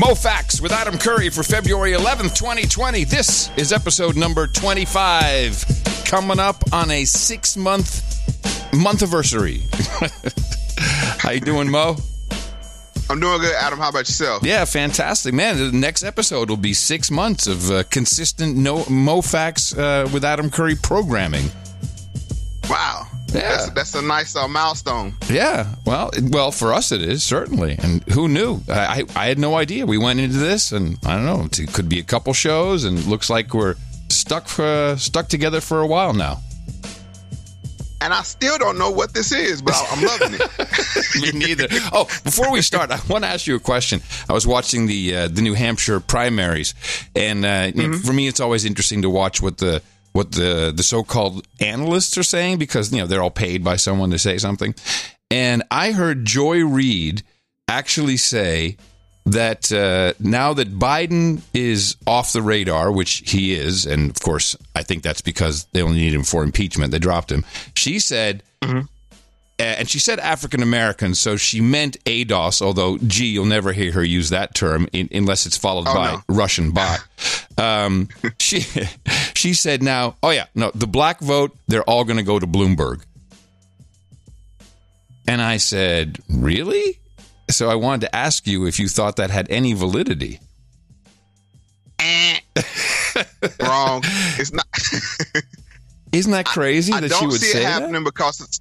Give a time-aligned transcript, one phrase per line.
[0.00, 3.04] MoFax with Adam Curry for February 11th, 2020.
[3.04, 5.62] This is episode number 25.
[6.06, 8.02] Coming up on a six month
[8.72, 9.60] month anniversary.
[11.18, 11.96] How you doing, Mo?
[13.10, 13.78] I'm doing good, Adam.
[13.78, 14.42] How about yourself?
[14.42, 15.58] Yeah, fantastic, man.
[15.58, 20.48] The next episode will be six months of uh, consistent no MoFax uh, with Adam
[20.48, 21.50] Curry programming.
[22.70, 23.06] Wow.
[23.32, 23.40] Yeah.
[23.40, 25.14] That's, that's a nice uh, milestone.
[25.28, 28.60] Yeah, well, well, for us it is certainly, and who knew?
[28.68, 29.86] I, I I had no idea.
[29.86, 31.46] We went into this, and I don't know.
[31.50, 33.76] It could be a couple shows, and looks like we're
[34.08, 36.40] stuck for, stuck together for a while now.
[38.02, 41.22] And I still don't know what this is, but I'm loving it.
[41.34, 41.66] Me neither.
[41.92, 44.00] Oh, before we start, I want to ask you a question.
[44.26, 46.74] I was watching the uh, the New Hampshire primaries,
[47.14, 50.82] and uh, know, for me, it's always interesting to watch what the what the the
[50.82, 54.38] so called analysts are saying because you know they're all paid by someone to say
[54.38, 54.74] something.
[55.30, 57.22] And I heard Joy Reid
[57.68, 58.76] actually say
[59.26, 64.56] that uh, now that Biden is off the radar, which he is, and of course,
[64.74, 66.90] I think that's because they only need him for impeachment.
[66.90, 67.44] They dropped him.
[67.76, 68.82] She said uh,
[69.60, 72.62] and she said African American, so she meant ADOS.
[72.62, 76.12] Although, gee, you'll never hear her use that term in, unless it's followed Oh, by
[76.12, 76.22] no.
[76.28, 77.00] Russian bot.
[77.58, 78.60] Um, she
[79.34, 82.46] she said now, oh yeah, no, the black vote, they're all going to go to
[82.46, 83.02] Bloomberg.
[85.28, 86.98] And I said, really?
[87.50, 90.40] So I wanted to ask you if you thought that had any validity.
[93.60, 94.00] Wrong.
[94.38, 94.66] It's not.
[96.12, 97.82] Isn't that crazy I that she don't would see say it that?
[97.82, 98.60] happening because it's.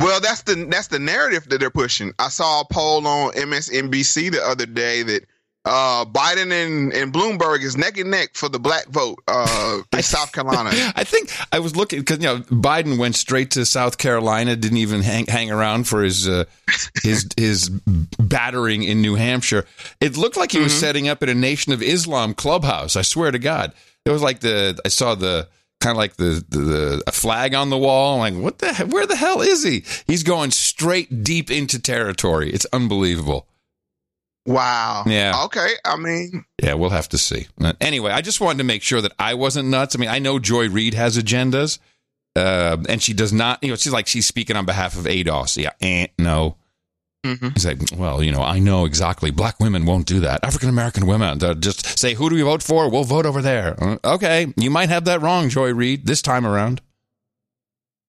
[0.00, 2.12] Well, that's the that's the narrative that they're pushing.
[2.18, 5.26] I saw a poll on MSNBC the other day that
[5.66, 10.02] uh, Biden and, and Bloomberg is neck and neck for the black vote uh, in
[10.02, 10.70] South Carolina.
[10.96, 14.78] I think I was looking because you know Biden went straight to South Carolina, didn't
[14.78, 16.44] even hang, hang around for his uh,
[17.02, 17.68] his his
[18.18, 19.66] battering in New Hampshire.
[20.00, 22.94] It looked like he was setting up at a Nation of Islam clubhouse.
[22.94, 23.72] I swear to God,
[24.04, 25.48] it was like the I saw the
[25.80, 28.20] kind of like the, the, the a flag on the wall.
[28.20, 29.84] I'm like, what the he- where the hell is he?
[30.06, 32.50] He's going straight deep into territory.
[32.52, 33.46] It's unbelievable.
[34.46, 35.02] Wow.
[35.06, 35.42] Yeah.
[35.46, 35.68] Okay.
[35.84, 37.48] I mean, Yeah, we'll have to see.
[37.60, 39.96] Uh, Anyway, I just wanted to make sure that I wasn't nuts.
[39.96, 41.78] I mean, I know Joy Reid has agendas,
[42.36, 43.62] uh, and she does not.
[43.62, 45.56] You know, she's like she's speaking on behalf of ADOS.
[45.60, 46.56] Yeah, eh, no.
[47.26, 47.52] Mhm.
[47.54, 49.30] He's like, well, you know, I know exactly.
[49.30, 50.44] Black women won't do that.
[50.44, 52.88] African American women they'll just say, "Who do we vote for?
[52.90, 56.46] We'll vote over there." Uh, okay, you might have that wrong, Joy Reid, this time
[56.46, 56.80] around.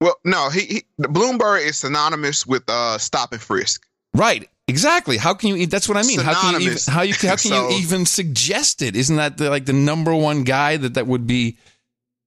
[0.01, 3.85] well, no, he, he Bloomberg is synonymous with uh, stop and frisk.
[4.13, 4.47] Right.
[4.69, 5.15] Exactly.
[5.17, 5.55] How can you?
[5.55, 6.19] e, That's what I mean.
[6.19, 6.77] How can you even?
[6.89, 7.13] How you?
[7.13, 8.95] How can So- you even suggest it?
[8.97, 11.57] Isn't that the, like the number one guy that that would be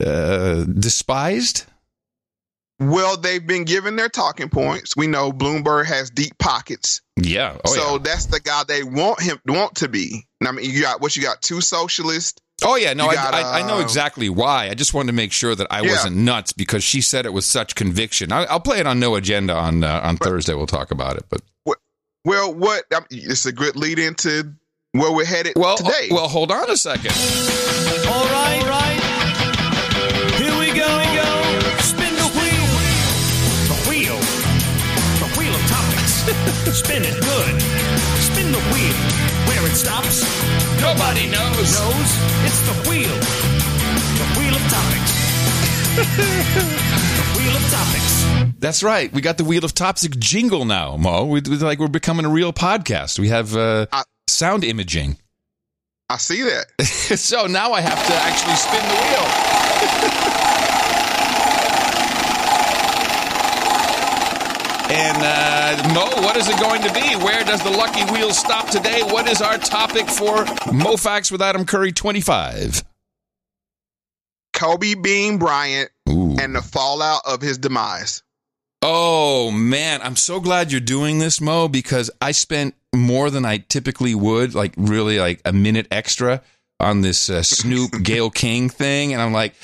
[0.05, 1.65] uh, despised?
[2.81, 4.97] Well, they've been given their talking points.
[4.97, 7.59] We know Bloomberg has deep pockets, Yeah.
[7.65, 7.99] Oh so yeah.
[8.03, 10.27] that's the guy they want him want to be.
[10.45, 12.41] I mean, you got what you got two socialists.
[12.65, 12.95] Oh yeah.
[12.95, 14.69] No, you I, got, I, I know uh, exactly why.
[14.71, 15.91] I just wanted to make sure that I Yeah.
[15.93, 18.33] wasn't nuts because she said it with such conviction.
[18.33, 20.55] I, I'll play it on No Agenda on uh, on Thursday.
[20.55, 21.25] We'll talk about it.
[21.29, 21.43] But
[22.25, 22.85] Well, what?
[22.93, 24.55] I mean, it's a good lead into
[24.93, 26.09] where we're headed well, today.
[26.11, 27.13] well, hold on a second.
[28.09, 28.63] All right,
[36.73, 37.63] Spin it good.
[38.21, 38.95] Spin the wheel.
[39.49, 40.23] Where it stops,
[40.81, 41.73] Nobody knows.
[41.75, 42.11] knows
[42.47, 43.17] it's the wheel.
[44.17, 45.13] The wheel of topics.
[45.97, 48.55] the wheel of topics.
[48.61, 49.13] That's right.
[49.13, 51.25] We got the Wheel of Topics jingle now, Mo.
[51.27, 53.19] We, we like we're becoming a real podcast.
[53.19, 55.17] We have uh, I- sound imaging.
[56.09, 56.67] I see that.
[57.19, 60.31] so now I have to actually spin the wheel.
[64.93, 65.50] and uh,
[65.95, 67.15] Mo, what is it going to be?
[67.25, 69.03] Where does the lucky wheel stop today?
[69.03, 72.83] What is our topic for MoFax with Adam Curry 25?
[74.53, 76.37] Kobe Bean Bryant Ooh.
[76.41, 78.25] and the fallout of his demise.
[78.83, 83.59] Oh man, I'm so glad you're doing this, Mo, because I spent more than I
[83.59, 86.43] typically would, like really like a minute extra
[86.81, 89.55] on this uh, Snoop Gayle King thing, and I'm like,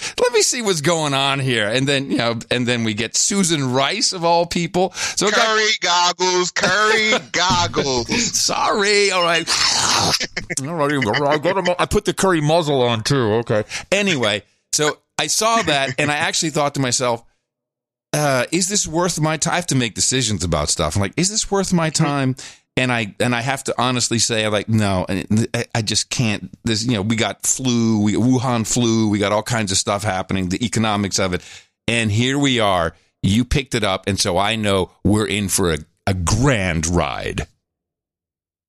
[0.42, 4.12] see what's going on here, and then you know, and then we get Susan Rice
[4.12, 4.92] of all people.
[4.92, 8.08] So it got- Curry goggles, Curry goggles.
[8.38, 9.10] Sorry.
[9.10, 9.48] All right.
[10.62, 10.92] All right.
[11.22, 13.32] I got a mu- I put the curry muzzle on too.
[13.40, 13.64] Okay.
[13.92, 14.42] Anyway,
[14.72, 17.24] so I saw that and I actually thought to myself,
[18.12, 19.52] uh, is this worth my time?
[19.52, 20.94] I have to make decisions about stuff.
[20.96, 22.36] I'm like, is this worth my time?
[22.78, 25.06] And I and I have to honestly say, I'm like, no,
[25.74, 26.50] I- just can't.
[26.64, 30.02] This, you know, we got flu, we Wuhan flu, we got all kinds of stuff
[30.04, 31.42] happening, the economics of it,
[31.88, 32.94] and here we are.
[33.22, 37.46] You picked it up, and so I know we're in for a, a grand ride.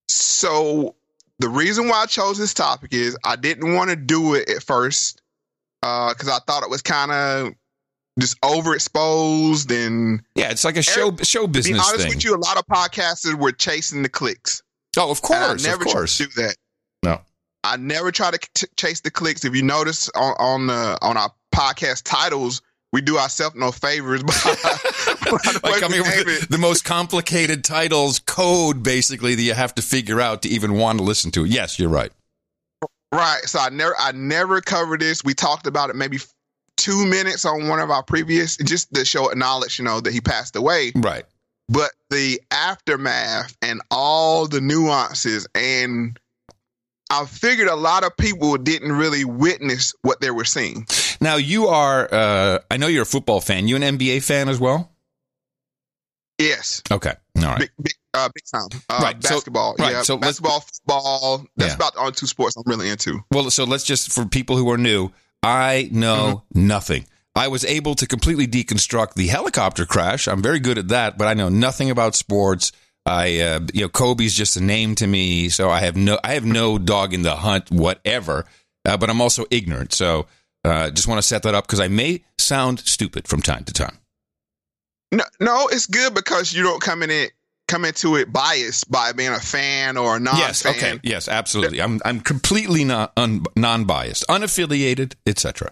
[0.08, 0.96] So
[1.40, 4.64] the reason why I chose this topic is I didn't want to do it at
[4.64, 5.22] first
[5.84, 7.54] uh, because I thought it was kind of
[8.20, 11.66] just overexposed and Yeah, it's like a show show business.
[11.68, 12.16] to be honest thing.
[12.16, 14.62] with you, a lot of podcasters were chasing the clicks.
[14.98, 16.18] oh, of And I course, never of course.
[16.18, 16.56] try to do that.
[17.04, 17.22] No.
[17.64, 19.44] I never try to t- chase the clicks.
[19.46, 22.62] If you notice on on the on our podcast titles,
[22.94, 24.24] we do ourselves no favors.
[24.24, 29.36] By, by the like coming we up with the, the most complicated titles code basically
[29.36, 31.50] that you have to figure out to even want to listen to it.
[31.50, 32.12] Yes, you're right.
[33.14, 33.42] Right.
[33.46, 35.24] So I never I never covered this.
[35.24, 36.20] We talked about it maybe
[36.78, 40.22] two minutes on one of our previous just to show acknowledge, you know, that he
[40.22, 40.92] passed away.
[40.96, 41.26] Right.
[41.70, 46.18] But the aftermath and all the nuances and
[47.10, 50.86] I figured a lot of people didn't really witness what they were seeing.
[51.20, 53.68] Now you are uh I know you're a football fan.
[53.68, 54.92] You an NBA fan as well?
[56.40, 56.84] Yes.
[56.92, 57.14] Okay.
[57.38, 57.60] All right.
[57.60, 58.68] Big, big, uh, big time.
[58.90, 59.76] Uh, Right, so- Basketball.
[59.80, 60.02] right, yeah.
[60.04, 61.46] so basketball, football.
[61.56, 61.76] That's Yeah.
[61.76, 63.22] about the only two sports I'm really into.
[63.32, 65.10] Well, so let's just for people who are new,
[65.44, 66.68] I know Mm-hmm.
[66.68, 67.06] nothing.
[67.36, 70.28] I was able to completely deconstruct the helicopter crash.
[70.28, 72.72] I'm very good at that, but I know nothing about sports.
[73.06, 76.34] I, uh, you know, Kobe's just a name to me, so I have no, I
[76.34, 78.46] have no dog in the hunt, whatever.
[78.84, 80.26] Uh, but I'm also ignorant, so
[80.66, 83.74] uh, just want to set that up because I may sound stupid from time to
[83.74, 83.98] time.
[85.12, 87.32] No, no, it's good because you don't come in it
[87.68, 91.82] come into it biased by being a fan or a non yes, okay, yes, absolutely.
[91.82, 95.72] I'm, I'm completely non, un, non-biased, unaffiliated, etc.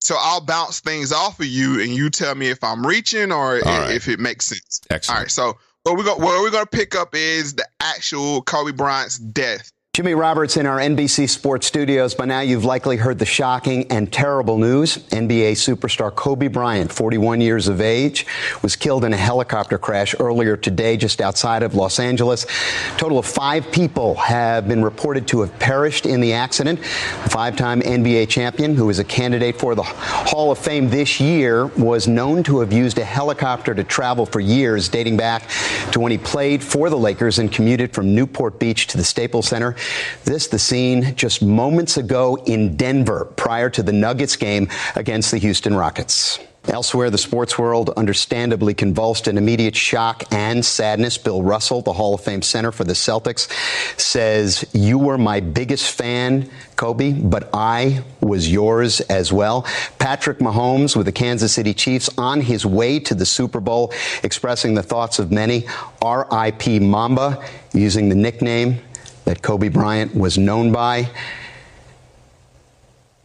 [0.00, 3.56] So I'll bounce things off of you, and you tell me if I'm reaching or
[3.56, 3.94] i- right.
[3.94, 4.80] if it makes sense.
[4.90, 5.16] Excellent.
[5.16, 5.30] All right.
[5.30, 9.18] So what we go, where we're going to pick up is the actual Kobe Bryant's
[9.18, 9.70] death.
[9.94, 12.14] Jimmy Roberts in our NBC Sports studios.
[12.14, 14.96] By now, you've likely heard the shocking and terrible news.
[15.08, 18.24] NBA superstar Kobe Bryant, 41 years of age,
[18.62, 22.44] was killed in a helicopter crash earlier today just outside of Los Angeles.
[22.44, 26.80] A total of five people have been reported to have perished in the accident.
[27.24, 31.20] The five time NBA champion, who is a candidate for the Hall of Fame this
[31.20, 35.50] year, was known to have used a helicopter to travel for years, dating back
[35.90, 39.48] to when he played for the Lakers and commuted from Newport Beach to the Staples
[39.48, 39.76] Center.
[40.24, 45.38] This, the scene just moments ago in Denver prior to the Nuggets game against the
[45.38, 46.38] Houston Rockets.
[46.68, 51.18] Elsewhere, the sports world understandably convulsed in immediate shock and sadness.
[51.18, 53.50] Bill Russell, the Hall of Fame center for the Celtics,
[53.98, 59.66] says, You were my biggest fan, Kobe, but I was yours as well.
[59.98, 63.92] Patrick Mahomes with the Kansas City Chiefs on his way to the Super Bowl,
[64.22, 65.66] expressing the thoughts of many.
[66.00, 66.78] R.I.P.
[66.78, 68.78] Mamba, using the nickname
[69.24, 71.10] that Kobe Bryant was known by.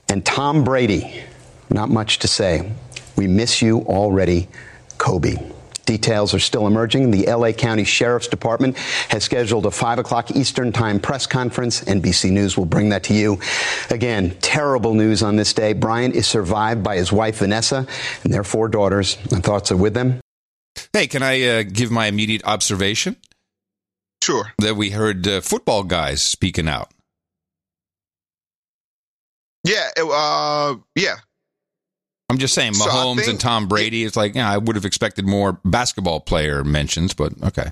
[0.10, 1.24] And Tom Brady,
[1.70, 2.72] not much to say.
[3.16, 4.48] We miss you already,
[4.98, 5.36] Kobe.
[5.88, 7.12] Details are still emerging.
[7.12, 8.78] The LA County Sheriff's Department
[9.08, 11.82] has scheduled a 5 o'clock Eastern Time press conference.
[11.86, 13.40] NBC News will bring that to you.
[13.90, 15.72] Again, terrible news on this day.
[15.72, 17.88] Bryant is survived by his wife, Vanessa,
[18.26, 19.18] and their four daughters.
[19.32, 20.20] My thoughts are with them.
[20.92, 23.16] Hey, can I uh, give my immediate observation?
[24.28, 24.52] Sure.
[24.58, 26.92] that we heard uh, football guys speaking out.
[29.64, 29.88] Yeah.
[29.96, 31.16] it- uh, yeah.
[32.30, 34.04] I'm just saying, So Mahomes think- and Tom Brady.
[34.04, 37.72] It's like, yeah, I would have expected more basketball player mentions, but okay.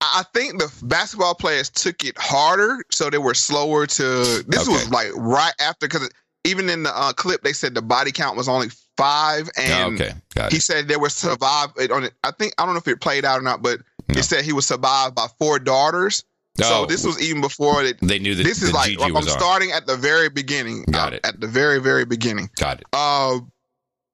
[0.00, 4.02] I think the basketball players took it harder, so they were slower to.
[4.48, 4.72] This Okay.
[4.72, 6.08] was like right after, because
[6.44, 10.14] even in the uh, clip, they said the body count was only five, and okay,
[10.34, 12.14] got he said there were survived on it.
[12.24, 13.80] I think I don't know if it played out or not, but
[14.14, 14.20] No.
[14.20, 16.24] it said he was survived by four daughters.
[16.60, 16.64] Oh.
[16.64, 18.00] So this was even before that.
[18.00, 19.22] They knew that This is like I'm on.
[19.22, 20.84] starting at the very beginning.
[20.90, 21.26] Got uh, it.
[21.26, 22.50] At the very very beginning.
[22.56, 22.86] Got it.
[22.92, 23.40] Uh,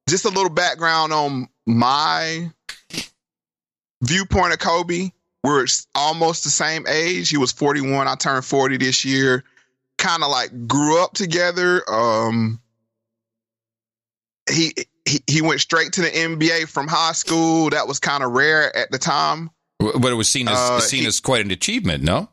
[0.08, 2.50] just a little background on my
[4.02, 5.10] viewpoint of Kobe.
[5.42, 7.28] We're almost the same age.
[7.28, 8.08] He was 41.
[8.08, 9.44] I turned 40 this year.
[9.96, 11.82] Kind of like grew up together.
[11.88, 12.60] Um,
[14.50, 14.74] he,
[15.04, 17.70] he he went straight to the NBA from high school.
[17.70, 19.50] That was kind of rare at the time.
[19.78, 22.28] But it was seen as Uh, seen he- as quite an achievement, no?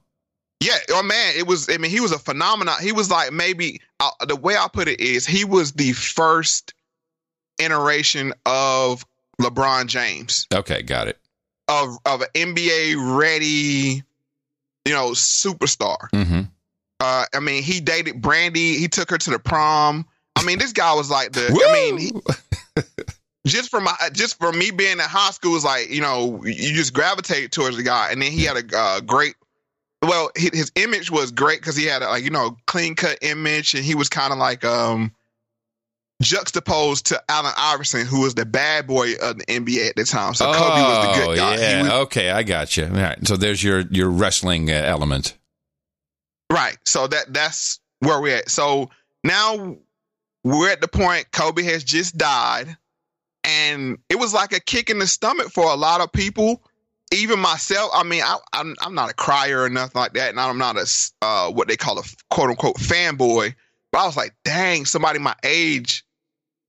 [0.59, 1.67] Yeah, oh man, it was.
[1.69, 2.75] I mean, he was a phenomenon.
[2.81, 6.73] He was like maybe uh, the way I put it is he was the first
[7.59, 9.05] iteration of
[9.41, 11.19] LeBron James Okay, got it.
[11.67, 14.03] of of an NBA ready,
[14.85, 16.09] you know, superstar.
[16.13, 16.41] Mm-hmm.
[17.01, 18.77] Uh, I mean, he dated Brandy.
[18.77, 20.05] He took her to the prom.
[20.38, 21.47] I mean, this guy was like the.
[21.47, 22.12] I mean, he,
[23.45, 26.73] just from my, just from me being in high school was like you know you
[26.73, 29.35] just gravitate towards the guy, and then he had a uh, great.
[30.01, 33.17] Well, hi- his image was great because he had a like you know clean cut
[33.21, 35.12] image, and he was kind of like um
[36.21, 40.33] juxtaposed to Allen Iverson, who was the bad boy of the NBA at the time.
[40.33, 41.55] So Kobe was the good guy.
[41.55, 41.81] Oh, yeah.
[41.83, 42.85] was- okay, I got you.
[42.85, 43.27] All right.
[43.27, 45.38] So there's your your wrestling uh, element.
[46.51, 46.77] Right.
[46.85, 48.50] So that that's where we're at.
[48.50, 48.89] So
[49.23, 49.77] now
[50.43, 52.77] we're at the point Kobe has just died,
[53.43, 56.62] and it was like a kick in the stomach for a lot of people.
[57.13, 57.91] Even myself.
[57.93, 60.77] I mean, I, I'm I'm not a crier or nothing like that, and I'm not
[60.77, 60.88] a
[61.21, 63.53] uh, what they call a quote unquote fanboy.
[63.91, 66.03] But I was like, dang, somebody my age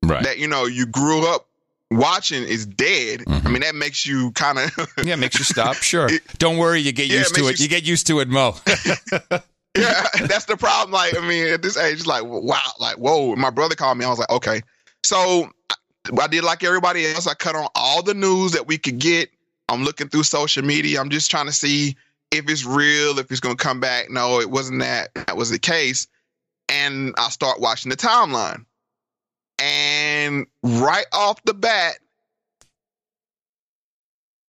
[0.03, 0.23] Right.
[0.23, 1.49] that you know you grew up
[1.91, 3.21] watching is dead.
[3.21, 3.47] Mm-hmm.
[3.47, 4.71] I mean, that makes you kind of
[5.05, 5.77] yeah, makes you stop.
[5.83, 6.11] Sure.
[6.37, 7.59] Don't worry, you get Yeah, used it to it.
[7.59, 8.55] you- You get used to it, Mo.
[9.77, 10.93] yeah, that's the problem.
[10.93, 13.35] Like, I mean, at this age, like, wow, like, whoa.
[13.37, 14.05] My brother called me.
[14.05, 14.61] I was like, okay.
[15.03, 15.49] So
[16.21, 17.27] I- did like everybody else.
[17.27, 19.31] I cut on all the news that we could get.
[19.69, 21.01] I'm looking through social media.
[21.01, 21.97] I'm just trying to see
[22.31, 24.11] if it's real, if it's going to come back.
[24.11, 25.15] No, it wasn't that.
[25.15, 26.07] That was the case.
[26.69, 28.65] And I start watching the timeline.
[29.59, 31.95] And right off the bat,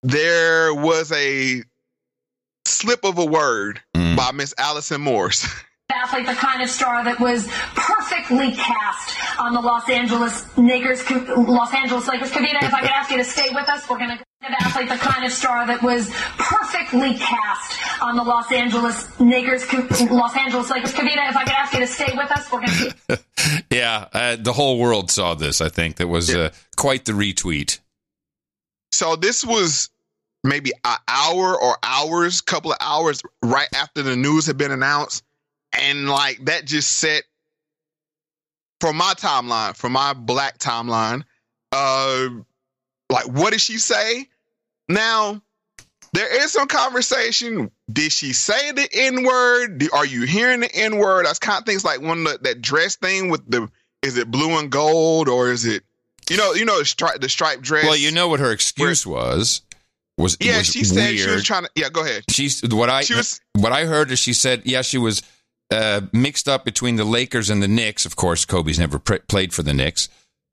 [0.02, 1.62] there was a
[2.64, 4.16] slip of a word Mm.
[4.16, 5.46] by Miss Allison Morse.
[6.06, 11.08] athlete, the kind of star that was perfectly cast on the Los Angeles Lakers.
[11.10, 12.30] Los Angeles Lakers.
[12.30, 14.24] Kavita, if I could ask you to stay with us, we're going to
[14.60, 16.08] athlete, the kind of star that was
[16.38, 19.66] perfectly cast on the Los Angeles Lakers.
[20.10, 20.92] Los Angeles Lakers.
[20.92, 23.20] Kavita, if I could ask you to stay with us, we're going to.
[23.70, 25.60] yeah, uh, the whole world saw this.
[25.60, 27.80] I think that was uh, quite the retweet.
[28.92, 29.90] So this was
[30.44, 35.24] maybe an hour or hours, couple of hours right after the news had been announced.
[35.78, 37.24] And like that just set
[38.80, 41.24] for my timeline, for my black timeline,
[41.72, 42.28] uh
[43.10, 44.26] like what did she say?
[44.88, 45.42] Now
[46.12, 47.70] there is some conversation.
[47.92, 49.84] Did she say the N word?
[49.92, 51.26] Are you hearing the N word?
[51.26, 53.68] That's kind of things like one of the, that dress thing with the
[54.02, 55.82] is it blue and gold or is it
[56.30, 57.84] you know you know the stripe the striped dress?
[57.84, 59.62] Well, you know what her excuse was.
[60.18, 61.18] Was Yeah, was she said weird.
[61.18, 61.70] she was trying to.
[61.74, 62.24] Yeah, go ahead.
[62.30, 65.22] She's what I She was- what I heard is she said yeah she was
[65.70, 68.06] uh, mixed up between the Lakers and the Knicks.
[68.06, 70.08] Of course, Kobe's never pr- played for the Knicks.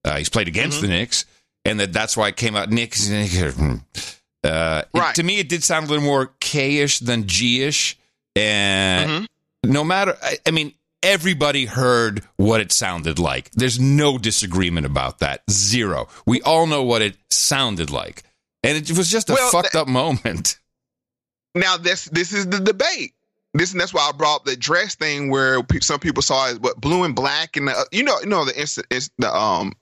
[0.05, 0.87] Uh, he's played against Mm-hmm.
[0.87, 1.25] the Knicks,
[1.65, 3.09] and that that's why it came out Knicks.
[3.09, 7.97] Uh, it- to me, it did sound a little more K-ish than G-ish,
[8.35, 9.71] and Mm-hmm.
[9.71, 10.17] no matter.
[10.21, 10.73] I, I mean.
[11.05, 13.51] Everybody heard what it sounded like.
[13.51, 15.41] There's no disagreement about that.
[15.51, 16.07] Zero.
[16.25, 18.23] We all know what it sounded like.
[18.63, 20.57] And it was just a Well, fucked up moment.
[21.55, 23.11] Now this this is the debate.
[23.53, 26.49] This and that's why I brought up the dress thing where pe- some people saw
[26.49, 29.33] it, what blue and black and the, you know you know the inst- it's the
[29.33, 29.73] um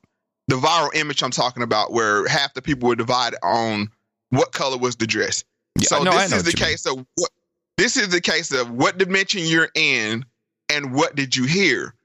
[0.48, 3.90] the viral image I'm talking about where half the people were divided on
[4.30, 5.46] what color was the dress.
[5.78, 6.72] Yeah, so no, this is the you mean.
[6.72, 7.30] case of what
[7.78, 10.25] this is the case of what dimension you're in
[10.70, 11.96] and what did you hear.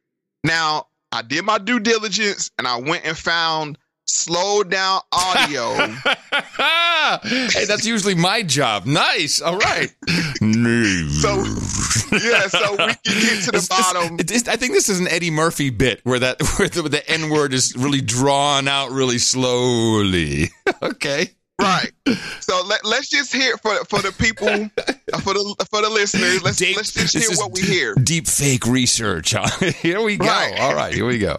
[0.45, 5.75] Now I did my due diligence and I went and found slowed down audio.
[7.23, 8.87] hey, that's usually my job.
[8.87, 9.41] Nice.
[9.41, 9.93] All right.
[10.41, 10.85] no.
[11.11, 11.37] So
[12.17, 14.19] yeah, so we can get to the It's- it's- bottom.
[14.21, 17.11] it is- I think this is an Eddie Murphy bit where that where the, the
[17.11, 20.51] N word is really drawn out really slowly.
[20.83, 21.31] okay.
[21.59, 21.91] Right.
[22.41, 26.43] So let, let's just hear for for the people, uh, for the for the listeners.
[26.43, 27.95] Let's Deep- let's just hear what we hear.
[27.95, 29.35] Deep fake research.
[29.81, 30.27] here we go.
[30.27, 30.55] Right.
[30.61, 30.93] All right.
[30.93, 31.39] Here we go.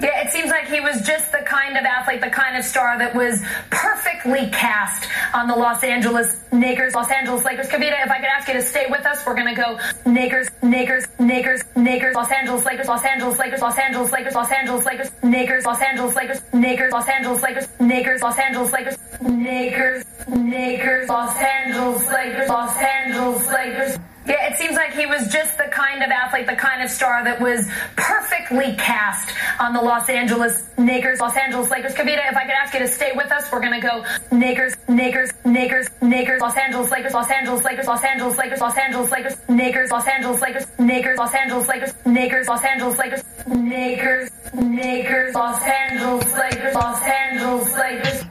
[0.00, 2.98] Yeah, it seems like he was just the kind of athlete, the kind of star
[2.98, 6.94] that was perfectly cast on the Los Angeles Lakers.
[6.94, 7.68] Los Angeles Lakers.
[7.68, 11.04] Kavita, if I could ask you to stay with us, we're gonna go Lakers, Lakers,
[11.18, 15.64] Lakers, Lakers, Los Angeles Lakers, Los Angeles Lakers, Los Angeles Lakers, Los Angeles Lakers, Lakers,
[15.66, 22.08] Los Angeles Lakers, Lakers, Los Angeles Lakers, Lakers, Los Angeles Lakers, Lakers, Lakers, Los Angeles
[22.10, 23.98] Lakers, Los Angeles Lakers.
[24.30, 27.24] Yeah, it seems like he was just the kind of athlete, the kind of star
[27.24, 31.18] that was perfectly cast on the Los Angeles Lakers.
[31.18, 31.94] Los Angeles Lakers.
[31.94, 35.32] Kavita, if I could ask you to stay with us, we're gonna go Lakers, Lakers,
[35.44, 39.90] Lakers, Lakers, Los Angeles Lakers, Los Angeles Lakers, Los Angeles Lakers, Los Angeles Lakers, Lakers,
[39.90, 46.32] Los Angeles Lakers, Lakers, Los Angeles Lakers, Lakers, Los Angeles Lakers, Lakers, Lakers, Los Angeles
[46.38, 48.24] Lakers, Los Angeles Lakers.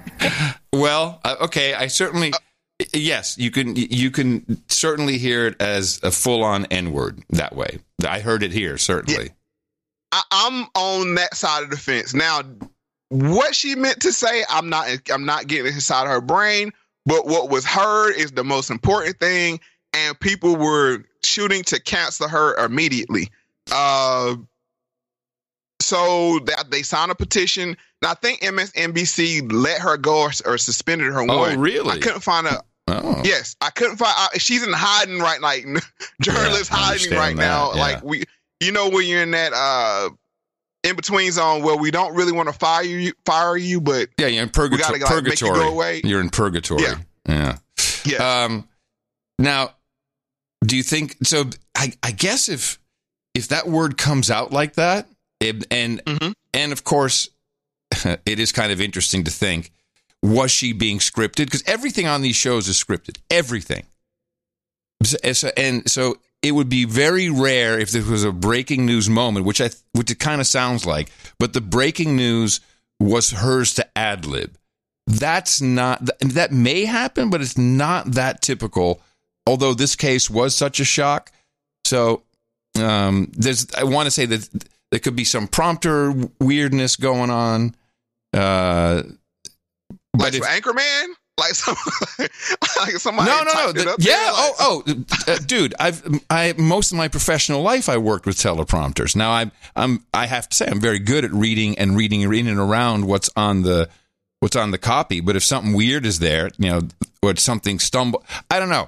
[0.72, 1.74] Well, uh, okay.
[1.74, 2.32] I certainly.
[2.94, 3.76] Yes, you can.
[3.76, 7.80] You can certainly hear it as a full-on N-word that way.
[8.08, 9.32] I heard it here certainly.
[10.12, 12.42] I, I'm on that side of the fence now.
[13.10, 14.88] What she meant to say, I'm not.
[15.12, 16.72] I'm not getting inside her brain.
[17.06, 19.60] But what was heard is the most important thing,
[19.94, 23.30] and people were shooting to cancel her immediately.
[23.72, 24.36] Uh,
[25.82, 27.70] so that they signed a petition.
[27.70, 27.78] And
[28.12, 31.22] I think MSNBC let her go or, or suspended her.
[31.22, 31.60] Oh, one.
[31.60, 31.98] really?
[31.98, 32.62] I couldn't find a.
[32.92, 33.22] Oh.
[33.24, 34.14] Yes, I couldn't find.
[34.18, 35.64] Uh, she's in hiding right, like
[36.22, 37.74] journalists Yeah, hiding right understand now.
[37.74, 37.80] yeah.
[37.82, 38.24] Like we,
[38.60, 40.10] you know, when you're in that uh
[40.84, 44.28] in between zone where we don't really want to fire you, fire you, but Yeah,
[44.28, 45.60] you're in gotta, like, make you purgatory.
[45.60, 46.02] go away.
[46.04, 46.84] You're in purgatory.
[46.84, 46.96] Yeah.
[47.28, 47.58] Yeah.
[48.06, 48.68] yeah, Um,
[49.38, 49.72] now,
[50.66, 51.50] Do you think so?
[51.76, 52.80] I, I guess if
[53.36, 55.08] if that word comes out like that,
[55.40, 56.34] it, and Mhm.
[56.54, 57.30] and of course,
[58.26, 59.72] it is kind of interesting to think
[60.22, 61.46] was she being scripted?
[61.46, 63.18] Because everything on these shows is scripted.
[63.30, 63.86] Everything.
[65.04, 69.46] So- And so it would be very rare if there was a breaking news moment,
[69.46, 72.60] which I which it kind of sounds like, but the breaking news
[73.00, 74.58] was hers to ad lib.
[75.08, 79.02] That's not that may happen, but it's not that typical.
[79.48, 81.32] Although this case was such a shock,
[81.86, 82.24] so
[82.80, 84.48] um, there's I want to say that
[84.92, 87.76] there could be some prompter weirdness going on.
[88.34, 89.04] Uh,
[90.14, 91.06] but if, for Anchorman,
[91.40, 91.76] like some,
[92.80, 93.30] like somebody.
[93.30, 93.72] no, no, no.
[93.72, 94.32] the- up there, yeah.
[94.32, 95.74] like- oh, oh, uh, dude.
[95.80, 99.16] I've I most of my professional life I worked with teleprompters.
[99.16, 102.48] Now I'm I'm I have to say I'm very good at reading and reading in
[102.48, 103.90] and around what's on the
[104.42, 105.22] what's on the copy.
[105.22, 106.82] But if something weird is there, you know,
[107.22, 108.88] or something stumble, I don't know.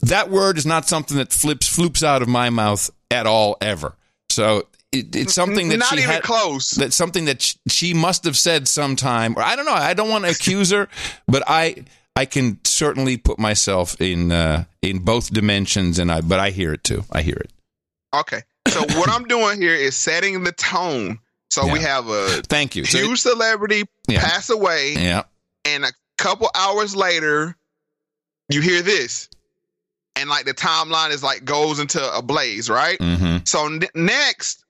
[0.00, 3.94] That word is not something that flips floops out of my mouth at all ever.
[4.30, 6.70] So it, it's something that not she even had close.
[6.70, 10.08] that's something that sh- she must have said sometime or i don't know i don't
[10.10, 10.88] want to accuse her
[11.28, 11.84] but i
[12.16, 16.72] i can certainly put myself in uh in both dimensions and i but i hear
[16.72, 17.50] it too i hear it
[18.14, 18.42] Okay.
[18.68, 21.18] So what I'm doing here is setting the tone.
[21.50, 24.20] So we have a thank you So- huge celebrity Yeah.
[24.20, 25.24] pass away, yeah
[25.64, 27.56] and a couple hours later,
[28.48, 29.28] you hear this,
[30.14, 32.98] and like the timeline is like goes into a blaze, right?
[33.00, 34.63] hmm So n- next,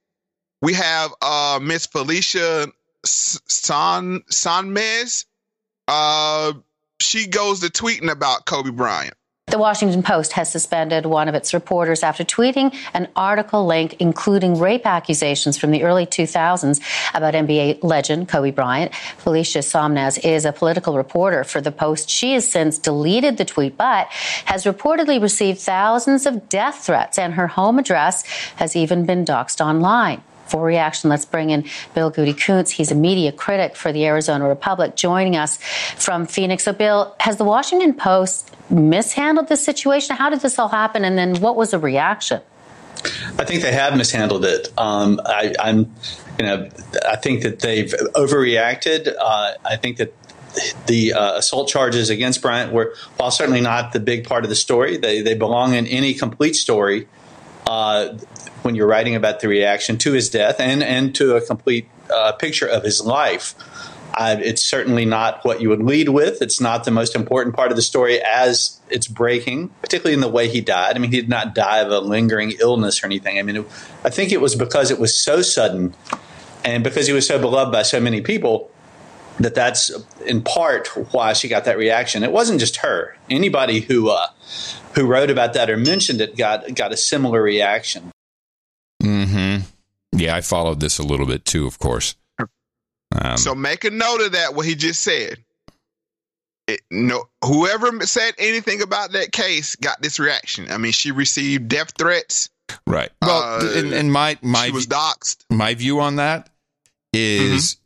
[0.63, 2.69] we have uh Miss Felicia
[3.05, 5.27] San Sanmez.
[5.87, 6.55] Uh,
[7.01, 9.15] she goes to tweeting about Kobe Bryant.
[9.49, 14.59] The Washington Post has suspended one of its reporters after tweeting an article link including
[14.59, 16.81] rape accusations from the early 2000s
[17.13, 18.95] about NBA legend Kobe Bryant.
[19.19, 22.09] Felicia Sonmez is a political reporter for the Post.
[22.09, 24.09] She has since deleted the tweet, but
[24.47, 28.25] has reportedly received thousands of death threats, and her home address
[28.57, 30.23] has even been doxxed online.
[30.47, 32.71] For reaction, let's bring in Bill Goodykoontz.
[32.71, 35.59] He's a media critic for the Arizona Republic, joining us
[35.97, 36.65] from Phoenix.
[36.65, 40.17] So, Bill, has the Washington Post mishandled this situation?
[40.17, 41.05] How did this all happen?
[41.05, 42.41] And then what was the reaction?
[43.39, 44.73] I think they have mishandled it.
[44.79, 45.95] Um, I, I'm,
[46.39, 46.69] you know,
[47.07, 49.15] I think that they've overreacted.
[49.19, 50.15] Uh, I think that
[50.87, 54.57] the uh, assault charges against Bryant were, while certainly not the big part of the
[54.57, 57.09] story, they they belong in any complete story.
[57.67, 58.19] Uh,
[58.65, 62.33] when you're writing about the reaction to his death and and to a complete uh,
[62.33, 63.55] picture of his life.
[64.17, 66.41] Uh, it's certainly not what you would lead with.
[66.41, 70.29] It's not the most important part of the story as it's breaking, particularly in the
[70.29, 70.95] way he died.
[70.95, 73.41] I mean, he did not die of a lingering illness or anything.
[73.41, 73.67] I mean, it,
[74.05, 75.95] I think it was because it was so sudden
[76.65, 78.71] and because he was so beloved by so many people
[79.41, 79.91] that that's
[80.25, 82.23] in part why she got that reaction.
[82.23, 83.17] It wasn't just her.
[83.29, 84.29] Anybody who uh,
[84.95, 88.13] who wrote about that or mentioned it got got a similar reaction.
[89.05, 89.57] Hmm
[90.13, 92.17] yeah i followed this a little bit too of course
[93.17, 94.55] um, So make a note of that.
[94.55, 95.39] What he just said.
[96.67, 100.71] It, no, whoever said anything about that case got this reaction.
[100.71, 102.49] I mean, she received death threats.
[102.87, 105.45] right well uh, and, and my my she was doxxed.
[105.51, 106.49] my view on that
[107.13, 107.77] is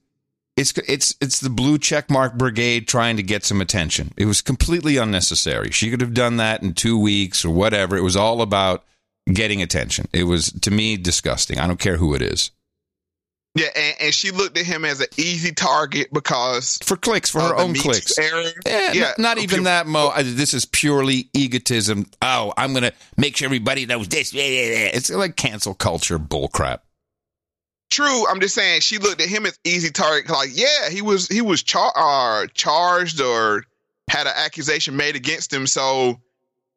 [0.56, 4.12] it's it's it's the blue checkmark brigade trying to get some attention.
[4.16, 5.70] It was completely unnecessary.
[5.72, 7.96] She could have done that in two weeks or whatever.
[7.96, 8.84] It was all about
[9.32, 10.06] getting attention.
[10.12, 11.58] It was to me disgusting.
[11.58, 12.50] I don't care who it is
[13.54, 17.40] Yeah, and, and she looked at him as an easy target because for clicks for
[17.40, 18.16] her own clicks.
[18.18, 18.44] era.
[18.66, 20.08] Yeah, yeah, n- not even that, Mo.
[20.08, 22.06] I- This is purely egotism.
[22.22, 24.32] Oh, I'm going to make sure everybody knows this.
[24.32, 24.90] Yeah, yeah, yeah.
[24.94, 26.80] It's like cancel culture bullcrap.
[27.90, 30.30] True, I'm just saying she looked at him as easy target.
[30.30, 33.64] Like, yeah, he was he was char- uh, charged or
[34.10, 35.66] had an accusation made against him.
[35.66, 36.20] So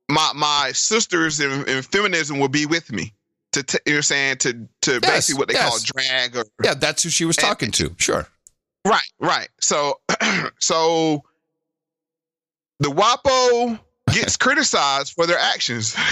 [0.10, 3.14] my my sisters in, in feminism will be with me
[3.54, 5.70] to t- you're saying to to Yes, basically what they yes.
[5.70, 7.94] call drag or Yeah, that's who she was talking to.
[7.98, 8.28] Sure.
[8.88, 9.50] right right.
[9.60, 10.00] So
[10.60, 11.24] so
[12.80, 13.80] the WAPO
[14.12, 15.96] gets criticized for their actions.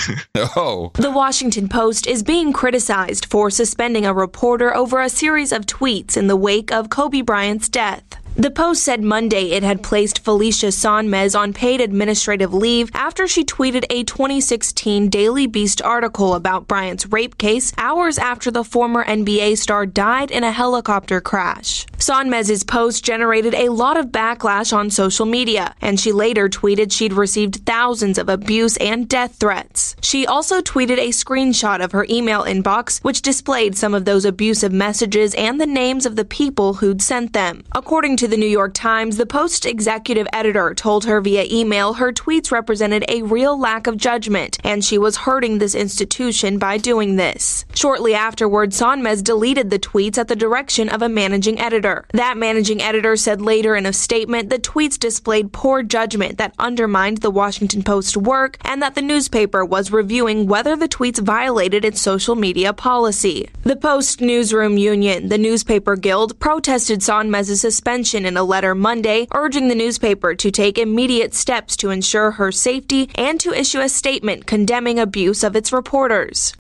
[0.56, 5.66] Oh, The Washington Post is being criticized for suspending a reporter over a series of
[5.66, 8.04] tweets in the wake of Kobe Bryant's death.
[8.40, 13.44] The Post said Monday it had placed Felicia Sonmez on paid administrative leave after she
[13.44, 19.58] tweeted a 2016 Daily Beast article about Bryant's rape case hours after the former NBA
[19.58, 21.86] star died in a helicopter crash.
[21.98, 27.12] Sonmez's post generated a lot of backlash on social media, and she later tweeted she'd
[27.12, 29.98] received thousands of abuse and death threats.
[30.02, 34.72] She also tweeted a screenshot of her email inbox, which displayed some of those abusive
[34.72, 37.66] messages and the names of the people who'd sent them.
[37.74, 42.14] According to the New York Times, the Post executive editor told her via email her
[42.14, 47.16] tweets represented a real lack of judgment, and she was hurting this institution by doing
[47.16, 47.66] this.
[47.74, 52.06] Shortly afterward, Sonmez deleted the tweets at the direction of a managing editor.
[52.14, 57.20] That managing editor said later in a statement the tweets displayed poor judgment that undermined
[57.20, 62.00] the Washington Post work and that the newspaper was reviewing whether the tweets violated its
[62.00, 63.50] social media policy.
[63.64, 69.68] The Post Newsroom Union, the newspaper guild, protested Sonmez's suspension in a letter Monday, urging
[69.68, 74.46] the newspaper to take immediate steps to ensure her safety and to issue a statement
[74.46, 76.54] condemning abuse of its reporters.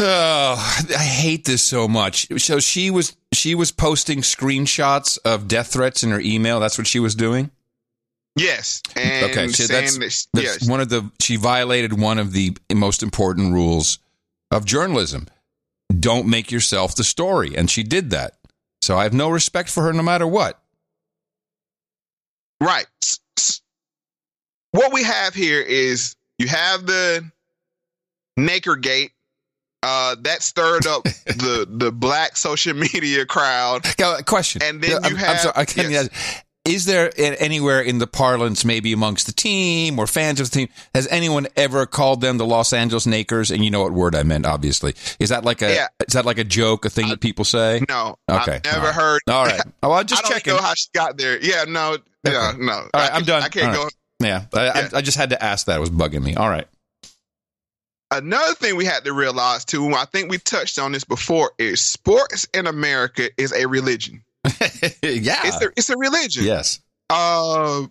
[0.00, 0.54] Oh,
[0.98, 2.26] I hate this so much.
[2.42, 6.58] So she was she was posting screenshots of death threats in her email.
[6.58, 7.50] That's what she was doing.
[8.34, 8.82] Yes.
[8.96, 10.68] And okay, so that's, that's yes.
[10.68, 13.98] one of the she violated one of the most important rules
[14.50, 15.28] of journalism.
[15.98, 18.38] Don't make yourself the story, and she did that.
[18.82, 20.60] So I have no respect for her, no matter what.
[22.60, 22.86] Right.
[24.72, 27.24] What we have here is you have the
[28.38, 29.12] Naker Gate.
[29.84, 33.84] Uh, that stirred up the the black social media crowd.
[34.26, 34.62] Question.
[34.62, 36.08] And then you I'm, I'm have- sorry, I can't- yes.
[36.64, 40.68] Is there anywhere in the parlance, maybe amongst the team or fans of the team,
[40.94, 43.50] has anyone ever called them the Los Angeles Nakers?
[43.50, 44.94] And you know what word I meant, obviously.
[45.18, 45.88] Is that like a Yeah.
[46.06, 47.82] is that like a joke, a thing that people say?
[47.88, 48.94] No, Okay, I've never all right.
[48.94, 49.20] heard.
[49.28, 49.60] All right.
[49.82, 50.54] Oh, I'll just I don't checking.
[50.54, 51.36] know how she got there.
[51.44, 52.72] Yeah, no, yeah, no.
[52.72, 53.42] All right, I I'm done.
[53.42, 53.82] I can't All go.
[53.84, 53.92] right.
[54.20, 54.88] Yeah, I, Yeah.
[54.92, 55.78] I, I just had to ask that.
[55.78, 56.36] It was bugging me.
[56.36, 56.68] All right.
[58.12, 61.80] Another thing we had to realize too, I think we touched on this before, is
[61.80, 64.22] sports in America is a religion.
[65.02, 65.40] yeah.
[65.44, 66.44] It's a, it's a religion.
[66.44, 66.80] yes.
[67.10, 67.86] uh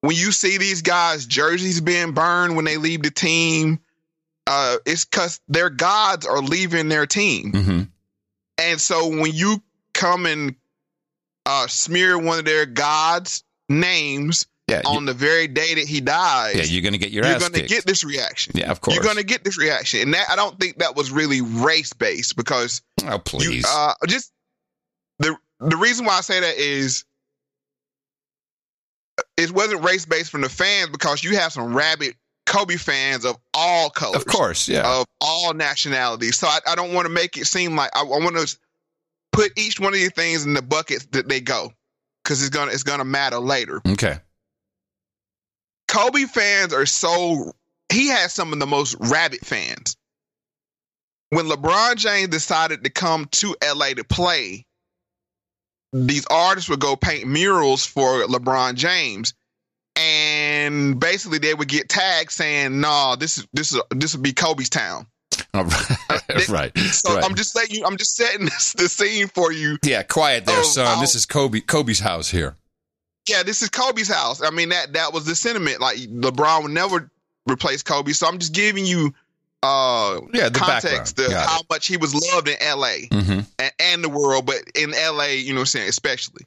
[0.00, 3.80] when you see these guys jerseys being burned when they leave the team
[4.46, 7.82] uh it's because their gods are leaving their team hmm
[8.58, 9.62] and so when you
[9.94, 10.54] come and
[11.46, 14.82] uh smear one of their gods names Yeah.
[14.84, 16.62] you- on the very day that he dies yeah.
[16.64, 18.94] You're gonna get your you're going to get this reaction yeah, of course.
[18.94, 21.92] you're going to get this reaction and that i don't think that was really race
[21.92, 23.66] based because oh, you, please.
[23.68, 24.32] uh, just
[25.18, 27.04] the the reason why I say that is
[29.36, 32.14] it wasn't race based from the fans because you have some rabid
[32.46, 34.68] Kobe fans of all colors, of course.
[34.68, 35.00] Yeah.
[35.00, 36.38] of all nationalities.
[36.38, 38.58] So I, I don't want to make it seem like I, I want to
[39.32, 41.72] put each one of these things in the buckets that they go
[42.22, 43.80] because it's gonna it's gonna matter later.
[43.86, 44.18] okay.
[45.88, 47.52] Kobe fans are so
[47.90, 49.96] he has some of the most rabid fans.
[51.30, 54.64] When LeBron James decided to come to LA to play,
[55.92, 59.34] these artists would go paint murals for LeBron James.
[59.96, 64.32] And basically they would get tagged saying, "No, this is this is this would be
[64.32, 65.06] Kobe's town."
[65.54, 65.84] All right.
[66.30, 66.76] Uh, right.
[66.78, 67.24] So right.
[67.24, 69.78] I'm just saying you I'm just setting this, the scene for you.
[69.82, 70.02] yeah.
[70.02, 70.98] Quiet there, Oh, son.
[70.98, 71.00] oh.
[71.00, 71.60] This is Kobe.
[71.60, 72.54] Kobe's house here.
[73.28, 74.42] Yeah, this is Kobe's house.
[74.42, 75.80] I mean that that was the sentiment.
[75.80, 77.10] Like LeBron would never
[77.50, 78.12] replace Kobe.
[78.12, 79.14] So I'm just giving you
[79.62, 80.48] uh Yeah.
[80.50, 81.32] The context background.
[81.32, 83.40] of Got how much he was loved in LA Mm-hmm.
[83.58, 86.44] and, and the world, but in LA, you know what I'm saying, especially.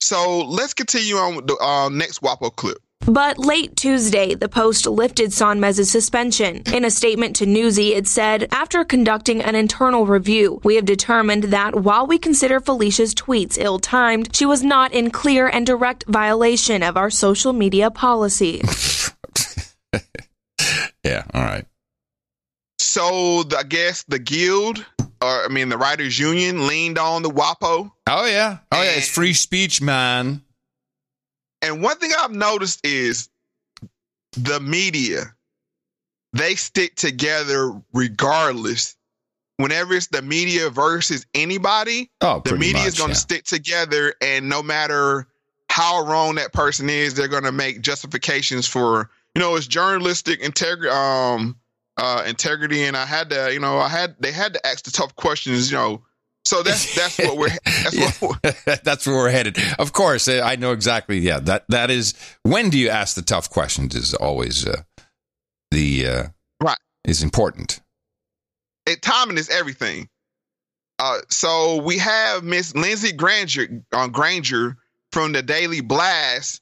[0.00, 2.78] So let's continue on with the uh, next WAPO clip.
[3.04, 6.62] But late Tuesday, the Post lifted Sonmez's suspension.
[6.72, 11.44] In a statement to Newsy, it said, After conducting an internal review, we have determined
[11.44, 16.04] that while we consider Felicia's tweets ill timed, she was not in clear and direct
[16.06, 18.62] violation of our social media policy.
[21.04, 21.24] Yeah.
[21.34, 21.64] All right.
[22.92, 24.84] So the, I guess the guild,
[25.22, 27.90] or I mean the writers union, leaned on the WAPO.
[28.06, 28.58] Oh yeah.
[28.70, 28.90] Oh yeah.
[28.90, 30.42] It's free speech, man.
[31.62, 33.30] And one thing I've noticed is
[34.32, 35.34] the media,
[36.34, 38.94] they stick together regardless.
[39.56, 43.18] Whenever it's the media versus anybody, Oh, the media is going to yeah.
[43.18, 45.28] stick together, and no matter
[45.70, 50.40] how wrong that person is, they're going to make justifications for you know it's journalistic
[50.40, 51.56] integrity, um,
[52.02, 52.82] uh, integrity.
[52.82, 55.70] And I had to, you know, I had they had to ask the tough questions,
[55.70, 56.02] you know.
[56.44, 58.10] So that's that's what we're that's Yeah.
[58.18, 59.56] what we're, That's where we're headed.
[59.78, 61.18] Of course, eh, I know exactly.
[61.20, 62.14] Yeah, that that is.
[62.42, 63.94] When do you ask the tough questions?
[63.94, 64.82] Is always uh,
[65.70, 66.22] the uh,
[66.60, 66.78] Right.
[67.04, 67.80] is important.
[68.86, 70.08] it, timing is everything.
[70.98, 74.76] Uh, so we have Miss Lindsay Granger on Granger
[75.12, 76.60] from the Daily Blast.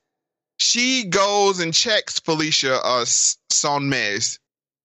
[0.58, 3.04] She goes and checks Felicia uh,
[3.50, 4.38] Sonmez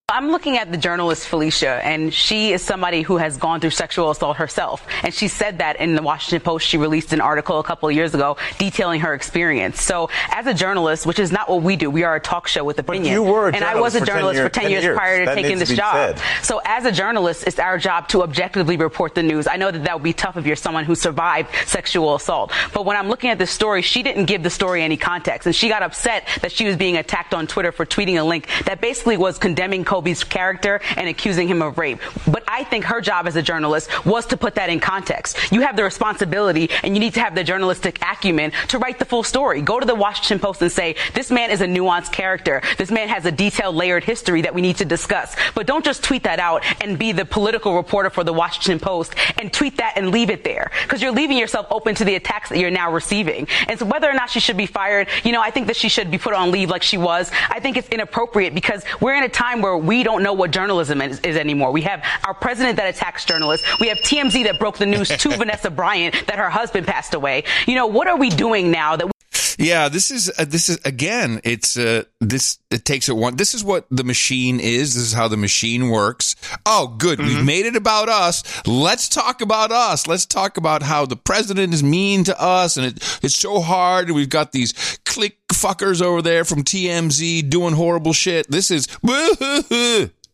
[0.08, 4.12] I'm looking at the journalist Felicia, and she is somebody who has gone through sexual
[4.12, 4.86] assault herself.
[5.02, 6.68] And she said that in the Washington Post.
[6.68, 9.82] She released an article a couple of years ago detailing her experience.
[9.82, 12.64] So, as a journalist, which is not what we do, we are a talk show
[12.64, 13.14] with opinion.
[13.14, 14.84] you were a and I was a journalist for 10 journalist for 10 years- years,
[14.84, 14.96] 10 years.
[14.96, 16.20] prior to That taking this job.
[16.20, 16.46] said.
[16.46, 19.48] So, as a journalist, it's our job to objectively report the news.
[19.48, 22.52] I know that that would be tough if you're someone who survived sexual assault.
[22.74, 25.48] But when I'm looking at this story, she didn't give the story any context.
[25.48, 28.48] And she got upset that she was being attacked on Twitter for tweeting a link
[28.66, 32.00] that basically was condemning Kobe's character and accusing him of rape.
[32.28, 35.38] But I think her job as a journalist was to put that in context.
[35.54, 39.06] You have the responsibility and you need to have the journalistic acumen to write the
[39.06, 39.62] full story.
[39.62, 42.62] Go to the Washington Post and say, this man is a nuanced character.
[42.78, 45.34] This man has a detailed layered history that we need to discuss.
[45.54, 49.16] But don't just tweet that out and be the political reporter for the Washington Post
[49.38, 50.72] and tweet that and leave it there.
[50.84, 53.48] Because you're leaving yourself open to the attacks that you're now receiving.
[53.70, 55.88] And so whether or not she should be fired, you know, I think that she
[55.88, 57.32] should be put on leave like she was.
[57.50, 61.02] I think it's inappropriate because we're in a time where we don't know what journalism
[61.02, 61.72] is, is anymore.
[61.72, 63.68] We have our president that attacks journalists.
[63.80, 67.44] We have TMZ that broke the news to Vanessa Bryant that her husband passed away.
[67.68, 69.15] You know, what are we doing now that
[69.58, 71.42] Yeah, this is uh, this is again.
[71.44, 73.36] It's uh, this it takes it one.
[73.36, 74.96] This is what the machine is.
[74.96, 76.36] This is how the machine works.
[76.66, 77.20] Oh, good.
[77.20, 78.44] We've made it about us.
[78.68, 80.08] Let's talk about us.
[80.08, 84.08] Let's talk about how the president is mean to us, and it, it's so hard.
[84.08, 88.50] And We've got these click fuckers over there from TMZ doing horrible shit.
[88.50, 88.88] This is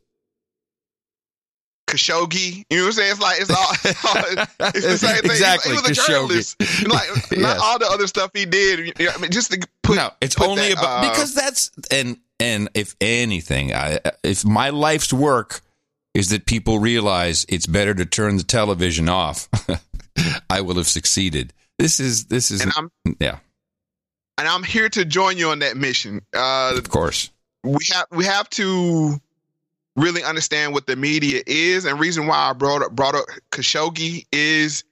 [1.92, 2.66] Khashoggi.
[2.70, 3.12] You know what I'm saying?
[3.12, 3.72] It's like it's all
[4.76, 5.32] it's the same thing.
[5.32, 6.08] Exactly, He was a Khashoggi.
[6.08, 6.88] journalist.
[6.88, 7.60] Like not Yes.
[7.62, 8.98] all the other stuff he did.
[9.00, 11.34] You know, I mean, just to put no, it's put only that, about uh, because
[11.36, 15.62] that's and and if anything, I if my life's work
[16.14, 19.48] is that people realize it's better to turn the television off,
[20.50, 21.54] I will have succeeded.
[21.80, 23.40] This is this is And I'm- yeah,
[24.38, 26.22] and I'm here to join you on that mission.
[26.36, 27.30] Uh, of course.
[27.64, 29.20] we have we have to
[29.96, 34.26] really understand what the media is, and reason why I brought up brought up Khashoggi
[34.32, 34.84] is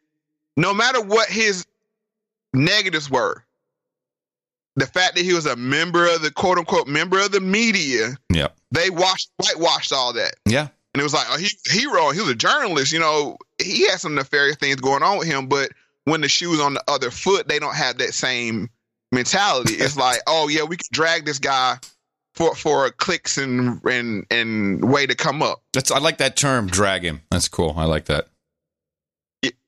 [0.57, 1.65] no matter what his
[2.53, 3.43] negatives were,
[4.75, 8.17] the fact that he was a member of the quote unquote member of the media,
[8.33, 8.55] Yep.
[8.71, 10.35] they washed whitewashed all that.
[10.45, 10.67] Yeah.
[10.93, 12.09] And it was like, oh, he's a hero.
[12.09, 12.91] He was a journalist.
[12.91, 15.47] You know, he had some nefarious things going on with him.
[15.47, 15.71] But
[16.05, 18.69] when the shoe's on the other foot, they don't have that same
[19.11, 19.75] mentality.
[19.75, 21.77] It's like, oh yeah, we can drag this guy
[22.33, 25.61] for for clicks and and and way to come up.
[25.73, 27.21] That's I like that term, drag him.
[27.31, 27.73] That's cool.
[27.77, 28.27] I like that.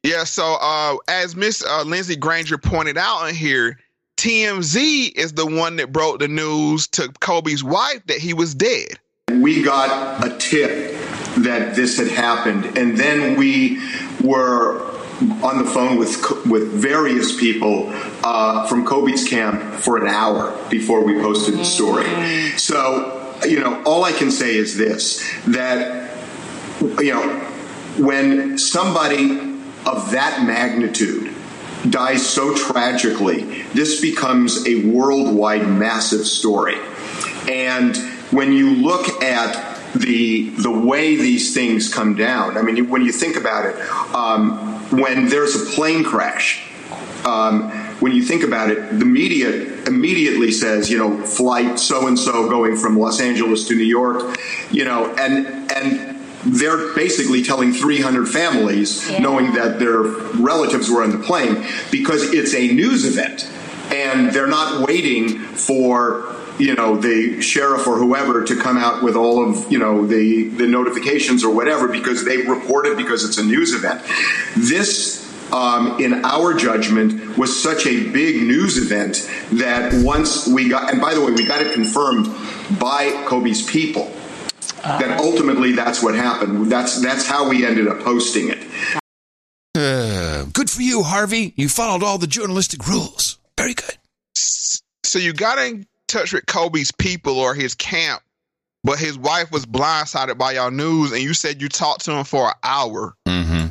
[0.03, 0.23] Yeah.
[0.23, 3.79] So uh, as Miss uh, Lindsay Granger pointed out in here,
[4.17, 8.99] TMZ is the one that broke the news to Kobe's wife that he was dead.
[9.31, 10.91] We got a tip
[11.37, 13.81] that this had happened, and then we
[14.21, 15.00] were
[15.43, 17.91] on the phone with with various people
[18.23, 22.05] uh, from Kobe's camp for an hour before we posted the story.
[22.57, 26.17] So, you know, all I can say is this: that
[26.79, 27.39] you know,
[27.97, 29.39] when somebody
[29.85, 31.33] of that magnitude
[31.89, 36.77] dies so tragically, this becomes a worldwide massive story.
[37.47, 37.95] And
[38.31, 43.11] when you look at the the way these things come down, I mean, when you
[43.11, 43.75] think about it,
[44.15, 46.67] um, when there's a plane crash,
[47.25, 52.17] um, when you think about it, the media immediately says, you know, flight so and
[52.17, 54.37] so going from Los Angeles to New York,
[54.71, 61.11] you know, and and they're basically telling 300 families, knowing that their relatives were on
[61.11, 63.47] the plane, because it's a news event,
[63.93, 69.15] and they're not waiting for you know the sheriff or whoever to come out with
[69.15, 73.37] all of you know the the notifications or whatever because they report it because it's
[73.37, 74.01] a news event.
[74.55, 75.21] This
[75.51, 81.01] um, in our judgment, was such a big news event that once we got, and
[81.01, 82.27] by the way, we got it confirmed
[82.79, 84.09] by Kobe's people.
[84.81, 86.71] That ultimately, that's what happened.
[86.71, 88.59] That's that's how we ended up posting it.
[89.75, 91.53] Uh, good for you, Harvey.
[91.55, 93.37] You followed all the journalistic rules.
[93.57, 93.97] Very good.
[94.33, 98.21] So you got in touch with Kobe's people or his camp,
[98.83, 102.23] but his wife was blindsided by y'all news, and you said you talked to him
[102.23, 103.15] for an hour.
[103.27, 103.67] Mm-hmm.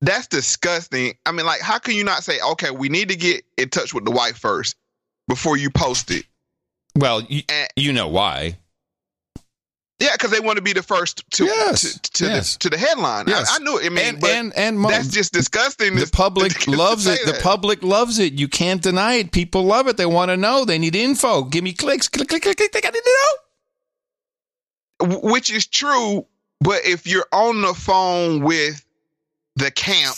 [0.00, 1.14] That's disgusting.
[1.26, 3.92] I mean, like, how can you not say, okay, we need to get in touch
[3.92, 4.76] with the wife first
[5.28, 6.24] before you post it?
[6.96, 7.42] Well, you,
[7.76, 8.56] you know why.
[10.00, 12.54] Yeah, because they want to be the first to Yes, to, to, yes.
[12.54, 13.26] the, to the headline.
[13.28, 13.50] Yes.
[13.52, 13.84] I, I knew it.
[13.84, 15.94] I mean, And- and- and that's just disgusting.
[15.94, 17.20] The public loves it.
[17.26, 18.32] The public loves it.
[18.32, 19.30] You can't deny it.
[19.30, 19.98] People love it.
[19.98, 20.64] They want to know.
[20.64, 21.42] They need info.
[21.44, 22.08] Give me clicks.
[22.08, 22.72] Click, click, click, click.
[22.72, 23.02] They got to
[25.00, 25.18] know.
[25.22, 26.26] which is true.
[26.60, 28.84] But if you're on the phone with
[29.56, 30.16] the camp,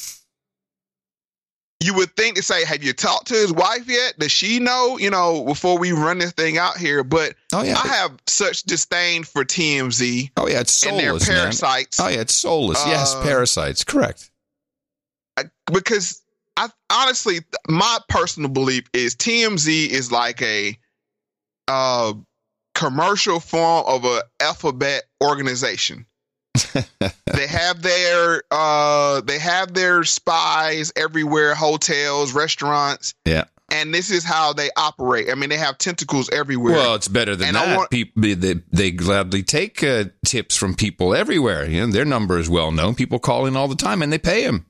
[1.84, 4.18] you would think to say, have you talked to his wife yet?
[4.18, 7.02] Does she know, you know, before we run this thing out here?
[7.04, 7.78] But Oh, yeah.
[7.82, 11.26] I have such disdain for TMZ Oh yeah, it's and soulless.
[11.26, 11.42] their man.
[11.44, 12.82] parasites Oh yeah, it's soulless.
[12.86, 13.84] yes, Uh, parasites.
[13.84, 14.30] Correct.
[15.72, 16.20] because
[16.56, 20.78] I honestly, my personal belief is TMZ is like a
[21.68, 22.12] uh,
[22.74, 26.04] commercial form of a alphabet organization.
[27.26, 33.44] they have their uh, they have their spies everywhere, hotels, restaurants, Yeah.
[33.70, 35.30] and this is how they operate.
[35.30, 36.74] I mean, they have tentacles everywhere.
[36.74, 37.76] Well, it's better than And that.
[37.76, 41.64] want- people they, they gladly take uh, tips from people everywhere.
[41.66, 42.94] You know, their number is well known.
[42.94, 44.66] People call in all the time, and they pay them.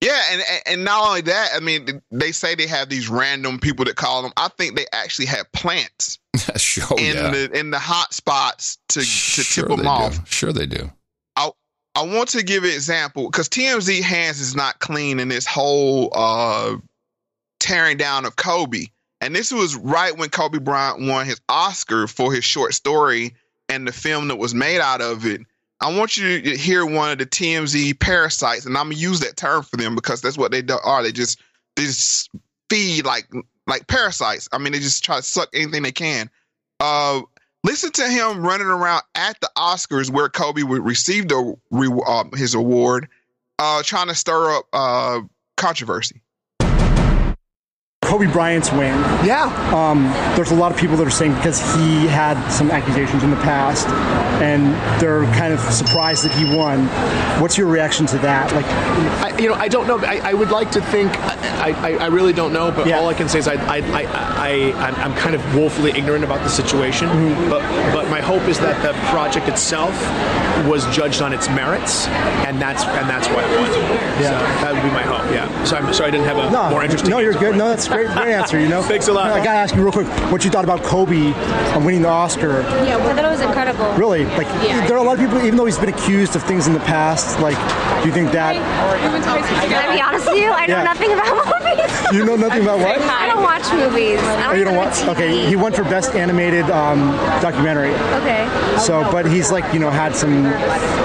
[0.00, 3.84] Yeah, and and- not only that, I mean, they say they have these random people
[3.86, 4.32] that call them.
[4.36, 6.18] I think they actually have plants
[6.56, 7.30] sure, in yeah.
[7.30, 10.16] the in the hot spots to to sure tip them off.
[10.16, 10.22] do.
[10.26, 10.90] Sure, they do.
[11.34, 11.50] I
[11.96, 16.10] I want to give an example because TMZ hands is not clean in this whole
[16.14, 16.76] uh
[17.58, 18.86] tearing down of Kobe,
[19.20, 23.34] and this was right when Kobe Bryant won his Oscar for his short story
[23.68, 25.40] and the film that was made out of it.
[25.80, 29.36] I want you to hear one of the TMZ parasites, and I'm gonna use that
[29.36, 31.02] term for them because that's what they are.
[31.02, 31.40] They just
[31.76, 32.30] they just
[32.68, 33.28] feed like
[33.66, 34.48] like parasites.
[34.52, 36.30] I mean, they just try to suck anything they can.
[36.80, 37.22] Uh,
[37.62, 42.24] listen to him running around at the Oscars where Kobe would receive the re- uh,
[42.34, 43.08] his award,
[43.58, 45.20] uh, trying to stir up uh,
[45.56, 46.22] controversy.
[48.08, 48.96] Kobe Bryant's win.
[49.22, 49.52] Yeah.
[49.74, 53.28] Um, there's a lot of people that are saying because he had some accusations in
[53.30, 53.86] the past,
[54.40, 56.86] and they're kind of surprised that he won.
[57.40, 58.50] What's your reaction to that?
[58.54, 59.98] Like, I, you know, I don't know.
[59.98, 61.10] I, I would like to think.
[61.60, 62.70] I, I, I really don't know.
[62.72, 64.50] But all I can say is I, I, I, I,
[64.86, 67.08] I'm- I'm kind of woefully ignorant about the situation.
[67.50, 67.60] But,
[67.92, 69.92] but my hope is that the project itself
[70.66, 72.06] was judged on its merits,
[72.48, 73.70] and that's and that's why it won.
[74.20, 75.30] Yeah, that would be my hope.
[75.32, 75.46] Yeah.
[75.64, 77.10] So I'm sorry I didn't have a no, more interesting.
[77.10, 77.54] no, you're good.
[77.56, 78.58] No, that's a great, great answer.
[78.60, 78.82] You know.
[78.82, 79.30] Thanks a lot.
[79.30, 82.60] I gotta ask you real quick what you thought about Kobe uh, winning the Oscar.
[82.84, 83.90] Yeah, I thought it was incredible.
[83.94, 84.86] Really, like Yeah.
[84.86, 86.80] there are a lot of people, even though he's been accused of things in the
[86.80, 87.40] past.
[87.40, 87.56] Like,
[88.02, 90.50] do you think that Can I be honest with you?
[90.50, 90.82] I know Yeah.
[90.84, 92.12] nothing about movies.
[92.12, 93.00] you know nothing about what?
[93.00, 94.20] I don't watch movies.
[94.20, 95.02] I Oh, don't you don't have want?
[95.02, 95.10] a TV.
[95.12, 97.10] Okay, he won for best animated um,
[97.42, 97.94] documentary.
[98.22, 98.48] Okay.
[98.78, 100.46] So, but he's like you know had some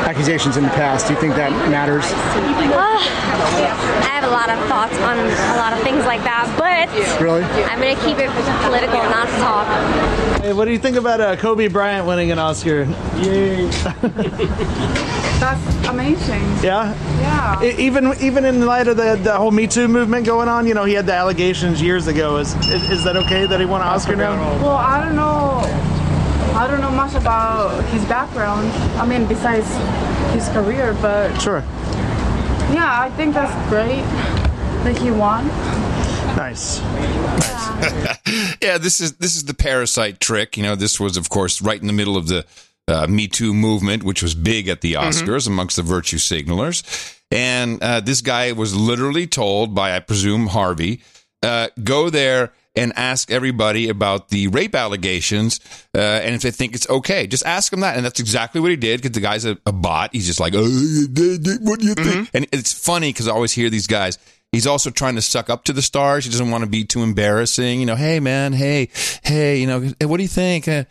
[0.06, 1.08] accusations in the past.
[1.08, 2.04] Do you think that matters?
[2.06, 3.00] Uh,
[4.10, 6.74] I have a lot of thoughts on a lot of things like that, but
[7.22, 7.44] Really?
[7.44, 8.30] I'm gonna keep it
[8.64, 10.42] political, not talk.
[10.42, 12.84] Hey, what do you think about uh, Kobe Bryant winning an Oscar?
[13.18, 13.66] Yay!
[15.40, 16.42] That's amazing.
[16.64, 16.94] Yeah.
[17.20, 17.64] Yeah.
[17.64, 20.86] Even even in light of the, the whole Me Too movement going on, you know,
[20.86, 22.38] he had the allegations years ago.
[22.38, 24.36] Is is, is that okay that he won an Oscar now?
[24.62, 25.60] Well, I don't know.
[26.56, 28.72] I don't know much about his background.
[28.98, 29.68] I mean, besides
[30.34, 31.64] his career, but sure.
[32.74, 34.04] Yeah, I think that's great
[34.84, 35.48] that he won.
[36.36, 36.80] Nice.
[38.62, 40.58] yeah, this is this is the parasite trick.
[40.58, 42.46] You know, this was of course right in the middle of the
[42.88, 46.84] uh, Me Too movement, which was big at the Oscars amongst the virtue signalers.
[47.32, 51.02] And uh, this guy was literally told by, I presume, Harvey,
[51.42, 55.60] uh, go there and ask everybody about the rape allegations,
[55.96, 57.96] uh, and if they think it's okay, just ask them that.
[57.96, 60.10] And that's exactly what he did because the guy's a, a bot.
[60.14, 60.64] He's just like, oh,
[61.62, 62.30] what do you think?
[62.34, 64.18] And it's funny because I always hear these guys.
[64.52, 66.26] He's also trying to suck up to the stars.
[66.26, 67.80] He doesn't want to be too embarrassing.
[67.80, 68.90] You know, hey man, hey,
[69.24, 70.68] hey, you know, hey, what do you think?
[70.68, 70.84] Uh,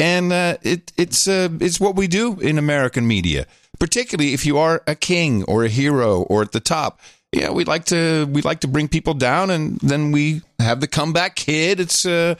[0.00, 3.46] and uh, it, it's uh, it's what we do in American media,
[3.78, 7.00] particularly if you are a king or a hero or at the top.
[7.34, 10.86] Yeah, we like to we like to bring people down, and then we have the
[10.86, 11.80] comeback kid.
[11.80, 12.36] It's uh,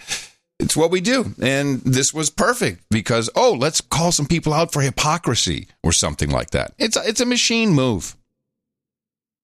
[0.60, 4.72] it's what we do, and this was perfect because oh, let's call some people out
[4.72, 6.74] for hypocrisy or something like that.
[6.78, 8.14] It's a, it's a machine move.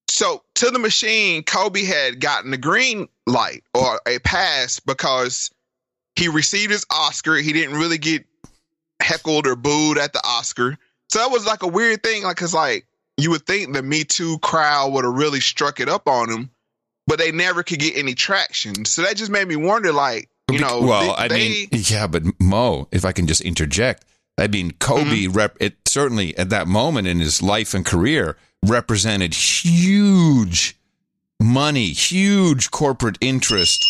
[0.09, 5.51] So to the machine, Kobe had gotten the green light or a pass because
[6.15, 7.35] he received his Oscar.
[7.35, 8.25] He didn't really get
[9.01, 10.77] heckled or booed at the Oscar.
[11.09, 12.23] So that was like a weird thing.
[12.23, 12.85] Like, cause like
[13.21, 16.49] you would think the Me Too crowd would have really struck it up on him,
[17.07, 18.85] but they never could get any traction.
[18.85, 22.07] So that just made me wonder, like, you know, well, they- I they- mean, yeah,
[22.07, 24.05] but Mo, if I can just interject,
[24.37, 25.33] I mean, Kobe mm-hmm.
[25.33, 30.77] rep it certainly at that moment in his life and career represented huge
[31.39, 33.83] money, huge corporate interest,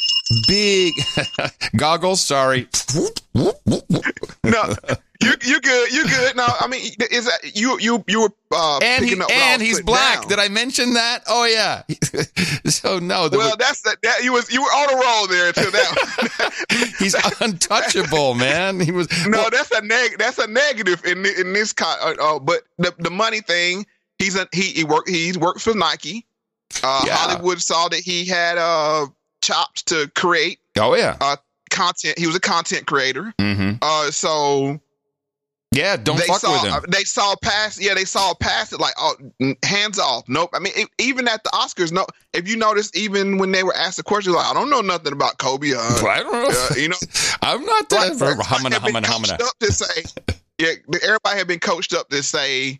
[0.48, 0.94] big
[1.76, 2.22] goggles.
[2.22, 2.68] Sorry,
[3.34, 4.76] no,
[5.22, 6.36] you you good, you good.
[6.36, 6.82] now I mean,
[7.12, 10.22] is that you you you were uh, and, he, and he's black.
[10.22, 10.28] down.
[10.30, 11.24] Did I mention that?
[11.28, 11.84] Oh yeah.
[12.70, 15.48] so no, Well, was- that's the, that you was you were on a roll there
[15.48, 16.94] until that.
[17.00, 18.80] he's untouchable, man.
[18.80, 20.18] He was no, that's a neg.
[20.18, 21.98] That's a negative in in this kind.
[22.20, 23.86] Uh, uh, but the the money thing,
[24.18, 26.26] he's a he he worked he's worked for Nike.
[26.84, 27.16] Uh, Yeah.
[27.16, 29.08] Hollywood saw that he had uh,
[29.42, 31.18] chops to create Oh yeah.
[31.22, 31.36] uh,
[31.70, 32.18] content.
[32.18, 33.34] He was a content creator.
[33.40, 33.76] Mm-hmm.
[33.82, 34.80] Uh, so
[35.74, 35.96] Yeah.
[35.96, 36.84] Don't they fuck saw with him.
[36.90, 39.16] they saw past yeah they saw past it like oh
[39.64, 43.52] hands off nope I mean even at the Oscars no if you notice even when
[43.52, 46.32] they were asked the question like I don't know nothing about Kobe uh, I don't
[46.44, 46.50] know.
[46.50, 46.98] uh, you know
[47.42, 48.20] I'm not that.
[48.20, 48.46] right.
[48.46, 49.44] Humana, humana, coached humana.
[49.46, 50.04] up to say
[50.58, 52.80] yeah everybody had been coached up to say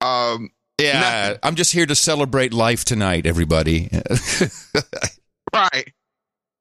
[0.00, 1.38] um Yeah, nothing.
[1.44, 3.88] I'm just here to celebrate life tonight, everybody.
[5.54, 5.92] right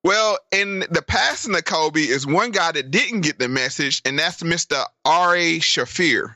[0.04, 4.20] well in the passing of Kobe is one guy that didn't get the message and
[4.20, 4.84] that's Mr.
[5.06, 6.36] Ari Shaffir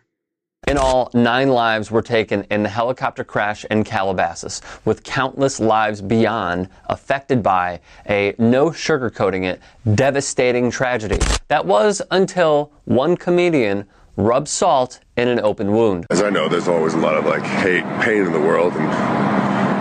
[0.67, 6.01] In all, nine lives were taken in the helicopter crash in Calabasas, with countless lives
[6.01, 9.61] beyond affected by a no sugarcoating it
[9.95, 11.19] devastating tragedy.
[11.47, 13.85] That was until one comedian
[14.17, 16.05] rubbed salt in an open wound.
[16.09, 18.85] As I know, there's always a lot of like hate, pain in the world, and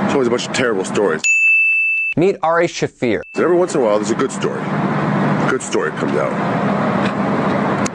[0.02, 1.22] there's always a bunch of terrible stories.
[2.18, 3.20] Meet Ari Shaffir.
[3.36, 4.58] Every once in a while, there's a good story.
[4.58, 6.30] A good story comes out.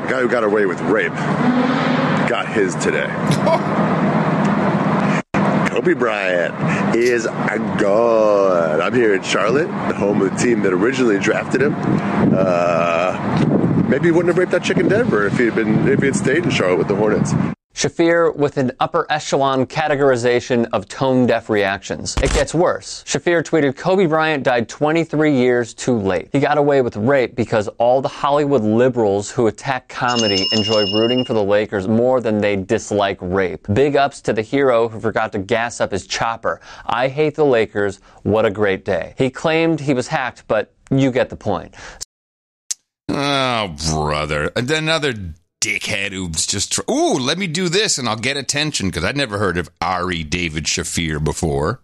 [0.03, 1.11] The guy who got away with rape
[2.29, 3.07] got his today.
[5.69, 8.79] Kobe Bryant is gone.
[8.79, 11.73] I'm here in Charlotte, the home of the team that originally drafted him.
[11.75, 15.99] Uh, maybe he wouldn't have raped that chick in Denver if he had been if
[15.99, 17.33] he had stayed in Charlotte with the Hornets.
[17.73, 22.15] Shaffir with an upper echelon categorization of tone deaf reactions.
[22.21, 23.03] It gets worse.
[23.07, 26.29] Shaffir tweeted Kobe Bryant died 23 years too late.
[26.31, 31.23] He got away with rape because all the Hollywood liberals who attack comedy enjoy rooting
[31.23, 33.65] for the Lakers more than they dislike rape.
[33.73, 36.59] Big ups to the hero who forgot to gas up his chopper.
[36.85, 37.99] I hate the Lakers.
[38.23, 39.15] What a great day.
[39.17, 41.73] He claimed he was hacked, but you get the point.
[43.09, 44.51] oh, brother.
[44.55, 45.13] Another
[45.61, 49.15] dickhead who's just, tr- ooh, let me do this and I'll get attention because I'd
[49.15, 51.79] never heard of Ari David Shaffir before.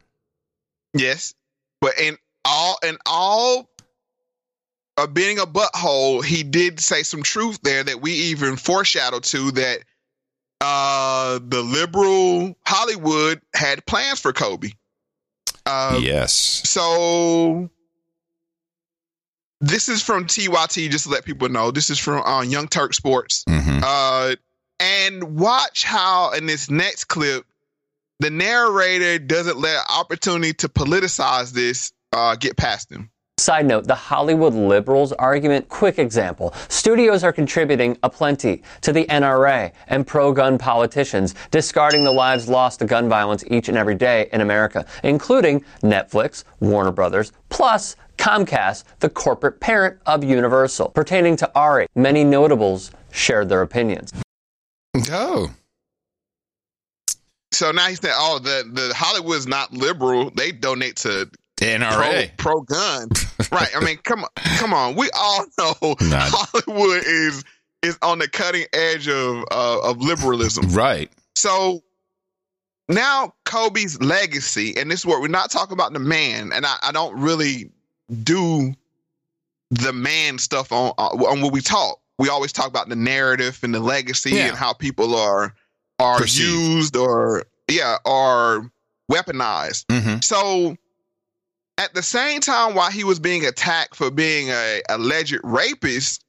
[0.93, 1.33] Yes,
[1.79, 3.69] but in all in all
[4.97, 9.51] of being a butthole, he did say some truth there that we even foreshadowed to
[9.51, 9.79] that
[10.59, 14.71] uh the liberal Hollywood had plans for Kobe.
[15.67, 16.33] Uh, yes.
[16.65, 17.69] So
[19.59, 21.71] this is from TYT, just to let people know.
[21.71, 23.43] This is from uh, Young Turk Sports.
[23.45, 23.79] Mm-hmm.
[23.83, 24.35] Uh,
[24.79, 27.45] and watch how in this next clip,
[28.19, 33.09] the narrator doesn't let opportunity to politicize this uh, get past him.
[33.39, 36.55] Side note, the Hollywood liberals argument, quick example.
[36.69, 42.85] Studios are contributing aplenty to the NRA and pro-gun politicians, discarding the lives lost to
[42.85, 49.09] gun violence each and every day in America, including Netflix, Warner Brothers, plus Comcast, the
[49.09, 50.89] corporate parent of Universal.
[50.89, 54.11] Pertaining to Ari, many notables shared their opinions.
[55.11, 55.51] Oh.
[57.53, 62.35] So now he's saying, "Oh, the the Hollywood's not liberal; they donate to The NRA.
[62.37, 63.09] pro gun."
[63.51, 63.69] right?
[63.75, 64.95] I mean, come on, come on.
[64.95, 66.29] We all know Nah.
[66.29, 67.43] Hollywood is
[67.83, 70.69] is on the cutting edge of uh, of liberalism.
[70.69, 71.09] Right.
[71.35, 71.83] So
[72.89, 76.77] now Kobe's legacy, and this is what we're not talking about the man, and I,
[76.83, 77.71] I don't really
[78.23, 78.73] do
[79.71, 81.99] the man stuff on uh, on what we talk.
[82.19, 84.47] We always talk about the narrative and the legacy Yeah.
[84.47, 85.53] and how people are
[85.99, 86.49] are Perceived.
[86.49, 88.69] used or yeah are
[89.11, 89.85] weaponized.
[89.87, 90.19] Mm-hmm.
[90.21, 90.75] So
[91.77, 96.23] at the same time, while he was being attacked for being a alleged rapist,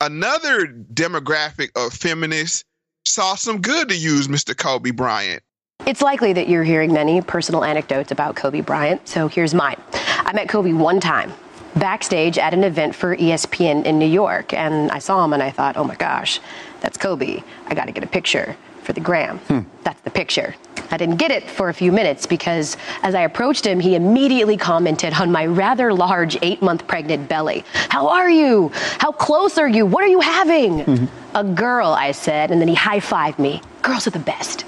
[0.00, 2.64] another demographic of feminists
[3.04, 4.56] saw some good to use Mr.
[4.56, 5.42] Kobe Bryant.
[5.86, 9.76] It's likely that you're hearing many personal anecdotes about Kobe Bryant, so here's mine.
[9.92, 11.32] I met Kobe one time
[11.76, 15.50] backstage at an event for ESPN in New York, and I saw him and I
[15.50, 16.40] thought, oh my gosh,
[16.80, 17.40] that's Kobe.
[17.68, 19.38] I got to get a picture for the gram.
[19.38, 19.60] Hmm.
[19.84, 20.56] That's the picture.
[20.90, 24.56] I didn't get it for a few minutes because as I approached him, he immediately
[24.56, 27.64] commented on my rather large eight month pregnant belly.
[27.90, 28.72] How are you?
[28.98, 29.86] How close are you?
[29.86, 30.84] What are you having?
[30.84, 31.36] Mm-hmm.
[31.36, 33.62] A girl, I said, and then he high fived me.
[33.82, 34.64] Girls are the best.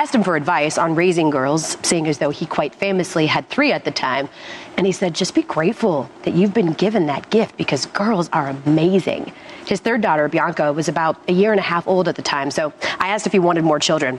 [0.00, 3.70] Asked him for advice on raising girls, seeing as though he quite famously had three
[3.70, 4.30] at the time.
[4.78, 8.48] And he said, just be grateful that you've been given that gift because girls are
[8.48, 9.30] amazing.
[9.66, 12.50] His third daughter, Bianca, was about a year and a half old at the time,
[12.50, 14.18] so I asked if he wanted more children.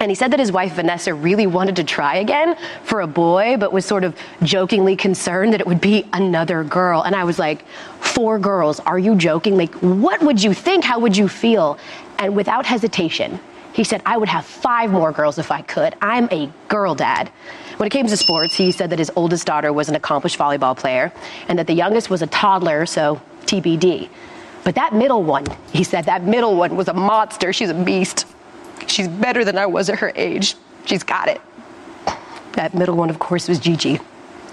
[0.00, 3.56] And he said that his wife Vanessa really wanted to try again for a boy,
[3.56, 7.02] but was sort of jokingly concerned that it would be another girl.
[7.02, 7.64] And I was like,
[8.00, 9.56] Four girls, are you joking?
[9.56, 10.82] Like, what would you think?
[10.82, 11.78] How would you feel?
[12.18, 13.38] And without hesitation,
[13.72, 15.94] he said, I would have five more girls if I could.
[16.00, 17.28] I'm a girl dad.
[17.76, 20.76] When it came to sports, he said that his oldest daughter was an accomplished volleyball
[20.76, 21.12] player
[21.48, 24.08] and that the youngest was a toddler, so TBD.
[24.64, 27.52] But that middle one, he said, that middle one was a monster.
[27.52, 28.26] She's a beast.
[28.86, 30.56] She's better than I was at her age.
[30.84, 31.40] She's got it.
[32.52, 33.96] That middle one, of course, was Gigi.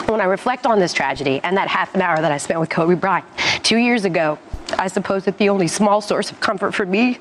[0.06, 2.70] When I reflect on this tragedy and that half an hour that I spent with
[2.70, 3.26] Kobe Bryant
[3.64, 4.40] two years ago,
[4.78, 7.20] I suppose that the only small source of comfort for me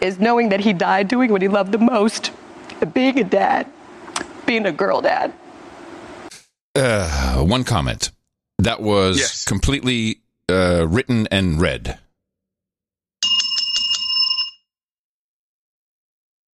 [0.00, 2.30] is knowing that he died doing what he loved the most
[2.92, 3.66] being a dad,
[4.46, 5.32] being a girl dad.
[6.74, 8.10] Uh, one comment
[8.58, 10.20] that was completely
[10.50, 11.98] uh, written and read.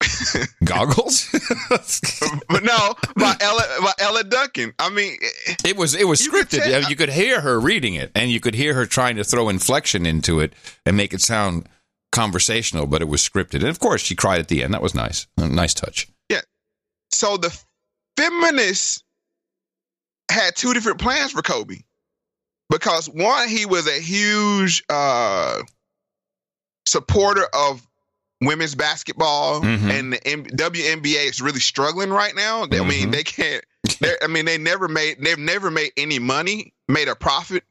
[0.65, 1.29] Goggles?
[1.69, 4.73] but no, by Ella, by Ella Duncan.
[4.79, 5.17] I mean,
[5.65, 6.65] It was it was You could scripted.
[6.65, 9.49] tell- you could hear her reading it, and you could hear her trying to throw
[9.49, 10.53] inflection into it
[10.87, 11.69] and make it sound
[12.13, 13.57] conversational, but it was scripted.
[13.57, 14.73] And of course, she cried at the end.
[14.75, 15.27] That was nice.
[15.37, 16.09] Nice touch.
[16.29, 16.41] yeah.
[17.11, 17.57] So the
[18.17, 19.03] feminists
[20.31, 21.79] had two different plans for Kobe.
[22.71, 25.59] Because one, he was a huge uh,
[26.87, 27.87] supporter of
[28.41, 29.91] women's basketball, Mhm.
[29.91, 32.63] and the M- WNBA is really struggling right now.
[32.65, 33.13] I mean, Mhm.
[33.13, 33.65] they can't.
[34.23, 35.19] I mean, they never made.
[35.23, 37.63] They've never made any money, made a profit.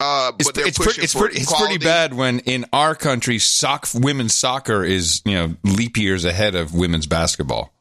[0.00, 3.38] Uh, It's, they're it's, pushing pretty, it's, pretty, it's pretty bad when in our country,
[3.38, 7.72] soc- women's soccer is you know leap years ahead of women's basketball.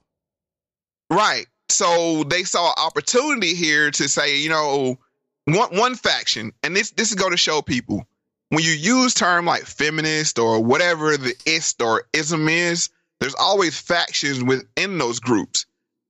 [1.10, 1.48] Right.
[1.70, 4.98] So they saw an opportunity here to say, you know,
[5.46, 8.06] one one faction, and this this is going to show people
[8.50, 12.90] when you use term like feminist or whatever the ist or ism is,
[13.20, 15.66] there's always factions within those groups,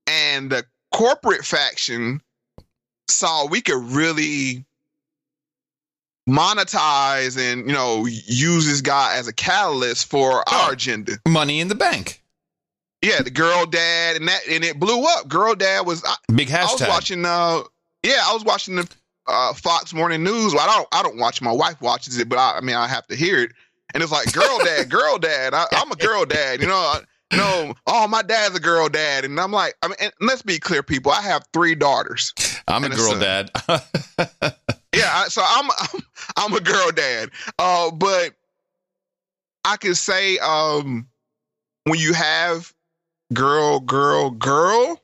[0.07, 2.21] and the corporate faction
[3.09, 4.65] saw we could really
[6.29, 11.13] monetize and you know use this guy as a catalyst for our agenda.
[11.27, 12.21] Money in the bank.
[13.01, 15.27] Yeah, the girl dad and that and it blew up.
[15.27, 17.61] Girl dad was I, Big I was watching uh
[18.03, 18.89] yeah, I was watching the
[19.27, 20.53] uh Fox Morning News.
[20.53, 22.87] Well, I don't I don't watch my wife watches it, but I, I mean I
[22.87, 23.51] have to hear it.
[23.93, 25.53] And it's like girl dad, girl dad.
[25.53, 26.75] I, I'm a girl dad, you know.
[26.75, 27.01] I,
[27.31, 30.57] no, oh my dad's a girl dad, and I'm like, I mean, and let's be
[30.57, 31.11] clear, people.
[31.11, 32.33] I have three daughters.
[32.67, 33.19] I'm a girl son.
[33.19, 33.51] dad.
[34.95, 36.01] Yeah, I, so I'm, I'm
[36.37, 37.29] I'm a girl dad.
[37.57, 38.33] Uh, but
[39.65, 41.07] I can say um
[41.83, 42.73] when you have
[43.33, 45.01] girl, girl, girl,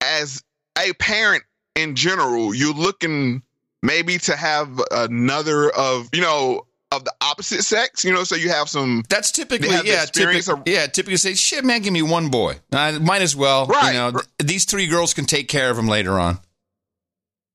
[0.00, 0.42] as
[0.78, 1.42] a parent
[1.76, 3.42] in general, you're looking
[3.82, 8.04] maybe to have another of you know of the opposite sex.
[8.04, 9.04] You know, so you have some.
[9.08, 12.28] That's typically they have the yeah, typically, yeah, typically say, shit, man, give me one
[12.28, 12.56] boy.
[12.72, 13.66] I might as well.
[13.66, 13.92] Right.
[13.92, 16.38] You know, th- these three girls can take care of him later on.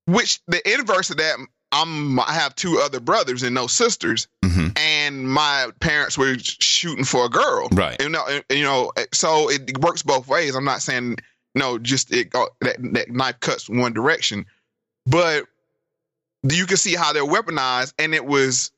[0.08, 1.38] Which the inverse of that,
[1.72, 4.68] I'm I have two other brothers and no sisters, mm-hmm.
[4.76, 8.00] and my parents were shooting for a girl, Right.
[8.02, 10.56] You know, and- uh, and, you know, so it works both ways.
[10.56, 11.18] I'm not saying
[11.56, 14.46] no, just it uh, that that knife cuts one direction,
[15.06, 15.46] but
[16.44, 18.72] you can see how they're weaponized, and it was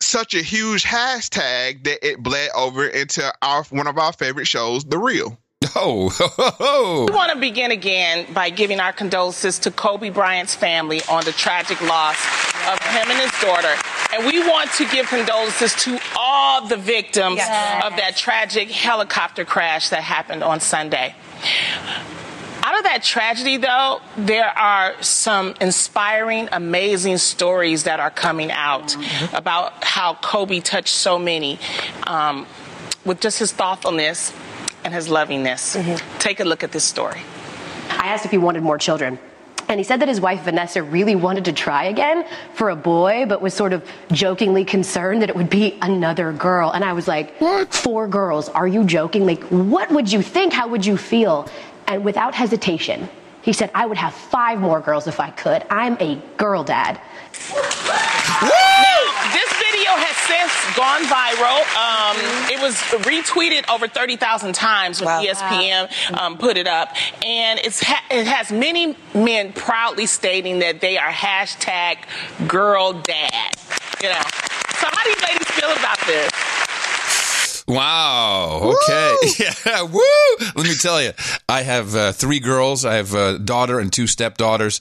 [0.00, 4.84] such a huge hashtag that it bled over into our one of our favorite shows,
[4.84, 5.38] The Real.
[5.76, 11.24] Oh, We want to begin again by giving our condolences to Kobe Bryant's family on
[11.24, 12.16] the tragic loss
[12.66, 13.74] of him and his daughter.
[14.14, 17.84] And we want to give condolences to all the victims Yes.
[17.84, 21.14] of that tragic helicopter crash that happened on Sunday.
[22.62, 28.96] Out of that tragedy, though, there are some inspiring, amazing stories that are coming out
[29.34, 31.58] about how Kobe touched so many
[32.06, 32.46] um,
[33.04, 34.32] with just his thoughtfulness
[34.84, 35.76] and his lovingness.
[35.76, 36.18] Mm-hmm.
[36.18, 37.20] Take a look at this story.
[37.90, 39.18] I asked if he wanted more children.
[39.68, 43.26] And he said that his wife Vanessa really wanted to try again for a boy,
[43.28, 46.72] but was sort of jokingly concerned that it would be another girl.
[46.72, 47.38] And I was like,
[47.70, 48.48] Four girls?
[48.48, 49.26] Are you joking?
[49.26, 50.52] Like, what would you think?
[50.52, 51.48] How would you feel?
[51.86, 53.08] And without hesitation,
[53.42, 55.64] he said, I would have five more girls if I could.
[55.70, 57.00] I'm a girl dad.
[57.52, 59.19] Now, this
[59.90, 61.60] video has since gone viral.
[61.76, 62.16] Um,
[62.50, 62.74] it was
[63.04, 66.94] retweeted over 30,000 times when E ESPN um, put it up.
[67.24, 71.98] And it's ha- it has many men proudly stating that they are hashtag
[72.48, 73.54] girl dad.
[74.02, 74.22] You know.
[74.78, 77.64] So how do you ladies feel about this?
[77.66, 78.74] Wow.
[78.74, 79.16] Okay.
[79.38, 79.82] Yeah.
[79.82, 80.00] Woo.
[80.56, 81.12] Let me tell you,
[81.48, 82.84] I have uh, three girls.
[82.84, 84.80] I have a daughter and two stepdaughters.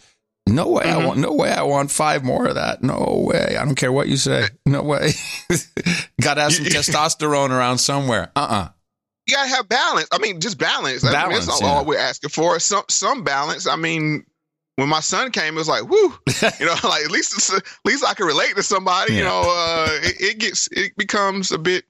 [0.49, 0.83] No way.
[0.83, 0.99] Mm-hmm.
[0.99, 1.19] I want.
[1.19, 1.51] No way.
[1.51, 2.81] I want five more of that.
[2.83, 3.57] No way.
[3.59, 4.45] I don't care what you say.
[4.65, 5.11] No way.
[6.21, 8.31] Got to have some testosterone around somewhere.
[8.35, 8.47] Uh.
[8.49, 8.69] uh
[9.27, 10.07] you gotta have balance.
[10.11, 11.03] I mean, just balance.
[11.03, 11.67] I mean, Balance, that's yeah.
[11.67, 12.59] all we're asking for.
[12.59, 13.67] Some some balance.
[13.67, 14.25] I mean,
[14.75, 16.13] when my son came, it was like, whoo,
[16.59, 19.13] you know, like at least it's, at least I can relate to somebody.
[19.13, 21.85] You know, uh, it, it gets it becomes a bit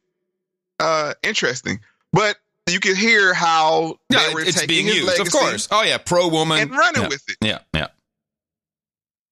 [0.82, 1.80] uh interesting,
[2.12, 2.36] but
[2.70, 5.68] you can hear how Yeah, they were it's taking being his used, legacy of course.
[5.72, 7.08] Oh yeah, pro woman and running Yeah.
[7.08, 7.38] with it.
[7.42, 7.88] Yeah, yeah.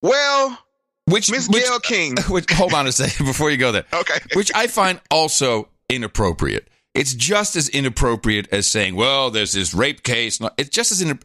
[0.08, 0.58] Well,
[1.05, 2.16] which Miss Gayle King.
[2.30, 3.86] Which, hold on a second before you go there.
[3.93, 4.20] Okay.
[4.34, 6.68] Which I find also inappropriate.
[6.93, 11.20] It's just as inappropriate as saying, "Well, there's this rape case." It's just as in,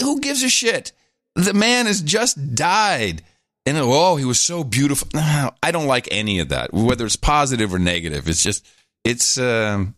[0.00, 0.92] who gives a shit?
[1.34, 3.22] The man has just died.
[3.66, 5.08] And oh, he was so beautiful.
[5.14, 8.28] No, I don't like any of that, whether it's positive or negative.
[8.28, 8.64] It's just,
[9.04, 9.94] it's, um,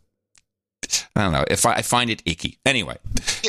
[1.14, 1.44] I don't know.
[1.48, 2.58] If I, I find it icky.
[2.64, 2.96] Anyway,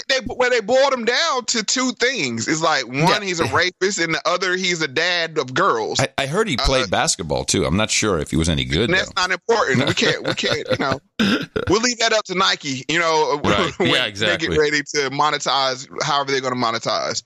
[0.07, 2.47] they well they boiled him down to two things.
[2.47, 3.21] It's like one, yeah.
[3.21, 5.99] he's a rapist, and the other, he's a dad of girls.
[5.99, 7.65] I, I heard he played uh, basketball too.
[7.65, 8.89] I'm not sure if he was any good.
[8.89, 9.21] That's though.
[9.21, 9.87] not important.
[9.87, 10.25] We can't.
[10.25, 10.67] We can't.
[10.69, 10.99] You know,
[11.69, 12.85] we'll leave that up to Nike.
[12.89, 13.73] You know, right.
[13.79, 14.47] yeah, exactly.
[14.47, 17.23] they get ready to monetize, however they're going to monetize.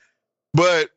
[0.54, 0.90] But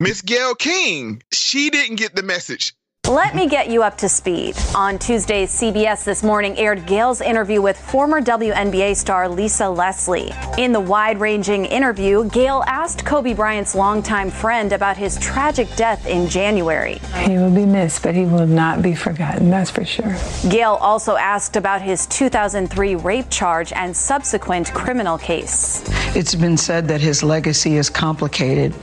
[0.00, 2.74] Miss Gayle King, she didn't get the message.
[3.08, 4.54] Let me get you up to speed.
[4.74, 10.30] On Tuesday, CBS This Morning aired Gayle's interview with former WNBA star Lisa Leslie.
[10.58, 16.06] In the wide ranging interview, Gayle asked Kobe Bryant's longtime friend about his tragic death
[16.06, 16.98] in January.
[17.22, 20.14] He will be missed, but he will not be forgotten, that's for sure.
[20.50, 25.82] Gayle also asked about his 2003 rape charge and subsequent criminal case.
[26.14, 28.74] It's been said that his legacy is complicated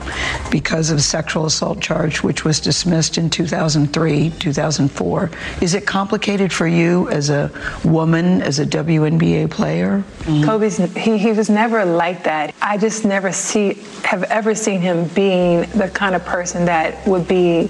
[0.50, 4.15] because of a sexual assault charge, which was dismissed in 2003.
[4.38, 5.30] 2004.
[5.60, 7.50] Is it complicated for you as a
[7.84, 10.04] woman, as a WNBA player?
[10.20, 10.44] Mm-hmm.
[10.44, 12.54] Kobe's he, he was never like that.
[12.60, 17.26] I just never see have ever seen him being the kind of person that would
[17.28, 17.68] be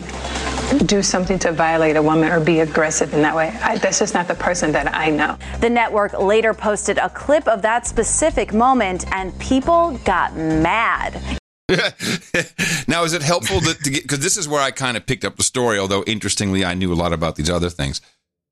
[0.87, 3.57] do something to violate a woman or be aggressive in that way.
[3.63, 5.39] I, that's just not the person that I know.
[5.61, 11.39] The network later posted a clip of that specific moment, and people got mad.
[12.89, 15.25] now, is it helpful to, to get because this is where I kind of picked
[15.25, 15.79] up the story?
[15.79, 18.01] Although interestingly, I knew a lot about these other things.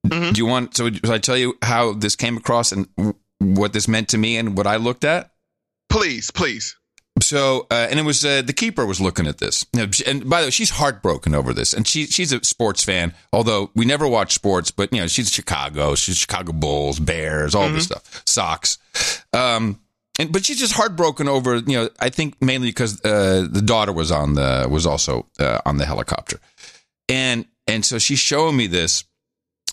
[0.06, 0.32] Mm-hmm.
[0.32, 0.76] Do you want?
[0.76, 2.88] So, should I tell you how this came across and
[3.38, 5.30] what this meant to me and what I looked at?
[5.88, 6.76] Please, please.
[7.22, 10.48] So, uh, and it was uh, the keeper was looking at this, and by the
[10.48, 13.14] way, she's heartbroken over this, and she she's a sports fan.
[13.32, 17.66] Although we never watch sports, but you know she's Chicago, she's Chicago Bulls, Bears, all
[17.66, 17.76] mm-hmm.
[17.76, 18.78] this stuff, Sox.
[19.32, 19.78] Um,
[20.18, 23.92] and but she's just heartbroken over you know I think mainly because uh, the daughter
[23.92, 26.38] was on the was also uh, on the helicopter,
[27.08, 29.04] and and so she's showing me this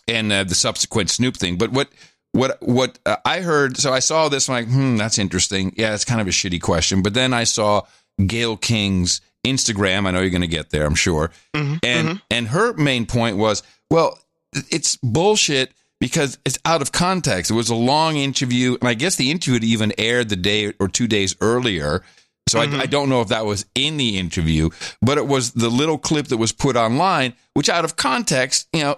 [0.07, 1.57] and uh, the subsequent Snoop thing.
[1.57, 1.89] But what
[2.31, 5.73] what what uh, I heard, so I saw this, I'm like, hmm, that's interesting.
[5.77, 7.01] Yeah, it's kind of a shitty question.
[7.01, 7.83] But then I saw
[8.25, 10.07] Gayle King's Instagram.
[10.07, 11.31] I know you're going to get there, I'm sure.
[11.55, 12.17] Mm-hmm, and mm-hmm.
[12.29, 14.17] and her main point was, well,
[14.53, 15.71] it's bullshit
[16.01, 17.51] because it's out of context.
[17.51, 20.73] It was a long interview, and I guess the interview had even aired the day
[20.79, 22.03] or two days earlier.
[22.49, 22.79] So mm-hmm.
[22.79, 24.71] I, I, don't know if that was in the interview,
[25.01, 28.81] but it was the little clip that was put online, which out of context, you
[28.81, 28.97] know,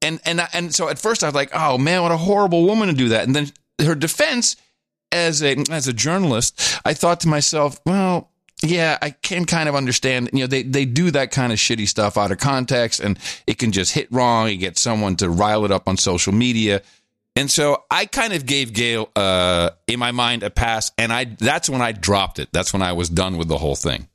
[0.00, 2.88] and and and so at first I was like, oh man, what a horrible woman
[2.88, 3.26] to do that.
[3.26, 3.50] And then
[3.84, 4.54] her defense
[5.10, 8.30] as a as a journalist, I thought to myself, well,
[8.62, 10.30] yeah, I can kind of understand.
[10.32, 13.58] You know, they, they do that kind of shitty stuff out of context and it
[13.58, 14.48] can just hit wrong.
[14.48, 16.82] You get someone to rile it up on social media.
[17.34, 20.90] And so I kind of gave Gayle, uh, in my mind, a pass.
[20.96, 22.48] And I, that's when I dropped it.
[22.50, 24.08] That's when I was done with the whole thing.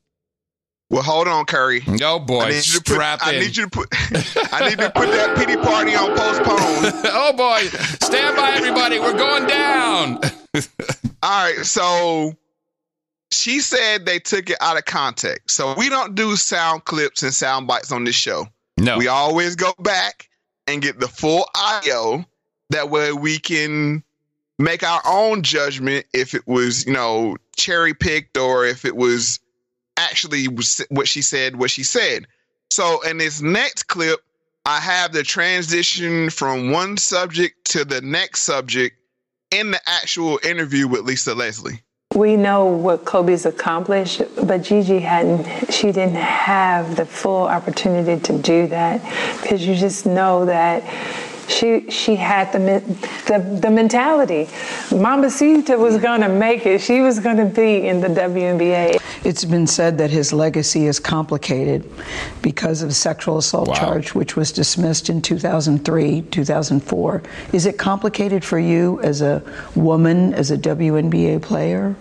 [0.91, 1.81] Well, hold on, Curry.
[2.01, 2.99] Oh boy, I need you to put.
[2.99, 3.87] I need you to put.
[4.51, 7.01] I need to put that pity party on postpone.
[7.13, 7.61] oh boy,
[8.05, 8.99] stand by, everybody.
[8.99, 10.19] We're going down.
[11.23, 12.35] All right, so
[13.31, 15.55] she said they took it out of context.
[15.55, 18.47] So we don't do sound clips and sound bites on this show.
[18.77, 18.97] No.
[18.97, 20.29] We always go back
[20.67, 22.25] and get the full audio.
[22.69, 24.03] That way we can
[24.59, 29.39] make our own judgment if it was, you know, cherry picked or if it was
[29.97, 30.45] actually
[30.89, 32.27] what she said, what she said.
[32.69, 34.21] So in this next clip,
[34.65, 38.97] I have the transition from one subject to the next subject
[39.49, 41.81] in the actual interview with Lisa Leslie.
[42.15, 48.37] We know what Kobe's accomplished, but Gigi hadn't, she didn't have the full opportunity to
[48.37, 49.01] do that
[49.41, 50.83] because you just know that
[51.51, 52.81] she she had the
[53.27, 54.45] the, the mentality.
[54.89, 56.81] Mambacita was going to make it.
[56.81, 58.99] She was going to be in the WNBA.
[59.23, 61.89] It's been said that his legacy is complicated
[62.41, 63.75] because of a sexual assault wow.
[63.75, 67.23] charge, which was dismissed in 2003, 2004.
[67.53, 69.43] Is it complicated for you as a
[69.75, 71.95] woman, as a WNBA player?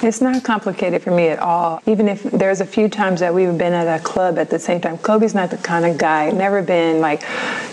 [0.00, 1.82] It's not complicated for me at all.
[1.86, 4.80] Even if there's a few times that we've been at a club at the same
[4.80, 7.22] time, Kobe's not the kind of guy, never been like,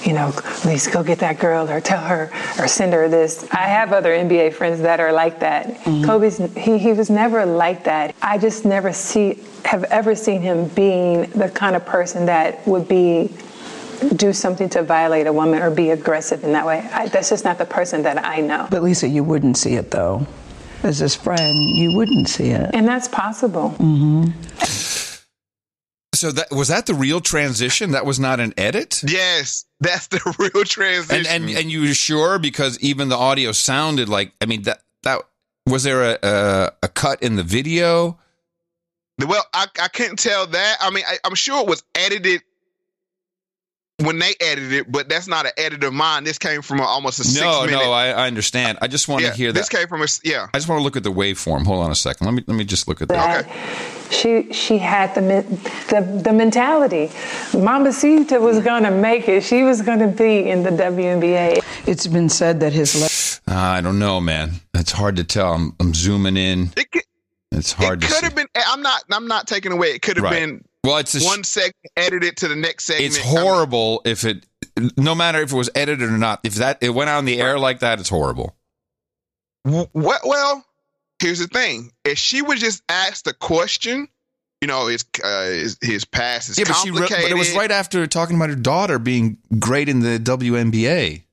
[0.03, 3.47] you know, please go get that girl or tell her or send her this.
[3.51, 5.67] I have other NBA friends that are like that.
[5.67, 6.05] Mm-hmm.
[6.05, 8.15] Kobe's, he, he was never like that.
[8.23, 12.87] I just never see, have ever seen him being the kind of person that would
[12.87, 13.29] be
[14.15, 16.79] do something to violate a woman or be aggressive in that way.
[16.91, 18.67] I, that's just not the person that I know.
[18.69, 20.25] But Lisa, you wouldn't see it though
[20.85, 22.69] as his friend, you wouldn't see it.
[22.73, 23.71] And that's possible.
[23.79, 24.31] Mm-hmm.
[26.13, 27.91] So that was that the real transition?
[27.91, 29.03] That was not an edit.
[29.05, 30.21] Yes, that's the
[30.53, 31.25] real transition.
[31.25, 34.81] And and and you were sure because even the audio sounded like I mean that
[35.03, 35.21] that
[35.65, 38.17] Was there a, a a cut in the video?
[39.19, 40.77] Well, I I couldn't tell that.
[40.79, 42.43] I mean, I, I'm sure it was edited
[44.03, 46.25] when they edited it, but that's not an edit of mine.
[46.25, 47.77] This came from a, almost a six No, minute.
[47.79, 48.77] no, I, I understand.
[48.81, 49.57] I just want yeah, to hear that.
[49.59, 50.47] This came from a s- yeah.
[50.53, 51.65] I just want to look at the waveform.
[51.65, 52.25] Hold on a second.
[52.25, 53.45] Let me let me just look at that.
[53.45, 53.85] Okay.
[54.11, 55.21] She she had the
[55.89, 57.07] the, the mentality.
[57.53, 59.43] Mambacita was going to make it.
[59.43, 61.63] She was going to be in the WNBA.
[61.87, 62.95] It's been said that his
[63.47, 64.53] le- Uh, I don't know, man.
[64.73, 65.53] It's hard to tell.
[65.53, 66.71] I'm, I'm zooming in.
[67.51, 68.25] it's hard to Could see.
[68.25, 68.47] have been.
[68.55, 69.03] I'm not.
[69.11, 69.87] I'm not taking away.
[69.91, 70.33] It could have Right.
[70.33, 70.65] been.
[70.85, 73.05] Well, it's a sh- one segment edited to the next segment.
[73.05, 74.45] It's horrible if it,
[74.97, 76.41] no matter if it was edited or not.
[76.43, 78.55] If that it went out on the air like that, it's horrible.
[79.63, 80.21] What?
[80.23, 80.63] Well,
[81.19, 84.07] here's the thing: if she was just asked a question,
[84.61, 87.25] you know, his uh, his, his past is yeah, but she, re- complicated.
[87.25, 91.23] but it was right after talking about her daughter being great in the WNBA.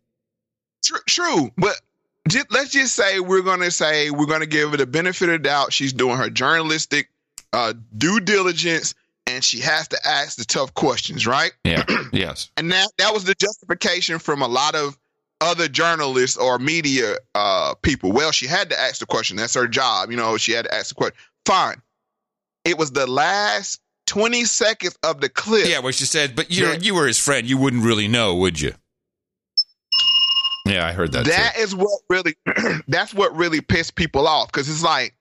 [0.84, 1.80] True, true, but
[2.28, 5.38] just, let's just say we're gonna say we're gonna give her the benefit of the
[5.40, 5.72] doubt.
[5.72, 7.10] She's doing her journalistic
[7.52, 8.94] uh, due diligence,
[9.26, 11.52] and she has to ask the tough questions, right?
[11.64, 11.84] Yeah.
[12.12, 12.50] yes.
[12.56, 14.98] And that that was the justification from a lot of
[15.40, 18.12] other journalists or media uh, people.
[18.12, 19.36] Well, she had to ask the question.
[19.36, 20.10] That's her job.
[20.10, 21.16] You know, she had to ask the question.
[21.44, 21.82] Fine.
[22.64, 25.66] It was the last 20 seconds of the clip.
[25.66, 27.48] Yeah, where she said, "But you you were his friend.
[27.48, 28.74] You wouldn't really know, would you?"
[30.66, 31.26] Yeah, I heard that.
[31.26, 32.36] That is what really
[32.88, 35.14] that's what really pissed people off because it's like,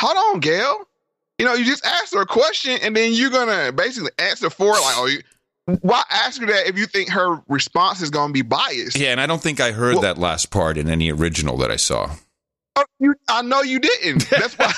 [0.00, 0.88] hold on, Gayle.
[1.40, 4.76] You know, you just ask her a question and then you're gonna basically answer for
[4.76, 4.80] it.
[4.80, 5.22] Like, oh, you,
[5.80, 8.98] why ask her that if you think her response is gonna be biased?
[8.98, 11.76] Yeah, and I don't think I heard that last part in any original that I
[11.76, 12.10] saw.
[12.76, 14.28] Oh, you, I know you didn't.
[14.30, 14.72] That's why.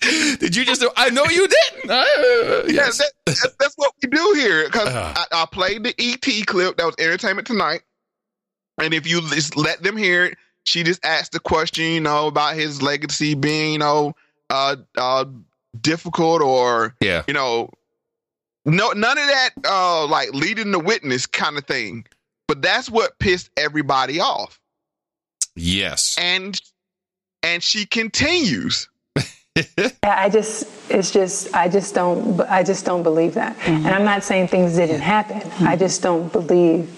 [0.38, 0.84] Did you just?
[0.96, 1.90] I know you didn't.
[1.90, 2.98] Uh, Yeah, yes.
[2.98, 4.64] that, that- that's what we do here.
[4.66, 5.14] Because Uh.
[5.16, 7.82] I, I played the ET clip that was Entertainment Tonight,
[8.80, 12.26] and if you just let them hear it, she just asked the question, you know,
[12.28, 14.14] about his legacy being, you know,
[14.50, 15.24] uh, uh,
[15.80, 17.70] difficult or, yeah, you know,
[18.64, 22.04] no, none of that, uh, like leading the witness kind of thing.
[22.48, 24.60] But that's what pissed everybody off,
[25.56, 26.16] Yes.
[26.18, 26.60] and
[27.42, 28.88] and she continues.
[30.02, 33.56] I just, it's just, I just don't, I just don't believe that.
[33.66, 35.42] And I'm not saying things didn't happen.
[35.66, 36.88] I just don't believe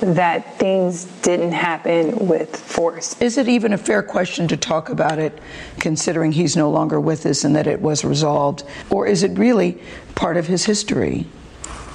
[0.00, 3.20] that things didn't happen with force.
[3.20, 5.38] Is it even a fair question to talk about it,
[5.80, 8.64] considering he's no longer with us and that it was resolved?
[8.90, 9.80] Or is it really
[10.14, 11.26] part of his history?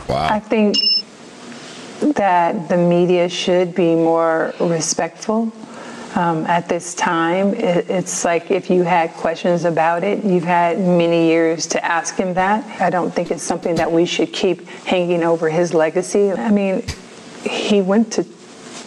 [0.10, 0.28] Wow.
[0.30, 0.76] I think
[2.16, 5.52] that the media should be more respectful.
[6.16, 10.78] Um, at this time, it, it's like if you had questions about it, you've had
[10.78, 12.80] many years to ask him that.
[12.80, 16.32] I don't think it's something that we should keep hanging over his legacy.
[16.32, 16.84] I mean,
[17.44, 18.26] he went to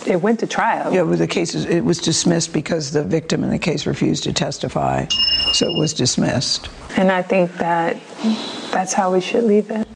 [0.07, 0.93] it went to trial.
[0.95, 4.23] Yeah, well, the case is, it was dismissed because the victim in the case refused
[4.25, 5.07] to testify,
[5.53, 6.69] so it was dismissed.
[6.97, 7.97] And I think that
[8.71, 9.87] that's how we should leave it.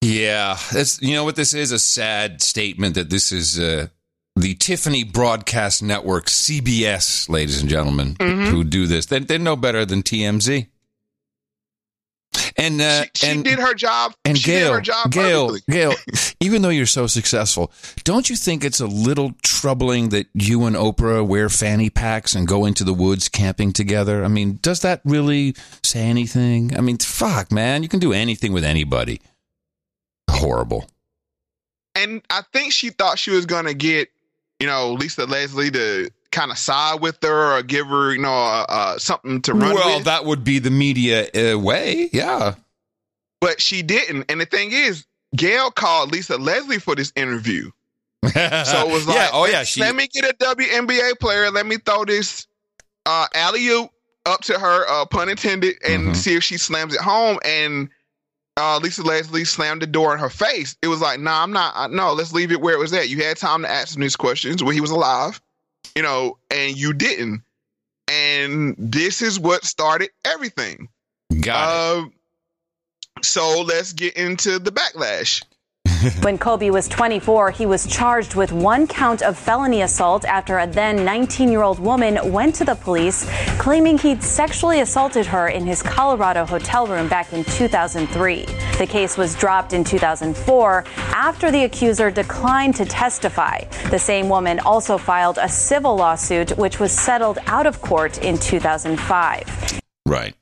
[0.00, 3.86] Yeah, that's you know what this is a sad statement that this is uh,
[4.36, 8.48] the Tiffany Broadcast Network CBS, ladies and gentlemen, Mhm.
[8.48, 9.06] who do this.
[9.06, 10.66] They, they're no better than TMZ.
[12.56, 14.14] And uh, She and did her job.
[14.24, 15.74] and she Gayle, did her job Gayle, perfectly.
[15.74, 15.94] Gayle,
[16.40, 17.72] even though you're so successful,
[18.04, 22.46] don't you think it's a little troubling that you and Oprah wear fanny packs and
[22.46, 24.24] go into the woods camping together?
[24.24, 26.76] I mean, does that really say anything?
[26.76, 29.20] I mean, fuck, man, you can do anything with anybody.
[30.30, 30.86] Horrible.
[31.94, 34.08] and I think she thought she was gonna get,
[34.60, 38.32] you know, Lisa Leslie to kind of side with her or give her, you know,
[38.32, 40.06] uh, uh, something to run well, with.
[40.06, 42.10] that would be the media uh, way.
[42.12, 42.54] Yeah.
[43.40, 44.24] but she didn't.
[44.30, 45.04] And the thing is,
[45.36, 47.70] Gayle called Lisa Leslie for this interview.
[48.32, 49.30] So it was like, yeah.
[49.32, 49.58] Oh, yeah.
[49.58, 51.50] let- She, let me get a WNBA player.
[51.50, 52.46] Let me throw this
[53.06, 53.90] uh, alley oop
[54.26, 56.14] up to her, uh, pun intended, and Mm-hmm.
[56.14, 57.38] see if she slams it home.
[57.44, 57.88] And
[58.56, 60.76] uh, Lisa Leslie slammed the door in her face.
[60.82, 61.74] It was like, nah, I'm not.
[61.74, 63.08] Uh, no, let's leave it where it was at.
[63.08, 65.40] You had time to ask him these questions when he was alive,
[65.96, 67.42] you know, and you didn't.
[68.08, 70.88] And this is what started everything.
[71.40, 71.98] Got it.
[71.98, 72.12] Um,
[73.22, 75.42] so let's get into the backlash.
[76.22, 80.66] When Kobe was 24, he was charged with one count of felony assault after a
[80.66, 83.28] then 19 year old woman went to the police
[83.58, 88.46] claiming he'd sexually assaulted her in his Colorado hotel room back in 2003.
[88.78, 93.64] The case was dropped in 2004 after the accuser declined to testify.
[93.90, 98.38] The same woman also filed a civil lawsuit, which was settled out of court in
[98.38, 99.80] 2005.
[100.06, 100.34] Right.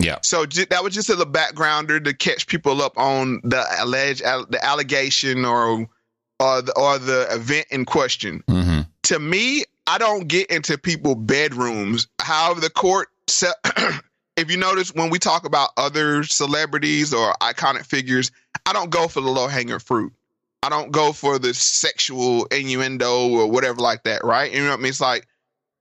[0.00, 0.18] Yeah.
[0.22, 4.22] So ju- that was just a little backgrounder to catch people up on the alleged
[4.22, 5.86] al- the allegation or
[6.40, 8.42] or the, or the event in question.
[8.48, 8.80] Mm-hmm.
[9.04, 12.08] To me, I don't get into people bedrooms.
[12.18, 13.52] However, the court se-
[14.36, 18.30] if you notice when we talk about other celebrities or iconic figures,
[18.64, 20.14] I don't go for the low hanging fruit.
[20.62, 24.50] I don't go for the sexual innuendo or whatever like that, right?
[24.52, 24.90] You know what I mean?
[24.90, 25.26] It's like,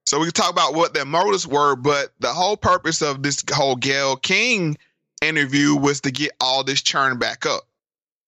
[0.10, 3.44] so we can talk about what their motives were, but the whole purpose of this
[3.54, 4.76] whole Gayle King
[5.22, 7.62] interview was to get all this churn back up.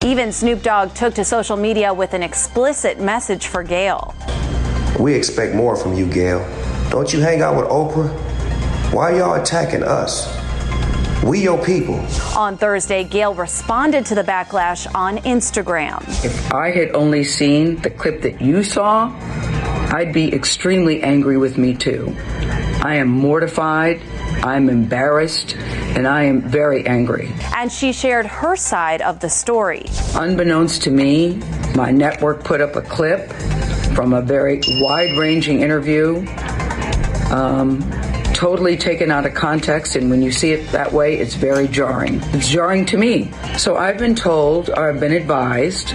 [0.03, 4.13] Even Snoop Dogg took to social media with an explicit message for Gayle.
[4.99, 6.47] We expect more from you, Gayle.
[6.91, 8.13] Don't you hang out with Oprah?
[8.93, 10.40] Why y'all attacking us?
[11.23, 12.03] We your people.
[12.35, 16.01] On Thursday, Gayle responded to the backlash on Instagram.
[16.25, 19.13] If I had only seen the clip that you saw,
[19.93, 22.15] I'd be extremely angry with me too.
[22.83, 24.01] I am mortified,
[24.41, 27.31] I'm embarrassed, and I am very angry.
[27.55, 29.85] And she shared her side of the story.
[30.15, 31.35] Unbeknownst to me,
[31.75, 33.31] my network put up a clip
[33.93, 36.25] from a very wide ranging interview.
[37.29, 37.79] Um,
[38.41, 42.19] totally taken out of context, and when you see it that way, it's very jarring.
[42.33, 43.31] It's jarring to me.
[43.55, 45.89] So I've been told, or I've been advised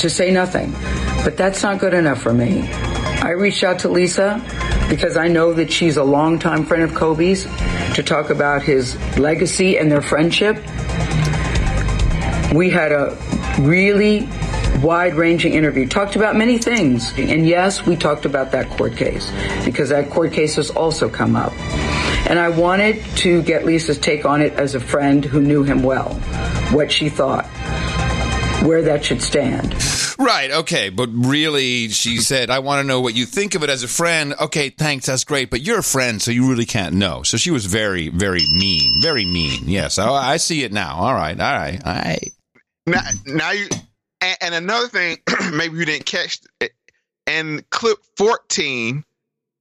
[0.00, 0.72] to say nothing,
[1.22, 2.68] but that's not good enough for me.
[3.22, 4.42] I reached out to Lisa
[4.88, 7.44] because I know that she's a longtime friend of Kobe's
[7.94, 10.56] to talk about his legacy and their friendship.
[12.52, 13.16] We had a
[13.60, 14.28] really
[14.82, 17.12] wide ranging interview, talked about many things.
[17.18, 19.30] And yes, we talked about that court case
[19.64, 21.52] because that court case has also come up.
[22.28, 25.82] And I wanted to get Lisa's take on it as a friend who knew him
[25.82, 26.14] well,
[26.72, 27.46] what she thought,
[28.64, 29.74] where that should stand.
[30.18, 33.68] Right, okay, but really, she said, I want to know what you think of it
[33.68, 34.34] as a friend.
[34.40, 37.22] Okay, thanks, that's great, but you're a friend, so you really can't know.
[37.22, 39.64] So she was very, very mean, very mean.
[39.66, 40.96] Yes, I, I see it now.
[40.96, 42.32] All right, all right, all right.
[42.86, 43.68] Now, now you,
[44.20, 45.18] and, and another thing,
[45.52, 46.72] maybe you didn't catch it.
[47.26, 49.04] In clip 14,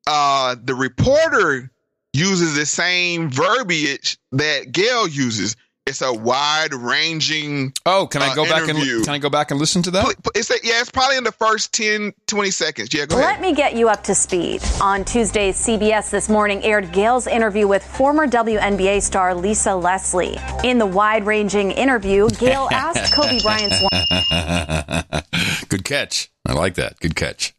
[0.07, 1.71] uh, the reporter
[2.13, 5.55] uses the same verbiage that Gayle uses.
[5.87, 7.71] It's a wide ranging.
[7.85, 8.95] Oh, can I uh, go back interview.
[8.95, 10.15] and can I go back and listen to that?
[10.33, 12.91] It's a, yeah, it's probably in the first 10, 20 seconds.
[12.91, 13.33] Yeah, go ahead.
[13.33, 14.63] Let me get you up to speed.
[14.81, 20.39] On Tuesday, CBS this morning aired Gayle's interview with former WNBA star Lisa Leslie.
[20.63, 23.79] In the wide ranging interview, Gayle asked Kobe Bryant's
[25.69, 26.29] Good catch.
[26.47, 26.99] I like that.
[26.99, 27.53] Good catch.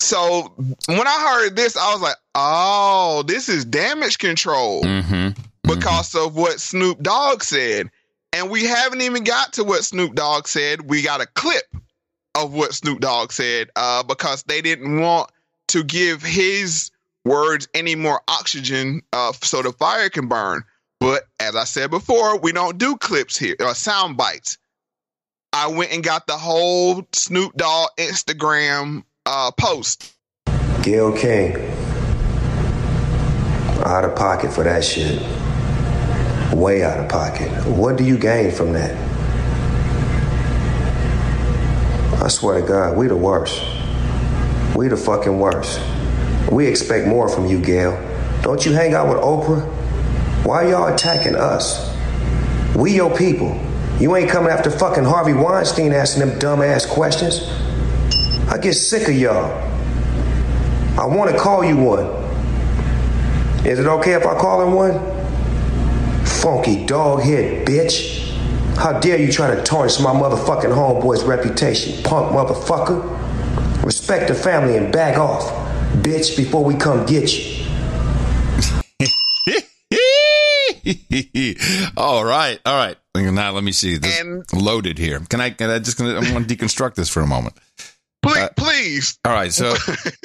[0.00, 0.52] So
[0.86, 5.40] when I heard this, I was like, "Oh, this is damage control Mm-hmm.
[5.62, 7.88] because of what Snoop Dogg said."
[8.34, 10.88] And we haven't even got to what Snoop Dogg said.
[10.88, 11.64] We got a clip
[12.34, 15.30] of what Snoop Dogg said uh, because they didn't want
[15.68, 16.90] to give his
[17.26, 20.64] words any more oxygen uh, so the fire can burn.
[20.98, 24.56] But as I said before, we don't do clips here or sound bites.
[25.54, 30.14] I went and got the whole Snoop Dogg Instagram uh, post.
[30.82, 31.56] Gayle King.
[33.84, 35.20] Out of pocket for that shit.
[36.54, 37.50] Way out of pocket.
[37.66, 38.96] What do you gain from that?
[42.22, 43.62] I swear to God, we the worst.
[44.74, 45.80] We the fucking worst.
[46.50, 48.00] We expect more from you, Gayle.
[48.42, 49.66] Don't you hang out with Oprah?
[50.46, 51.94] Why y'all attacking us?
[52.74, 53.60] We your people.
[54.00, 57.40] You ain't coming after fucking Harvey Weinstein asking them dumbass questions.
[58.48, 59.50] I get sick of y'all.
[60.98, 62.06] I want to call you one.
[63.64, 64.98] Is it okay if I call him one?
[66.26, 68.22] Funky dog head bitch.
[68.76, 73.84] How dare you try to tarnish my motherfucking homeboy's reputation, punk motherfucker?
[73.84, 75.44] Respect the family and back off,
[76.02, 77.64] bitch, before we come get you.
[81.96, 82.96] all right, all right.
[83.14, 83.98] Now let me see.
[83.98, 85.20] This loaded here.
[85.28, 85.50] Can I?
[85.50, 85.98] Can I just?
[85.98, 87.54] Gonna, I want to deconstruct this for a moment.
[88.22, 89.18] Please, please.
[89.24, 89.52] All right.
[89.52, 89.74] So,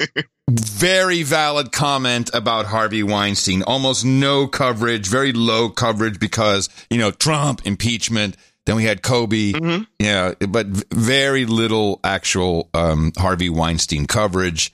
[0.50, 3.62] very valid comment about Harvey Weinstein.
[3.62, 8.36] Almost no coverage, very low coverage because you know Trump impeachment.
[8.64, 9.52] Then we had Kobe.
[9.98, 14.72] Yeah, but very little actual um, Harvey Weinstein coverage.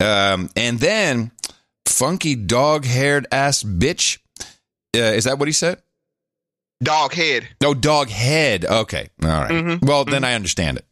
[0.00, 1.32] Um, and then
[1.86, 4.18] funky dog haired ass bitch.
[4.94, 5.82] Uh, is that what he said?
[6.82, 7.48] Dog head.
[7.62, 8.64] No, dog head.
[8.64, 9.08] Okay.
[9.22, 9.50] All right.
[9.50, 9.82] Mhm.
[9.84, 10.84] Well, then I understand it.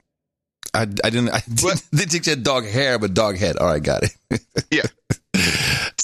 [0.73, 1.29] I, I didn't.
[1.31, 1.79] I didn't,
[2.11, 3.57] think said dog hair, but dog head.
[3.59, 4.41] All right, got it.
[4.71, 4.83] yeah.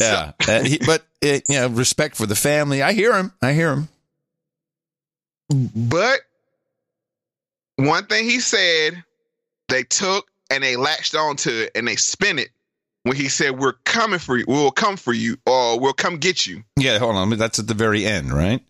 [0.00, 0.32] yeah.
[0.46, 2.82] Uh, he, but uh, you know, respect for the family.
[2.82, 3.32] I hear him.
[3.42, 3.88] I hear him.
[5.74, 6.20] But
[7.76, 9.02] one thing he said,
[9.68, 12.50] they took and they latched onto it and they spin it
[13.02, 14.44] when he said, "We're coming for you.
[14.46, 16.98] We'll come for you, or we'll come get you." Yeah.
[16.98, 17.30] Hold on.
[17.30, 18.62] That's at the very end, right?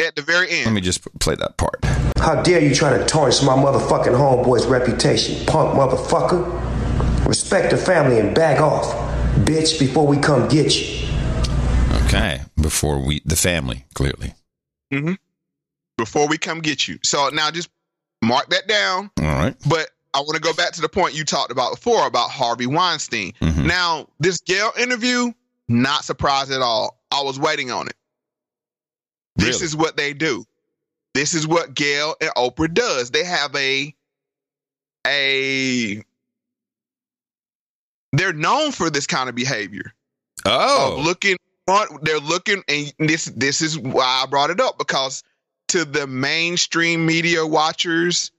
[0.00, 0.66] At the very end.
[0.66, 1.84] Let me just play that part.
[2.18, 7.26] How dare you try to tarnish my motherfucking homeboy's reputation, punk motherfucker?
[7.26, 8.86] Respect the family and back off,
[9.44, 11.08] bitch, before we come get you.
[12.04, 14.34] Okay, before we the family clearly.
[14.92, 15.14] Mm-hmm.
[15.96, 17.00] Before we come get you.
[17.02, 17.68] So now just
[18.22, 19.10] mark that down.
[19.18, 19.56] All right.
[19.68, 22.68] But I want to go back to the point you talked about before about Harvey
[22.68, 23.32] Weinstein.
[23.42, 23.66] Mm-hmm.
[23.66, 25.32] Now, this Gayle interview,
[25.66, 27.00] not surprised at all.
[27.10, 27.94] I was waiting on it.
[29.38, 29.64] This Really?
[29.64, 30.44] is what they do.
[31.14, 33.10] This is what Gayle and Oprah does.
[33.10, 33.94] They have a
[35.06, 36.02] a
[38.12, 39.94] they're known for this kind of behavior.
[40.44, 41.36] Oh, Of looking
[42.02, 45.22] they're looking, and this this is why I brought it up because
[45.68, 48.30] to the mainstream media watchers,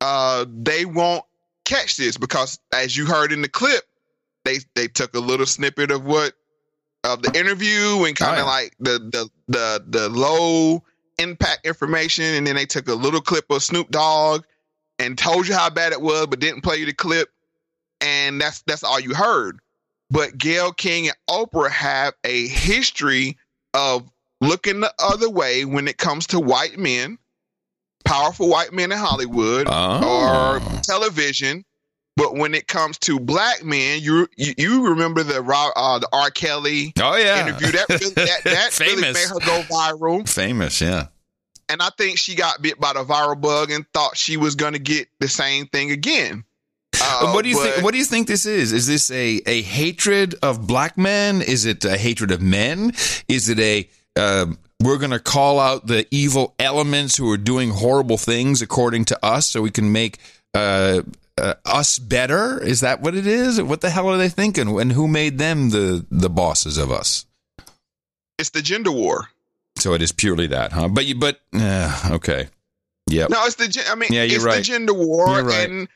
[0.00, 1.24] uh, they won't
[1.64, 3.84] catch this because as you heard in the clip,
[4.44, 6.32] they they took a little snippet of what
[7.04, 10.82] of the interview and kind of like the the the the low
[11.18, 14.44] impact information, and then they took a little clip of Snoop Dogg
[14.98, 17.28] and told you how bad it was, but didn't play you the clip,
[18.00, 19.58] and that's that's all you heard.
[20.10, 23.38] But Gayle King and Oprah have a history
[23.74, 24.08] of
[24.40, 27.18] looking the other way when it comes to white men,
[28.04, 30.60] powerful white men in Hollywood Oh.
[30.60, 31.64] or television.
[32.16, 36.30] But when it comes to black men, you you, you remember the uh, the R.
[36.30, 37.46] Kelly Oh, yeah.
[37.48, 40.28] interview that really, that, that really made her go viral.
[40.28, 41.06] famous, yeah.
[41.68, 44.74] And I think she got bit by the viral bug and thought she was going
[44.74, 46.44] to get the same thing again.
[47.02, 47.84] Uh, what do you but- think?
[47.84, 48.72] What do you think this is?
[48.72, 51.40] Is this a a hatred of black men?
[51.40, 52.92] Is it a hatred of men?
[53.26, 53.88] Is it a
[54.20, 59.06] um, we're going to call out the evil elements who are doing horrible things according
[59.06, 60.18] to us, so we can make
[60.54, 61.00] uh,
[61.42, 62.62] uh, us better?
[62.62, 63.60] Is that what it is?
[63.60, 64.80] What the hell are they thinking?
[64.80, 67.26] And who made them the the bosses of us?
[68.38, 69.28] It's the gender war.
[69.76, 70.88] So it is purely that, huh?
[70.88, 72.48] But you, but uh, okay,
[73.08, 73.30] yep.
[73.30, 73.84] No, it's the.
[73.90, 74.56] I mean, Yeah, you're it's right.
[74.56, 75.68] the gender war, right.
[75.68, 75.88] and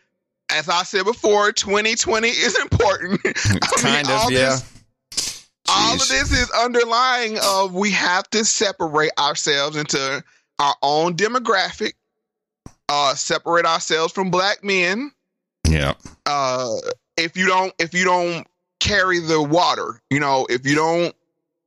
[0.50, 3.20] as I said before, 2020 is important.
[3.24, 4.58] I mean, kind of, yeah.
[5.10, 10.22] This, all of this is underlying of we have to separate ourselves into
[10.58, 11.92] our own demographic,
[12.88, 15.10] uh, separate ourselves from black men.
[15.68, 15.94] Yeah.
[16.24, 16.76] Uh,
[17.16, 18.46] if you don't, if you don't
[18.80, 21.14] carry the water, you know, if you don't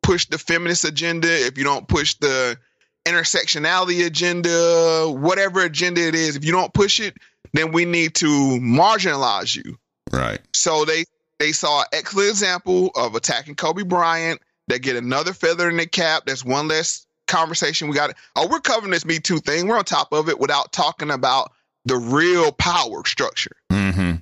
[0.03, 2.57] push the feminist agenda, if you don't push the
[3.05, 7.15] intersectionality agenda, whatever agenda it is, if you don't push it,
[7.53, 8.27] then we need to
[8.59, 9.77] marginalize you.
[10.11, 10.39] Right.
[10.53, 11.05] So they
[11.39, 14.41] they saw an excellent example of attacking Kobe Bryant.
[14.67, 16.23] They get another feather in the cap.
[16.25, 18.15] That's one less conversation we got.
[18.35, 19.67] Oh, we're covering this Me Too thing.
[19.67, 21.51] We're on top of it without talking about
[21.85, 23.55] the real power structure.
[23.71, 24.15] Mm-hmm.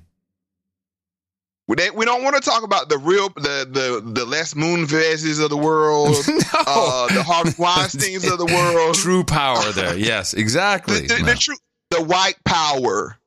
[1.67, 5.43] We, they, we don't want to talk about the real the the the Les Moonveses
[5.43, 6.15] of the world,
[6.53, 9.97] uh, the Harvey Weinstein's of the world, True power there.
[9.97, 11.01] Yes, exactly.
[11.01, 11.57] the, the, the true
[11.91, 13.17] the white power.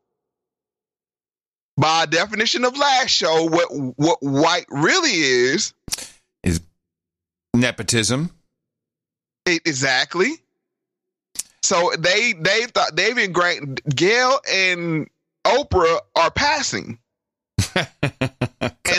[1.77, 5.73] By definition of last show, what what white really is
[6.43, 6.61] is
[7.55, 8.31] nepotism.
[9.47, 10.33] It, exactly.
[11.63, 13.61] So they they thought they've been great.
[13.95, 15.09] Gayle and
[15.45, 16.99] Oprah are passing,
[17.75, 17.87] and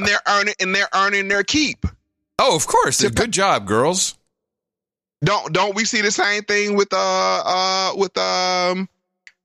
[0.05, 1.85] they're earning and they're earning their keep.
[2.39, 3.01] Oh, of course.
[3.09, 4.17] Good job, girls.
[5.23, 6.97] Don't don't we see the same thing with uh
[7.45, 8.89] uh with um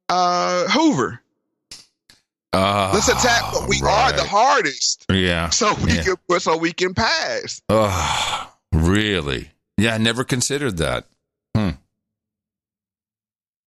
[0.08, 1.20] uh Hoover?
[2.52, 5.50] Uh, Let's attack what we are the hardest, Yeah.
[5.50, 6.02] so we yeah.
[6.28, 7.60] can so we can pass.
[7.68, 9.50] Oh, really?
[9.76, 11.04] Yeah, I never considered that.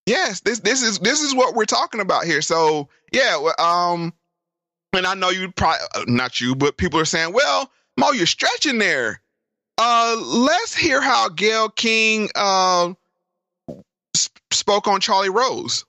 [0.10, 2.42] Yes, this this is this is what we're talking about here.
[2.42, 4.12] So yeah, um,
[4.92, 8.80] and I know you probably not you, but people are saying, well, Mo, you're stretching
[8.80, 9.22] there.
[9.78, 12.94] Uh, let's hear how Gayle King uh,
[14.18, 15.86] sp- spoke on Charlie Rose.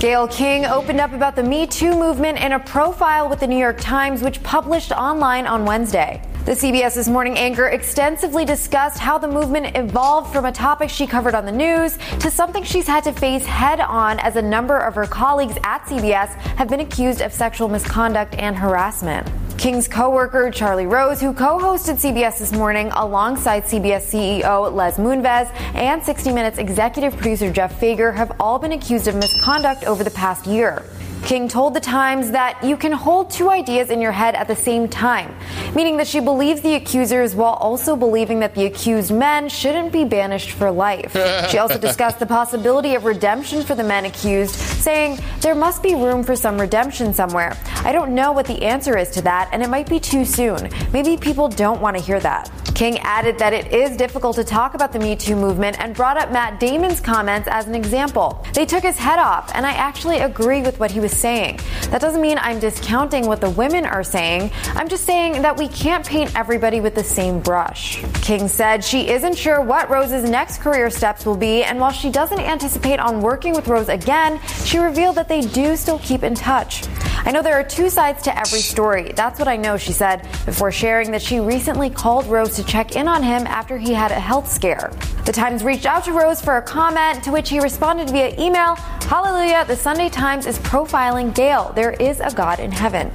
[0.00, 3.58] Gayle King opened up about the Me Too movement in a profile with the New
[3.58, 6.20] York Times, which published online on Wednesday.
[6.46, 11.06] The CBS This Morning anchor extensively discussed how the movement evolved from a topic she
[11.06, 14.78] covered on the news to something she's had to face head on as a number
[14.78, 19.30] of her colleagues at CBS have been accused of sexual misconduct and harassment.
[19.58, 26.02] King's co-worker Charlie Rose, who co-hosted CBS This Morning alongside CBS CEO Les Moonves and
[26.02, 30.46] 60 Minutes executive producer Jeff Fager, have all been accused of misconduct over the past
[30.46, 30.82] year.
[31.24, 34.56] King told the Times that you can hold two ideas in your head at the
[34.56, 35.34] same time,
[35.74, 40.04] meaning that she believes the accusers while also believing that the accused men shouldn't be
[40.04, 41.12] banished for life.
[41.50, 45.94] She also discussed the possibility of redemption for the men accused, saying there must be
[45.94, 47.56] room for some redemption somewhere.
[47.84, 50.68] I don't know what the answer is to that, and it might be too soon.
[50.92, 52.50] Maybe people don't want to hear that.
[52.74, 56.16] King added that it is difficult to talk about the Me Too movement and brought
[56.16, 58.42] up Matt Damon's comments as an example.
[58.54, 61.58] They took his head off, and I actually agree with what he was saying.
[61.90, 64.50] That doesn't mean I'm discounting what the women are saying.
[64.74, 68.02] I'm just saying that we can't paint everybody with the same brush.
[68.22, 72.10] King said she isn't sure what Rose's next career steps will be, and while she
[72.10, 76.34] doesn't anticipate on working with Rose again, she revealed that they do still keep in
[76.34, 76.84] touch.
[77.22, 79.12] I know there are two sides to every story.
[79.14, 82.96] That's what I know, she said, before sharing that she recently called Rose to check
[82.96, 84.90] in on him after he had a health scare.
[85.26, 88.76] The Times reached out to Rose for a comment, to which he responded via email
[89.10, 91.72] Hallelujah, the Sunday Times is profiling Gayle.
[91.74, 93.10] There is a God in heaven.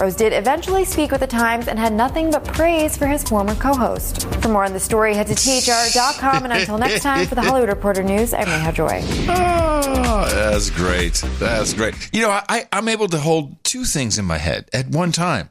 [0.00, 3.54] Rose did eventually speak with the Times and had nothing but praise for his former
[3.54, 4.26] co host.
[4.40, 6.44] For more on the story, head to thr.com.
[6.44, 9.02] And until next time, for the Hollywood Reporter News, I'm Reha Joy.
[9.28, 11.22] Oh, that's great.
[11.38, 11.94] That's great.
[12.14, 15.50] You know, I, I'm able to hold two things in my head at one time.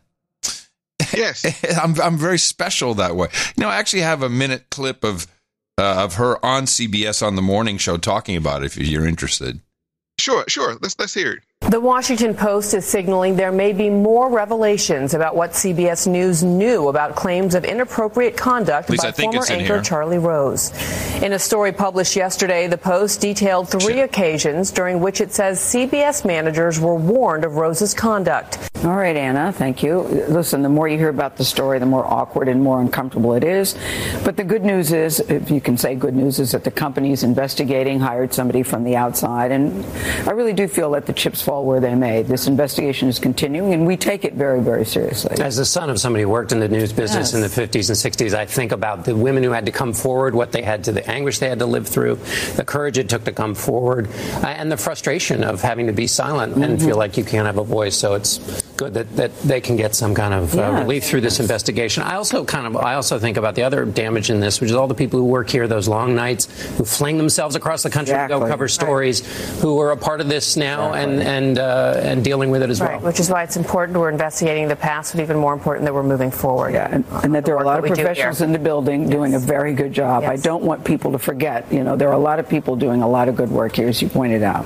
[1.13, 1.45] Yes.
[1.79, 3.27] I'm, I'm very special that way.
[3.55, 5.27] You know, I actually have a minute clip of
[5.77, 9.59] uh, of her on CBS on the morning show talking about it if you're interested.
[10.19, 10.75] Sure, sure.
[10.81, 11.43] Let's let's hear it.
[11.69, 16.87] The Washington Post is signaling there may be more revelations about what CBS News knew
[16.87, 19.81] about claims of inappropriate conduct by former anchor here.
[19.81, 20.71] Charlie Rose.
[21.21, 26.23] In a story published yesterday, the Post detailed three occasions during which it says CBS
[26.23, 28.59] managers were warned of Rose's conduct.
[28.85, 30.01] All right, Anna, thank you.
[30.29, 33.43] Listen, the more you hear about the story, the more awkward and more uncomfortable it
[33.43, 33.75] is.
[34.23, 37.11] But the good news is, if you can say good news, is that the company
[37.11, 39.51] is investigating, hired somebody from the outside.
[39.51, 39.83] And
[40.27, 42.23] I really do feel that the chips fall where they may.
[42.23, 45.37] This investigation is continuing, and we take it very, very seriously.
[45.41, 47.33] As the son of somebody who worked in the news business Yes.
[47.35, 50.35] in the 50s and 60s, I think about the women who had to come forward,
[50.35, 52.19] what they had to, the anguish they had to live through,
[52.57, 54.09] the courage it took to come forward,
[54.43, 56.85] and the frustration of having to be silent and Mhm.
[56.85, 57.95] feel like you can't have a voice.
[57.95, 58.41] So it's
[58.75, 62.03] good that, that they can get some kind of uh, relief through this investigation.
[62.03, 64.75] I also kind of, I also think about the other damage in this, which is
[64.75, 68.13] all the people who work here those long nights, who fling themselves across the country
[68.13, 68.49] to go Exactly.
[68.49, 68.71] cover Right.
[68.71, 69.23] stories,
[69.61, 72.79] who are a part of this now and and uh, and dealing with it as
[72.79, 72.89] well.
[72.89, 75.93] Right, which is why it's important we're investigating the past, but even more important that
[75.93, 76.73] we're moving forward.
[76.73, 78.07] Yeah, and, and that there are a lot of that we do here.
[78.07, 80.23] professionals in the building doing a very good job.
[80.23, 83.01] I don't want people to forget, you know, there are a lot of people doing
[83.01, 84.65] a lot of good work here, as you pointed out.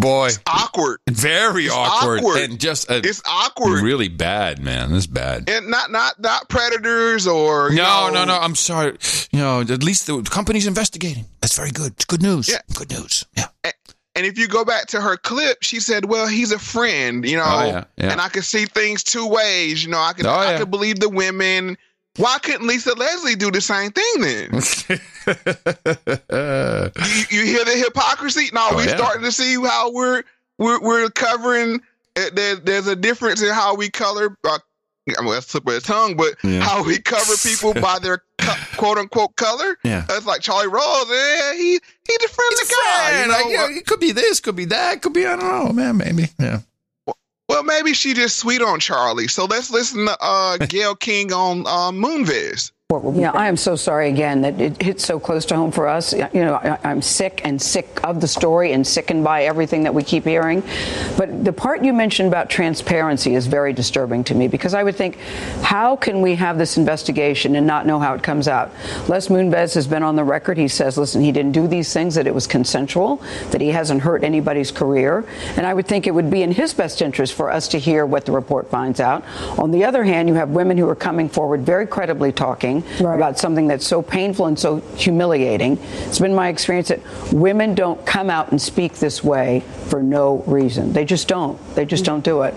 [0.00, 1.00] Boy, awkward.
[1.08, 2.38] Very It's awkward, awkward.
[2.42, 3.82] and just uh, It's awkward.
[3.82, 4.90] Really bad, man.
[4.92, 5.48] This is bad.
[5.50, 8.38] And not not not predators or No, know, no, no.
[8.38, 8.96] I'm sorry.
[9.32, 11.24] You know, at least the company's investigating.
[11.40, 11.92] That's very good.
[11.92, 12.48] It's good news.
[12.48, 12.60] Yeah.
[12.74, 13.24] Good news.
[13.36, 13.48] Yeah.
[14.14, 17.36] And if you go back to her clip, she said, "Well, he's a friend, you
[17.36, 18.10] know, Oh, yeah, yeah.
[18.10, 19.84] and I could see things two ways.
[19.84, 20.58] You know, I could Oh, I yeah.
[20.58, 21.76] could believe the women.
[22.18, 24.50] Why couldn't Lisa Leslie do the same thing then?
[27.30, 28.48] you, you hear the hypocrisy?
[28.52, 28.96] Now Oh, we yeah.
[28.96, 30.22] starting to see how we're
[30.58, 31.80] we're, we're covering.
[32.16, 34.36] uh, There, there's a difference in how we color.
[34.44, 34.58] Uh,
[35.18, 36.60] I mean, that's slip of the tongue, but Yeah.
[36.60, 38.22] how we cover people by their
[38.76, 39.78] quote unquote color.
[39.84, 40.04] Yeah.
[40.10, 41.06] It's like Charlie Rose.
[41.08, 43.10] Yeah, he he's a friendly guy.
[43.10, 43.20] friend.
[43.20, 43.38] You know?
[43.38, 45.96] Like, yeah, it could be this, could be that, could be I don't know, man.
[45.96, 46.28] Maybe.
[46.38, 46.60] Yeah.
[47.48, 49.28] Well, maybe she just sweet on Charlie.
[49.28, 51.92] So let's listen to uh, Gayle King on uh,
[52.90, 56.14] Yeah, I am so sorry again that it hits so close to home for us.
[56.14, 59.92] You know, I, I'm sick and sick of the story and sickened by everything that
[59.92, 60.62] we keep hearing.
[61.18, 64.96] But the part you mentioned about transparency is very disturbing to me because I would
[64.96, 65.18] think,
[65.60, 68.70] how can we have this investigation and not know how it comes out?
[69.06, 70.56] Les Moonves has been on the record.
[70.56, 73.16] He says, listen, he didn't do these things, that it was consensual,
[73.50, 75.26] that he hasn't hurt anybody's career.
[75.58, 78.06] And I would think it would be in his best interest for us to hear
[78.06, 79.26] what the report finds out.
[79.58, 83.38] On the other hand, you have women who are coming forward very credibly talking about
[83.38, 85.78] something that's so painful and so humiliating.
[86.06, 87.00] It's been my experience that
[87.32, 90.92] women don't come out and speak this way for no reason.
[90.92, 91.58] They just don't.
[91.74, 92.14] They just mm-hmm.
[92.14, 92.54] don't do it.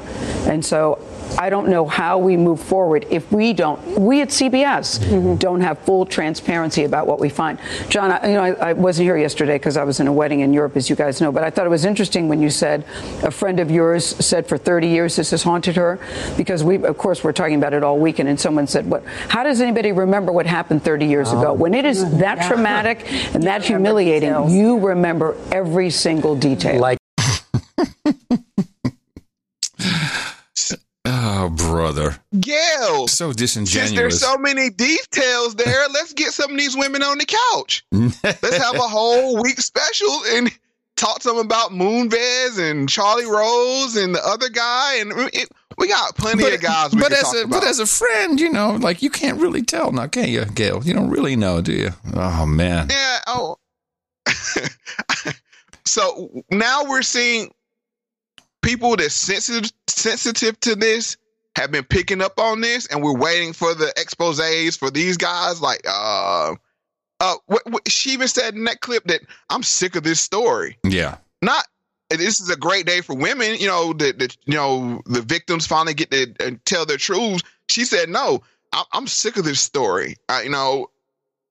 [0.47, 0.99] And so
[1.37, 5.79] I don't know how we move forward if we don't, we at CBS don't have
[5.79, 7.59] full transparency about what we find.
[7.89, 10.41] John, I, you know, I, I wasn't here yesterday because I was in a wedding
[10.41, 12.85] in Europe, as you guys know, but I thought it was interesting when you said
[13.23, 15.99] a friend of yours said for 30 years this has haunted her
[16.37, 19.03] because we, of course, we're talking about it all weekend, and someone said, "What?
[19.29, 21.53] How does anybody remember what happened 30 years ago?
[21.53, 22.47] When it is that Yeah.
[22.47, 26.97] traumatic and that humiliating, you remember every single detail." Like
[31.23, 32.17] Oh, brother.
[32.39, 33.07] Gayle.
[33.07, 33.91] So Since disingenuous.
[33.91, 37.85] there's so many details there, let's get some of these women on the couch.
[37.91, 40.51] let's have a whole week special and
[40.95, 44.95] talk to them about Moonves and Charlie Rose and the other guy.
[44.95, 47.49] And it, we got plenty of guys we but as a about.
[47.51, 50.83] but as a friend, you know, like you can't really tell now, can you, Gayle?
[50.83, 51.89] You don't really know, do you?
[52.15, 52.87] Oh man.
[52.89, 53.19] Yeah.
[53.27, 53.57] Oh.
[55.85, 57.51] so now we're seeing
[58.61, 61.17] people that's sensitive sensitive to this
[61.55, 65.61] have been picking up on this, and we're waiting for the exposés for these guys.
[65.61, 66.55] Like, uh,
[67.19, 70.77] uh, what, what, she even said in that clip that I'm sick of this story.
[70.83, 71.17] Yeah.
[71.41, 71.65] Not
[72.17, 73.55] this is a great day for women.
[73.57, 77.43] You know, the, the you know the victims finally get to uh, tell their truths.
[77.69, 78.41] She said, "No,
[78.73, 80.17] I, am sick of this story.
[80.29, 80.89] I, you know,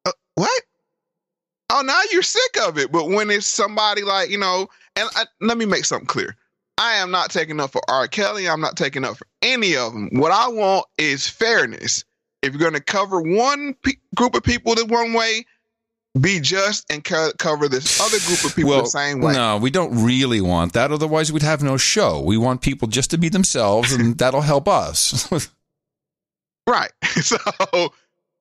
[0.04, 0.62] uh, what?
[1.70, 2.90] Oh, now you're sick of it.
[2.90, 6.36] But when it's somebody like you know, and I, let me make something clear.
[6.80, 8.08] I am not taking up for R.
[8.08, 8.48] Kelly.
[8.48, 10.08] I'm not taking up for any of them.
[10.12, 12.04] What I want is fairness.
[12.40, 15.44] If you're going to cover one pe- group of people the one way,
[16.18, 19.34] be just and co- cover this other group of people well, the same way.
[19.34, 20.90] No, we don't really want that.
[20.90, 22.18] Otherwise, we'd have no show.
[22.22, 25.30] We want people just to be themselves, and that'll help us.
[26.66, 26.92] right.
[27.20, 27.92] So,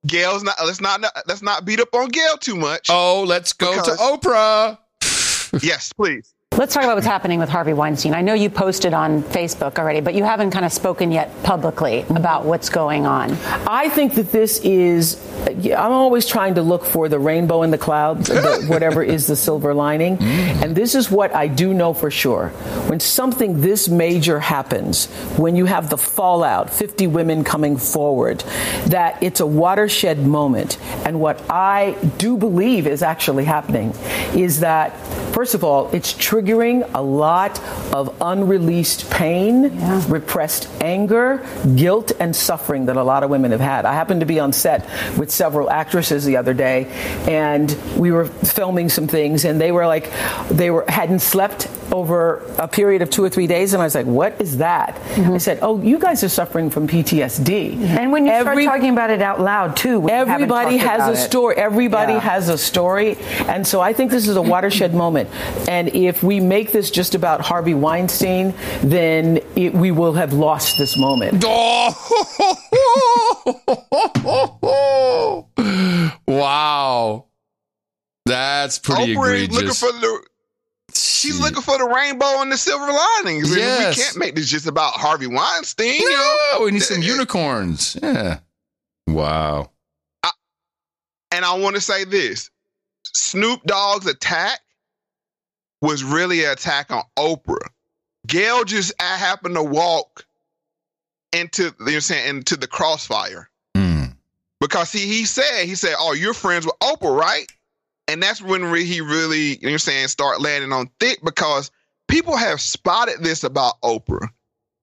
[0.07, 0.55] Gayle's not.
[0.65, 1.03] Let's not.
[1.27, 2.87] Let's not beat up on Gayle too much.
[2.89, 4.77] Oh, let's go because, to Oprah.
[5.61, 6.33] yes, please.
[6.59, 8.13] Let's talk about what's happening with Harvey Weinstein.
[8.13, 12.01] I know you posted on Facebook already, but you haven't kind of spoken yet publicly
[12.09, 13.31] about what's going on.
[13.65, 17.77] I think that this is, I'm always trying to look for the rainbow in the
[17.77, 20.17] clouds, the, whatever is the silver lining.
[20.17, 20.63] Mm.
[20.63, 22.49] And this is what I do know for sure.
[22.89, 25.05] When something this major happens,
[25.37, 28.39] when you have the fallout, 50 women coming forward,
[28.87, 30.77] that it's a watershed moment.
[31.05, 33.93] And what I do believe is actually happening
[34.35, 34.89] is that,
[35.33, 37.59] first of all, it's triggering triggering a lot
[37.93, 40.03] of unreleased pain, yeah.
[40.07, 41.45] repressed anger,
[41.75, 43.85] guilt, and suffering that a lot of women have had.
[43.85, 46.85] I happened to be on set with several actresses the other day,
[47.27, 50.11] and we were filming some things, and they were like,
[50.49, 53.95] they were hadn't slept over a period of two or three days, and I was
[53.95, 55.33] like, "What is that?" Mm-hmm.
[55.33, 58.93] I said, "Oh, you guys are suffering from PTSD." And when you Every, start talking
[58.93, 61.25] about it out loud, too, everybody has a it.
[61.25, 61.55] story.
[61.55, 62.19] Everybody yeah.
[62.19, 63.17] has a story,
[63.47, 65.29] and so I think this is a watershed moment.
[65.67, 70.77] And if we make this just about Harvey Weinstein, then it, we will have lost
[70.77, 71.43] this moment.
[76.27, 77.25] wow.
[78.25, 79.55] That's pretty Oprah egregious.
[79.55, 80.23] looking for the
[80.93, 83.55] She's looking for the rainbow and the silver linings.
[83.55, 83.97] Yes.
[83.97, 85.99] We can't make this just about Harvey Weinstein.
[85.99, 86.65] No, you know?
[86.65, 87.97] we need some unicorns.
[88.01, 88.39] Yeah.
[89.07, 89.71] Wow.
[90.23, 90.31] I,
[91.31, 92.49] and I want to say this
[93.03, 94.59] Snoop Dogg's attack
[95.81, 97.67] was really an attack on Oprah.
[98.27, 100.25] Gayle just happened to walk
[101.31, 103.49] into you know saying into the crossfire.
[103.75, 104.15] Mm.
[104.59, 107.51] Because he he said, he said, Oh, you're friends with Oprah, right?
[108.07, 111.71] And that's when he really, you know saying, start landing on thick because
[112.07, 114.27] people have spotted this about Oprah.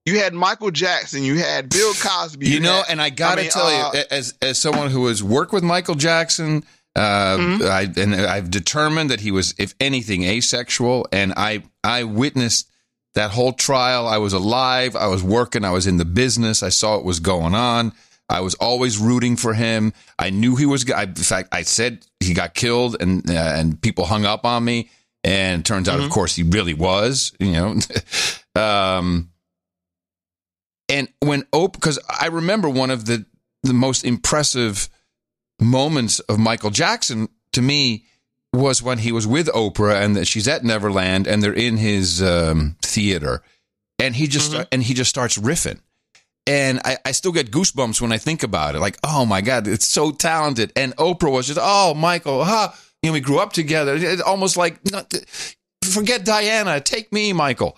[0.05, 2.47] You had Michael Jackson, you had Bill Cosby.
[2.47, 4.89] You, you know, had, and I gotta I mean, tell uh, you, as as someone
[4.89, 6.63] who has worked with Michael Jackson,
[6.97, 7.63] uh, mm-hmm.
[7.63, 11.07] I, and I've determined that he was, if anything, asexual.
[11.11, 12.71] And I, I witnessed
[13.13, 14.07] that whole trial.
[14.07, 14.95] I was alive.
[14.95, 15.63] I was working.
[15.63, 16.63] I was in the business.
[16.63, 17.93] I saw what was going on.
[18.29, 19.93] I was always rooting for him.
[20.17, 20.89] I knew he was.
[20.89, 24.65] I, in fact, I said he got killed, and uh, and people hung up on
[24.65, 24.89] me.
[25.23, 26.05] And turns out, mm-hmm.
[26.05, 27.31] of course, he really was.
[27.39, 27.75] You know,
[28.61, 29.29] um,
[30.89, 33.25] and when Oprah, because I remember one of the
[33.63, 34.89] the most impressive
[35.59, 38.05] moments of Michael Jackson to me
[38.53, 42.21] was when he was with Oprah and that she's at Neverland and they're in his
[42.21, 43.43] um, theater,
[43.99, 44.63] and he just mm-hmm.
[44.71, 45.79] and he just starts riffing
[46.47, 48.79] and I, I, still get goosebumps when I think about it.
[48.79, 50.71] Like, oh my God, it's so talented.
[50.75, 52.71] And Oprah was just, oh, Michael, huh?
[53.03, 53.95] You know, we grew up together.
[53.95, 54.79] It's almost like,
[55.83, 57.77] forget Diana, take me, Michael.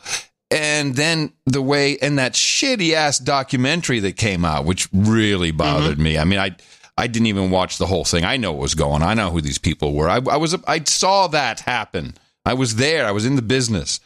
[0.52, 5.96] And then the way, and that shitty ass documentary that came out, which really bothered
[5.96, 6.04] mm-hmm.
[6.04, 6.18] me.
[6.20, 6.56] I mean, I,
[7.00, 8.26] I didn't even watch the whole thing.
[8.26, 9.02] I know what was going.
[9.02, 9.04] on.
[9.04, 10.10] I know who these people were.
[10.10, 12.16] I, I was, I saw that happen.
[12.46, 13.06] I was there.
[13.06, 14.02] I was in the business.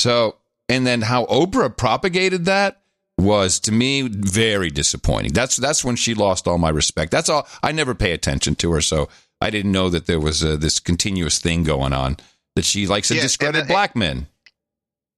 [0.00, 0.36] So,
[0.68, 2.80] and then how Oprah propagated that
[3.18, 5.32] was to me very disappointing.
[5.32, 7.10] That's that's when she lost all my respect.
[7.10, 7.46] That's all.
[7.62, 9.08] I never pay attention to her, so
[9.40, 12.16] I didn't know that there was uh, this continuous thing going on
[12.54, 14.28] that she likes to yes, discredit the, black men.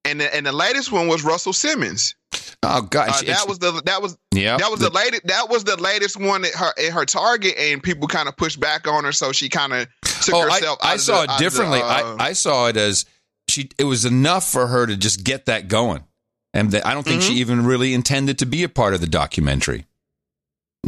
[0.04, 2.14] And the, and the latest one was Russell Simmons.
[2.62, 5.48] Oh gosh, uh, that was the that was yeah that was the, the latest that
[5.48, 8.86] was the latest one at her at her target, and people kind of pushed back
[8.86, 10.78] on her, so she kind of took oh, herself.
[10.82, 11.78] I, I saw the, it differently.
[11.78, 13.06] The, uh, I, I saw it as
[13.48, 13.70] she.
[13.78, 16.04] It was enough for her to just get that going
[16.52, 17.32] and I don't think mm-hmm.
[17.32, 19.86] she even really intended to be a part of the documentary.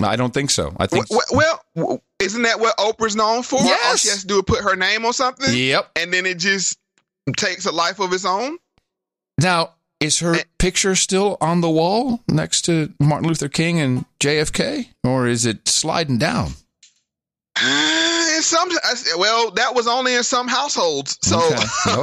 [0.03, 0.75] I don't think so.
[0.79, 3.61] I think well, well isn't that what Oprah's known for?
[3.61, 3.87] Yes.
[3.87, 5.55] All she has to do is put her name on something.
[5.55, 5.91] Yep.
[5.97, 6.79] And then it just
[7.37, 8.57] takes a life of its own.
[9.39, 14.89] Now, is her picture still on the wall next to Martin Luther King and JFK,
[15.05, 16.53] or is it sliding down?
[17.61, 18.69] Uh, in some,
[19.19, 21.19] well, that was only in some households.
[21.23, 21.41] So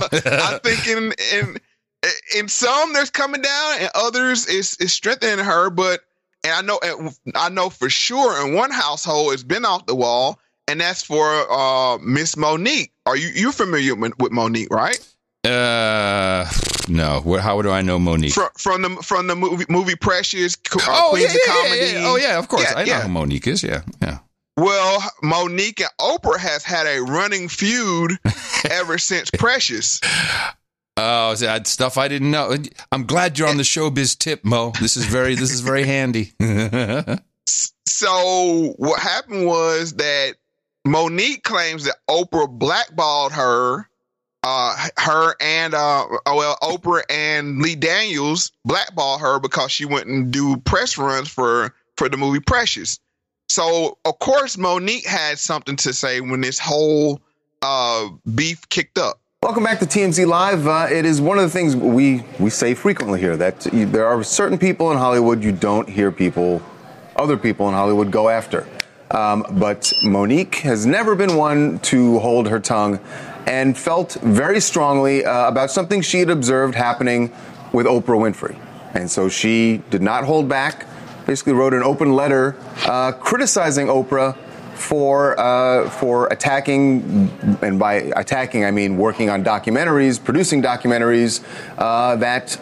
[0.04, 0.22] okay.
[0.26, 1.58] I'm thinking in
[2.36, 6.00] in some there's coming down and others is is strengthening her but
[6.46, 6.80] and I know
[7.36, 11.28] I know for sure in one household it's been off the wall, and that's for
[11.52, 12.94] uh, Miss Monique.
[13.06, 15.00] Are you you familiar with Monique, right?
[15.46, 16.50] Uh,
[16.88, 17.22] no.
[17.24, 18.34] What, how do I know Monique?
[18.34, 21.80] From, from the from the movie movie Precious, uh, oh, Queens yeah, of yeah, Comedy.
[21.80, 22.08] yeah, yeah.
[22.08, 22.74] Oh yeah, of course.
[22.76, 23.64] I know who Monique is.
[23.64, 24.20] Yeah, yeah.
[24.58, 28.20] Well, Monique and Oprah has had a running feud
[28.70, 30.02] ever since Precious.
[30.98, 32.58] Oh, is that stuff I didn't know.
[32.92, 34.74] I'm glad you're on the showbiz tip, Mo.
[34.82, 36.34] This is very this is very handy.
[38.00, 40.36] So what happened was that
[40.86, 43.89] Monique claims that Oprah blackballed her,
[44.44, 50.08] uh, her and uh, oh, well, Oprah and Lee Daniels blackballed her because she went
[50.08, 53.00] and do press runs for for the movie Precious.
[53.50, 57.20] So of course Monique had something to say when this whole
[57.62, 59.20] uh, beef kicked up.
[59.42, 60.68] Welcome back to TMZ Live.
[60.68, 64.06] Uh, it is one of the things we, we say frequently here that you, there
[64.06, 66.62] are certain people in Hollywood you don't hear people,
[67.16, 68.68] other people in Hollywood go after.
[69.12, 73.00] Um, but Monique has never been one to hold her tongue
[73.46, 77.32] and felt very strongly uh, about something she had observed happening
[77.74, 78.58] with Oprah Winfrey.
[78.94, 80.86] And so she did not hold back,
[81.26, 82.56] basically wrote an open letter
[82.86, 84.36] uh, criticizing Oprah
[84.76, 87.30] for uh, for attacking,
[87.62, 91.44] and by attacking I mean working on documentaries, producing documentaries
[91.78, 92.58] uh, that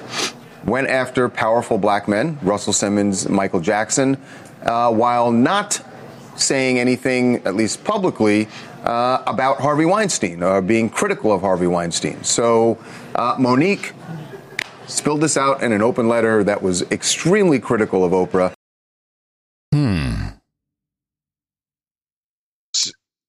[0.65, 4.17] went after powerful black men, Russell Simmons, Michael Jackson,
[4.63, 5.81] uh, while not
[6.35, 8.47] saying anything, at least publicly,
[8.83, 12.23] uh, about Harvey Weinstein or being critical of Harvey Weinstein.
[12.23, 12.77] So
[13.15, 13.93] uh, Monique
[14.87, 18.53] spilled this out in an open letter that was extremely critical of Oprah.
[19.73, 20.27] Hmm.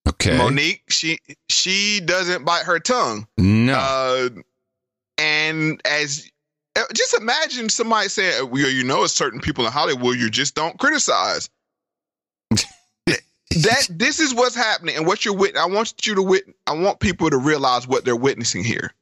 [0.08, 0.36] Okay.
[0.36, 1.18] Monique, she
[1.48, 3.26] she doesn't bite her tongue.
[3.36, 3.74] No.
[3.74, 4.28] Uh,
[5.18, 6.30] and as
[6.76, 10.78] uh, just imagine somebody saying, "Well, you know, certain people in Hollywood you just don't
[10.78, 11.50] criticize."
[13.50, 15.56] that this is what's happening, and what you're wit.
[15.56, 16.44] I want you to wit.
[16.66, 18.92] I want people to realize what they're witnessing here.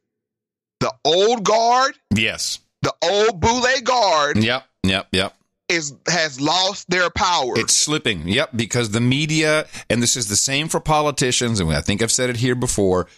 [0.80, 2.60] The old guard, Yes.
[2.82, 4.64] the old boule guard, Yep.
[4.84, 5.08] Yep.
[5.12, 5.34] Yep.
[5.68, 7.54] is has lost their power.
[7.56, 8.28] It's slipping.
[8.28, 12.12] Yep, because the media, and this is the same for politicians, and I think I've
[12.12, 13.08] said it here before.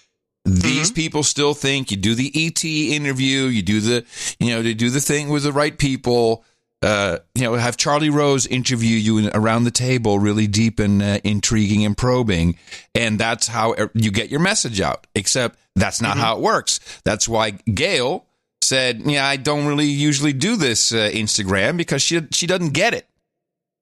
[0.44, 0.94] These mm-hmm.
[0.94, 4.06] people still think you do the ET interview, you do the,
[4.38, 6.44] you know, they do the thing with the right people.
[6.80, 11.02] Uh, you know, have Charlie Rose interview you in, around the table, really deep and
[11.02, 12.56] uh, intriguing and probing,
[12.94, 15.08] and that's how er- you get your message out.
[15.16, 16.78] Except that's not how it works.
[17.04, 18.26] That's why Gayle
[18.62, 22.94] said, "Yeah, I don't really usually do this uh, Instagram because she she doesn't get
[22.94, 23.08] it."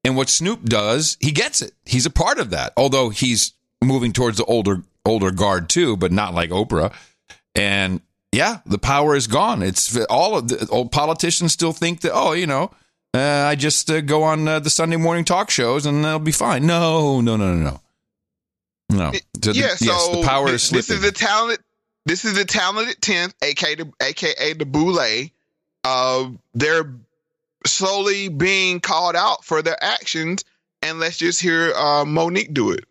[0.02, 1.72] And what Snoop does, he gets it.
[1.84, 2.72] He's a part of that.
[2.76, 3.52] Although he's
[3.84, 6.92] moving towards the older older guard too, but not like Oprah.
[7.54, 8.00] And
[8.32, 9.62] yeah, the power is gone.
[9.62, 12.70] It's all of the old politicians still think that oh, you know,
[13.16, 16.32] uh, I just uh, go on uh, the Sunday morning talk shows and they'll be
[16.32, 16.66] fine.
[16.66, 17.80] No, no, no, no, no.
[18.88, 19.12] No.
[19.42, 21.64] So the- yeah, so yes, the power is this is the talented.
[22.04, 25.00] This is the talented tenth, aka the, aka the boule.
[25.82, 26.92] Uh, they're
[27.66, 30.44] slowly being called out for their actions,
[30.82, 32.84] and let's just hear uh, Monique do it.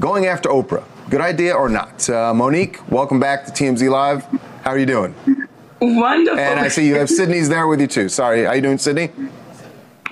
[0.00, 2.08] Going after Oprah, good idea or not?
[2.08, 4.24] Uh, Monique, welcome back to TMZ Live.
[4.64, 5.14] How are you doing?
[5.82, 6.38] Wonderful.
[6.38, 8.08] And I see you have Sydney's there with you too.
[8.08, 9.10] Sorry, how you doing, Sydney?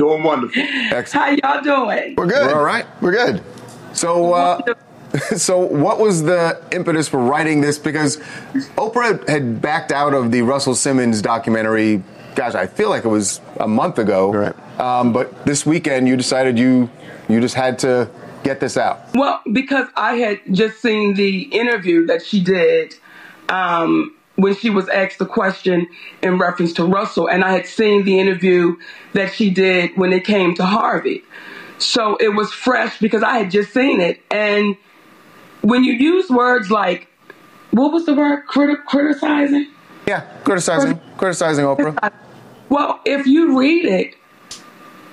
[0.01, 0.63] Doing wonderful.
[0.63, 1.45] Excellent.
[1.45, 2.15] How y'all doing?
[2.17, 2.47] We're good.
[2.47, 2.87] We're all right.
[3.03, 3.43] We're good.
[3.93, 4.63] So, uh,
[5.37, 7.77] so what was the impetus for writing this?
[7.77, 8.17] Because
[8.79, 12.03] Oprah had backed out of the Russell Simmons documentary.
[12.35, 14.33] Gosh, I feel like it was a month ago.
[14.33, 14.81] Right.
[14.81, 16.89] Um, but this weekend, you decided you
[17.29, 18.09] you just had to
[18.43, 19.03] get this out.
[19.15, 22.95] Well, because I had just seen the interview that she did
[23.51, 25.87] um, when she was asked the question
[26.23, 28.77] in reference to Russell, and I had seen the interview
[29.13, 31.23] that she did when it came to Harvey.
[31.79, 34.23] So it was fresh because I had just seen it.
[34.31, 34.77] And
[35.63, 37.09] when you use words like,
[37.71, 38.47] what was the word?
[38.47, 39.69] Criti- criticizing?
[40.07, 42.13] Yeah, criticizing, criticizing Oprah.
[42.69, 44.15] Well, if you read it,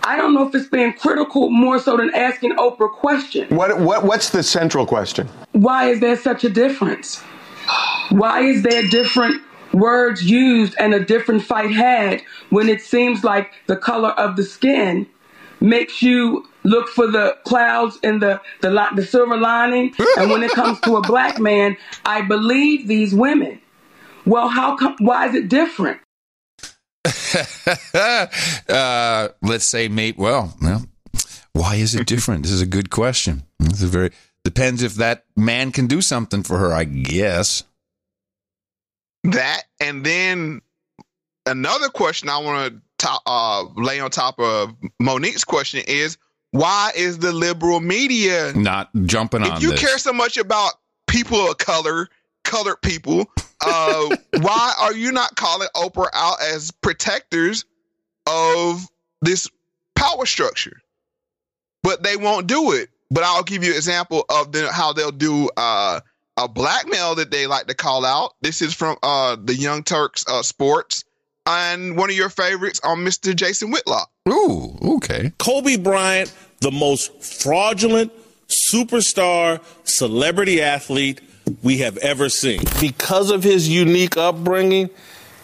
[0.03, 3.51] I don't know if it's being critical more so than asking Oprah questions.
[3.51, 5.27] What, what, what's the central question?
[5.51, 7.21] Why is there such a difference?
[8.09, 9.41] Why is there different
[9.73, 14.43] words used and a different fight had when it seems like the color of the
[14.43, 15.07] skin
[15.59, 20.41] makes you look for the clouds and the the, li- the silver lining and when
[20.41, 21.75] it comes to a black man
[22.05, 23.59] i believe these women
[24.25, 25.99] well how come why is it different
[27.93, 30.17] uh, let's say, mate.
[30.17, 30.85] Well, well,
[31.53, 32.43] why is it different?
[32.43, 33.43] this is a good question.
[33.59, 34.11] This is very
[34.43, 36.73] depends if that man can do something for her.
[36.73, 37.63] I guess.
[39.23, 40.61] That and then
[41.45, 46.17] another question I want to uh, lay on top of Monique's question is
[46.51, 49.81] why is the liberal media not jumping on if you this.
[49.81, 50.73] care so much about
[51.07, 52.07] people of color,
[52.43, 53.25] colored people,
[53.65, 57.65] uh, why are you not calling Oprah out as protectors
[58.27, 58.85] of
[59.21, 59.49] this
[59.95, 60.81] power structure?
[61.83, 62.89] But they won't do it.
[63.09, 66.01] But I'll give you an example of the, how they'll do uh,
[66.37, 68.33] a blackmail that they like to call out.
[68.41, 71.03] This is from uh, the Young Turks uh, Sports
[71.45, 73.35] and one of your favorites on Mr.
[73.35, 74.09] Jason Whitlock.
[74.29, 75.31] Ooh, okay.
[75.39, 78.11] Kobe Bryant, the most fraudulent
[78.71, 81.21] superstar celebrity athlete
[81.63, 82.61] we have ever seen.
[82.79, 84.89] Because of his unique upbringing,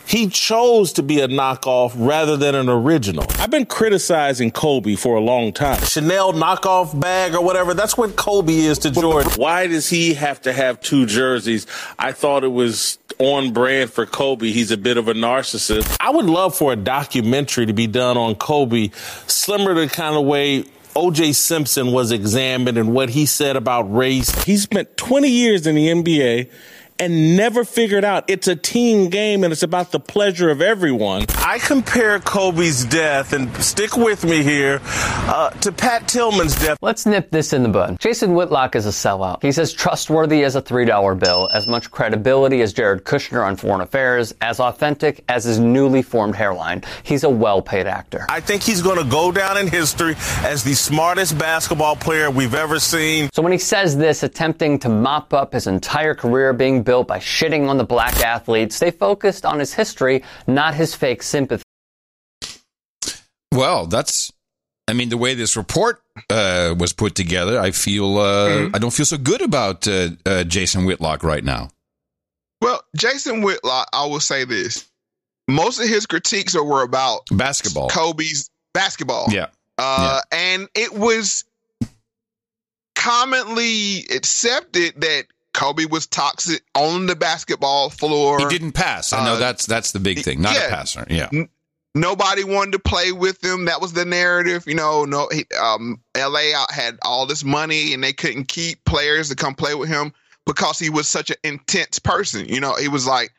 [0.06, 3.26] he chose to be a knockoff rather than an original.
[3.40, 5.82] I've been criticizing Kobe for a long time.
[5.84, 9.32] Chanel knockoff bag or whatever, that's what Kobe is to Jordan.
[9.36, 11.68] Why does he have to have two jerseys?
[11.98, 14.52] I thought it was on brand for Kobe.
[14.52, 15.98] He's a bit of a narcissist.
[16.00, 18.90] I would love for a documentary to be done on Kobe,
[19.28, 20.66] similar to the kind of way
[20.96, 24.32] OJ Simpson was examined and what he said about race.
[24.44, 26.52] He spent 20 years in the NBA
[27.00, 31.26] and never figured out it's a team game and it's about the pleasure of everyone.
[31.38, 36.78] I compare Kobe's death, and stick with me here, uh, to Pat Tillman's death.
[36.82, 38.00] Let's nip this in the bud.
[38.00, 39.42] Jason Whitlock is a sellout.
[39.42, 43.82] He's as trustworthy as a $3 bill, as much credibility as Jared Kushner on Foreign
[43.82, 46.84] Affairs, as authentic as his newly formed hairline.
[47.04, 48.26] He's a well paid actor.
[48.30, 52.56] I think he's going to go down in history as the smartest basketball player we've
[52.56, 53.30] ever seen.
[53.34, 57.20] So when he says this, attempting to mop up his entire career being built by
[57.20, 61.64] shitting on the black athletes, They focused on his history, not his fake sympathy.
[63.52, 64.32] Well, that's.
[64.88, 68.76] I mean, the way this report uh, was put together, I feel uh, Mm-hmm.
[68.76, 71.70] I don't feel so good about uh, uh, Jason Whitlock right now.
[72.62, 74.90] Well, Jason Whitlock, I will say this.
[75.48, 77.90] Most of his critiques were about Basketball.
[77.90, 79.28] Kobe's basketball.
[79.30, 79.48] Yeah.
[79.78, 81.44] Uh, and it was
[82.96, 88.40] commonly accepted that Kobe was toxic on the basketball floor.
[88.40, 89.14] He didn't pass.
[89.14, 90.42] I know Uh, that's that's the big thing.
[90.42, 90.68] Not yeah.
[90.68, 91.06] a passer.
[91.10, 91.30] Yeah.
[91.32, 91.50] N-
[91.96, 93.66] Nobody wanted to play with him.
[93.66, 94.64] That was the narrative.
[94.66, 99.30] You know, no, he, um, LA had all this money and they couldn't keep players
[99.30, 100.12] to come play with him
[100.48, 102.48] because he was such an intense person.
[102.50, 103.32] You know, he was like,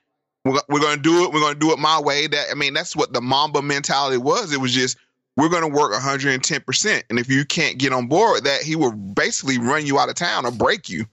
[0.44, 1.32] we're, we're going to do it.
[1.32, 2.28] We're going to do it my way.
[2.28, 4.52] That I mean, that's what the Mamba mentality was.
[4.52, 4.98] It was just
[5.36, 8.62] we're going to work 110 percent, and if you can't get on board with that,
[8.62, 11.06] he will basically run you out of town or break you.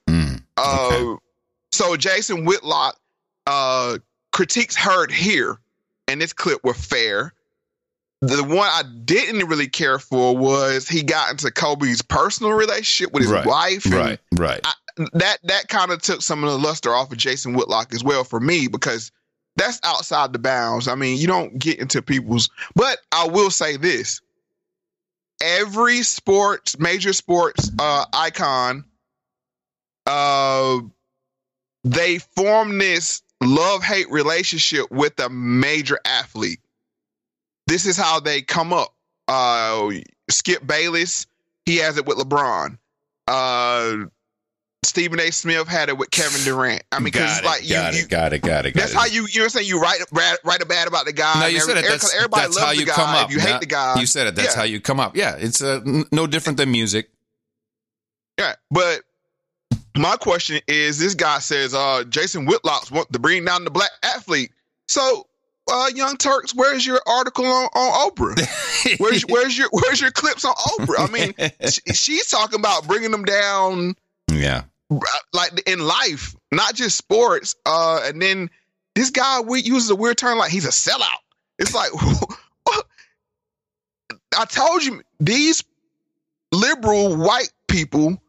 [0.63, 1.15] Uh,
[1.71, 2.97] so Jason Whitlock
[3.47, 3.97] uh,
[4.31, 5.59] critiques heard here,
[6.07, 7.33] and this clip were fair.
[8.21, 13.23] The one I didn't really care for was he got into Kobe's personal relationship with
[13.23, 13.45] his Right.
[13.47, 13.85] wife.
[13.91, 14.19] Right.
[14.35, 14.61] Right.
[14.63, 14.73] I,
[15.13, 18.23] that that kind of took some of the luster off of Jason Whitlock as well
[18.23, 19.11] for me because
[19.55, 20.87] that's outside the bounds.
[20.87, 22.49] I mean, you don't get into people's.
[22.75, 24.21] But I will say this:
[25.41, 28.83] every sports, major sports uh, icon,
[30.11, 30.79] uh,
[31.83, 36.59] they form this love hate relationship with a major athlete.
[37.67, 38.93] This is how they come up.
[39.27, 39.91] Uh,
[40.29, 41.25] Skip Bayless,
[41.65, 42.77] he has it with LeBron.
[43.27, 44.05] Uh,
[44.83, 45.31] Stephen A.
[45.31, 46.83] Smith had it with Kevin Durant.
[46.91, 48.81] I mean, because got it, like you, got you it, got it, got it, got
[48.81, 48.97] that's it.
[48.97, 51.39] how you you know what I'm saying you write write a bad about the guy.
[51.39, 51.91] No, you said every- it.
[51.91, 52.93] That's, everybody that's loves how the you guy.
[52.93, 53.29] come up.
[53.29, 54.35] If you hate the guy, You said it.
[54.35, 54.59] That's yeah.
[54.59, 55.15] how you come up.
[55.15, 55.81] Yeah, it's uh,
[56.11, 57.09] no different than music.
[58.39, 59.01] Yeah, but
[59.97, 63.91] my question is, this guy says uh, Jason Whitlock's want to bring down the black
[64.03, 64.51] athlete.
[64.87, 65.27] So,
[65.71, 68.97] uh, Young Turks, where's your article on, on Oprah?
[68.99, 71.07] Where's where's your where's your clips on Oprah?
[71.07, 71.33] I mean,
[71.69, 73.93] she, she's talking about bringing them down
[74.27, 74.63] Yeah.
[75.33, 77.55] like in life, not just sports.
[77.65, 78.49] Uh, and then
[78.95, 81.07] this guy we uses a weird term like he's a sellout.
[81.59, 81.91] It's like
[84.37, 85.63] I told you these
[86.51, 88.21] liberal white people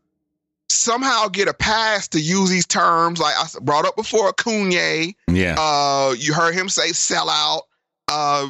[0.72, 3.20] somehow get a pass to use these terms.
[3.20, 5.14] Like I brought up before, Kanye.
[5.28, 5.56] Yeah.
[5.58, 7.62] Uh, you heard him say sellout.
[8.08, 8.48] Uh,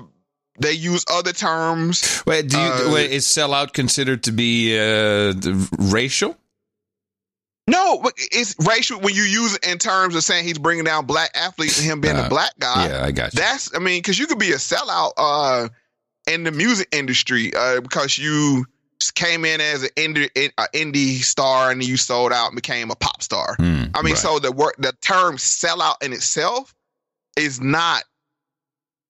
[0.59, 2.23] they use other terms.
[2.27, 5.33] Wait, do you, Uh, wait, is sellout considered to be uh,
[5.79, 6.37] racial?
[7.69, 11.31] No, it's racial when you use it in terms of saying he's bringing down black
[11.35, 12.89] athletes and him being Uh, a black guy.
[12.89, 13.41] yeah, I got you.
[13.41, 15.69] That's, I mean, because you could be a sellout uh,
[16.27, 18.67] in the music industry uh, because you
[19.11, 22.97] came in as an indie, a indie star and you sold out and became a
[22.97, 23.57] pop star.
[23.95, 24.17] I mean, right.
[24.17, 26.75] so the word, the term sellout in itself
[27.37, 28.05] is not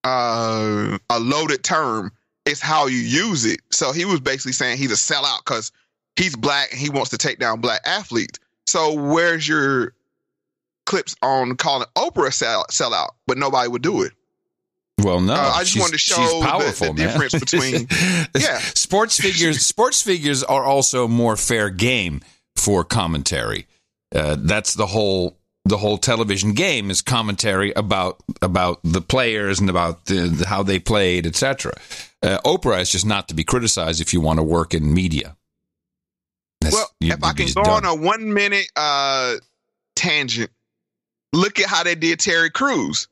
[0.05, 2.12] uh, a loaded term.
[2.44, 3.60] It's how you use it.
[3.70, 5.70] So he was basically saying he's a sellout because
[6.16, 8.39] he's black and he wants to take down black athletes.
[8.66, 9.94] So where's your
[10.86, 13.10] clips on calling Oprah a sell, sellout?
[13.27, 14.12] But nobody would do it.
[14.98, 17.09] Well, no, Uh, I just she's- wanted to show the- powerful, the man.
[17.20, 17.89] difference between-
[18.39, 18.59] yeah.
[18.74, 19.64] sports figures.
[19.66, 22.20] Sports figures are also more fair game
[22.56, 23.66] for commentary.
[24.14, 29.70] Uh, that's the whole the whole television game is commentary about about the players and
[29.70, 31.73] about the, the- how they played, etc.
[32.23, 35.36] Uh, Oprah is just not to be criticized if you want to work in media.
[36.60, 37.85] That's- Well, you- if I can go done.
[37.85, 39.36] on a one minute uh,
[39.97, 40.51] tangent,
[41.32, 43.09] look at how they did Terry Crews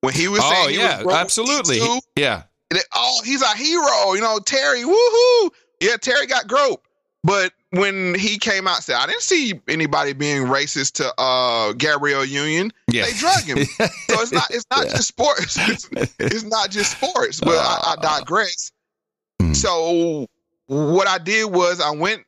[0.00, 1.78] when he was Oh saying he yeah, absolutely.
[1.78, 4.14] too, Yeah, that, oh, he's a hero.
[4.14, 5.50] You know, Terry, woohoo.
[5.80, 6.86] Yeah, Terry got groped.
[7.22, 12.24] But when he came out said, I didn't see anybody being racist to uh, Gabrielle
[12.24, 12.72] Union.
[12.90, 13.04] Yeah.
[13.04, 13.58] They drug him.
[13.78, 15.56] so it's not it's not just sports.
[15.68, 17.40] It's, it's not just sports.
[17.40, 18.72] But I, I digress.
[19.52, 20.26] So
[20.66, 22.24] what I did was I went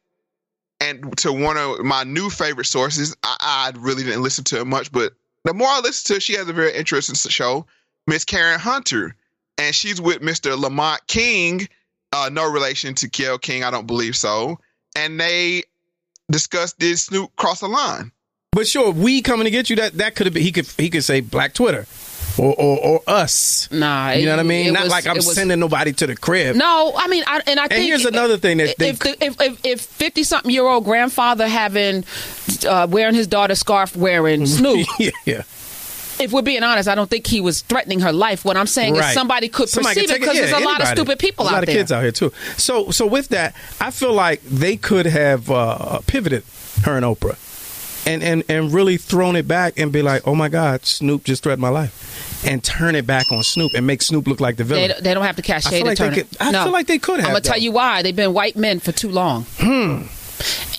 [0.81, 3.16] and to one of my new favorite sources.
[3.23, 6.23] I, I really didn't listen to it much, but the more I listen to it,
[6.23, 7.66] she has a very interesting show,
[8.06, 9.14] Miss Karen Hunter.
[9.59, 10.59] And she's with Mr.
[10.59, 11.69] Lamont King,
[12.12, 14.59] uh, no relation to Gayle King, I don't believe so.
[14.97, 15.64] And they
[16.31, 18.12] discussed did Snoop cross the line?
[18.52, 19.77] But sure, we coming to get you.
[19.77, 20.43] That that could have been.
[20.43, 21.86] He could he could say Black Twitter,
[22.38, 23.68] or or, or us.
[23.70, 24.72] Nah, you know what I mean.
[24.72, 26.56] Not was- like I'm sending nobody to the crib.
[26.56, 29.40] No, I mean, I, and I And think here's another thing that if the, if
[29.40, 32.04] if if fifty something year old grandfather having
[32.68, 34.86] uh, wearing his daughter's scarf wearing Snoop.
[35.24, 35.42] yeah.
[36.20, 38.44] If we're being honest, I don't think he was threatening her life.
[38.44, 39.09] What I'm saying Right.
[39.09, 41.50] is somebody could Somebody perceive it because yeah, there's a lot of stupid people out
[41.50, 41.56] there.
[41.56, 41.74] a lot there.
[41.74, 42.32] of kids out here too.
[42.59, 46.44] So so with that, I feel like they could have uh, pivoted
[46.84, 47.36] her and Oprah,
[48.06, 51.42] and and and really thrown it back and be like, oh my God, Snoop just
[51.42, 54.64] threatened my life, and turn it back on Snoop and make Snoop look like the
[54.64, 54.88] They, villain.
[54.90, 56.64] don't- they don't have to cast I feel like they could- I no.
[56.64, 58.02] feel like they could have, I'm gonna tell you why.
[58.02, 59.44] They've been white men for too long.
[59.58, 60.02] Hmm.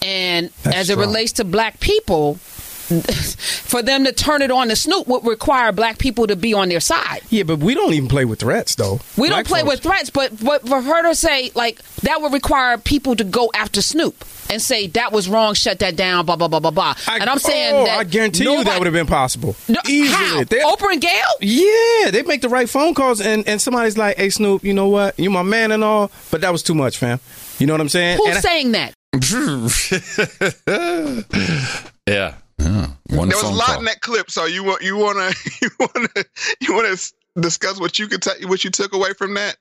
[0.01, 1.07] And That's as it strong.
[1.07, 2.37] relates to black people,
[3.64, 6.69] for them to turn it on to Snoop would require black people to be on
[6.69, 7.22] their side.
[7.30, 8.99] Yeah, but we don't even play with threats though.
[9.18, 12.22] We Black don't play folks- with threats, but, but for her to say like that
[12.22, 16.26] would require people to go after Snoop and say that was wrong, shut that down,
[16.26, 16.93] blah blah blah blah blah.
[17.07, 19.55] and I'm saying oh, that I guarantee you that would have been possible.
[19.69, 20.10] No, Easily.
[20.14, 20.43] how?
[20.43, 21.22] They- Oprah and Gayle?
[21.39, 24.89] Yeah, they make the right phone calls, and, and somebody's like, "Hey, Snoop, you know
[24.89, 25.18] what?
[25.18, 27.19] You my man and all, but that was too much, fam.
[27.60, 28.93] You know what I'm saying?" Who's And I- saying that?
[32.07, 32.34] yeah.
[32.64, 33.18] Yeah.
[33.18, 33.80] One there was a lot call.
[33.80, 36.26] in that clip, so you want you want to you want to
[36.61, 39.57] you want to discuss what you could take what you took away from that.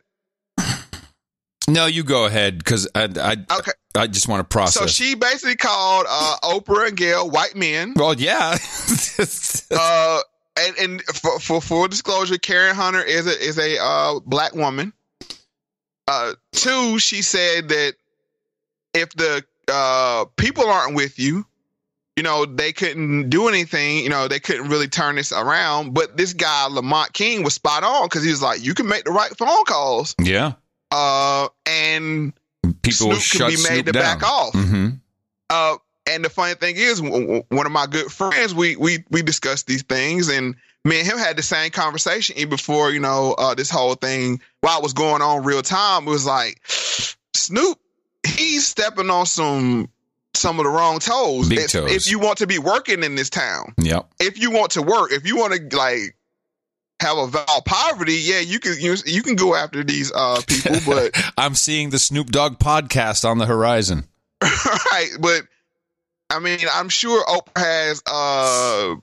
[1.68, 3.72] No, you go ahead because I, I, Okay.
[3.94, 4.82] I just want to process.
[4.82, 7.94] So she basically called uh, Oprah and Gayle white men.
[7.94, 8.56] well, yeah.
[9.70, 10.20] uh,
[10.60, 14.92] and and for, for full disclosure, Karen Hunter is a is a uh, black woman.
[16.08, 17.94] Uh, two, she said that
[18.92, 21.46] if the uh, people aren't with you,
[22.16, 23.98] you know they couldn't do anything.
[23.98, 25.94] You know they couldn't really turn this around.
[25.94, 29.04] But this guy Lamont King was spot on because he was like, you can make
[29.04, 30.52] the right phone calls, yeah.
[30.90, 32.32] uh, and
[32.82, 34.02] People Snoop can be made Snoop to down.
[34.02, 34.52] back off.
[34.54, 34.88] hmm
[35.50, 35.76] Uh,
[36.06, 39.22] and the funny thing is, w- w- one of my good friends, we we we
[39.22, 43.34] discussed these things, and me and him had the same conversation even before you know
[43.38, 46.06] uh, this whole thing while it was going on real time.
[46.06, 46.60] It was like
[47.34, 47.78] Snoop,
[48.26, 49.88] he's stepping on some
[50.34, 51.48] some of the wrong toes.
[51.48, 51.90] Big if, toes.
[51.90, 54.08] if you want to be working in this town, Yep.
[54.20, 56.16] if you want to work, if you want to like
[57.00, 60.40] have a vow of poverty, yeah, you can you, you can go after these uh
[60.46, 64.04] people, but I'm seeing the Snoop Dogg podcast on the horizon.
[64.42, 65.42] right, but
[66.30, 68.94] I mean, I'm sure Oprah has uh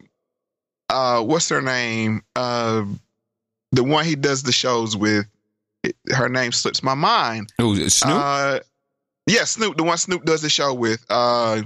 [0.90, 2.24] uh what's her name?
[2.36, 2.86] Uh
[3.72, 5.26] the one he does the shows with.
[6.10, 7.54] Her name slips my mind.
[7.60, 8.14] Oh, Snoop.
[8.14, 8.60] Uh
[9.30, 11.06] yeah, Snoop, the one Snoop does the show with.
[11.10, 11.62] Uh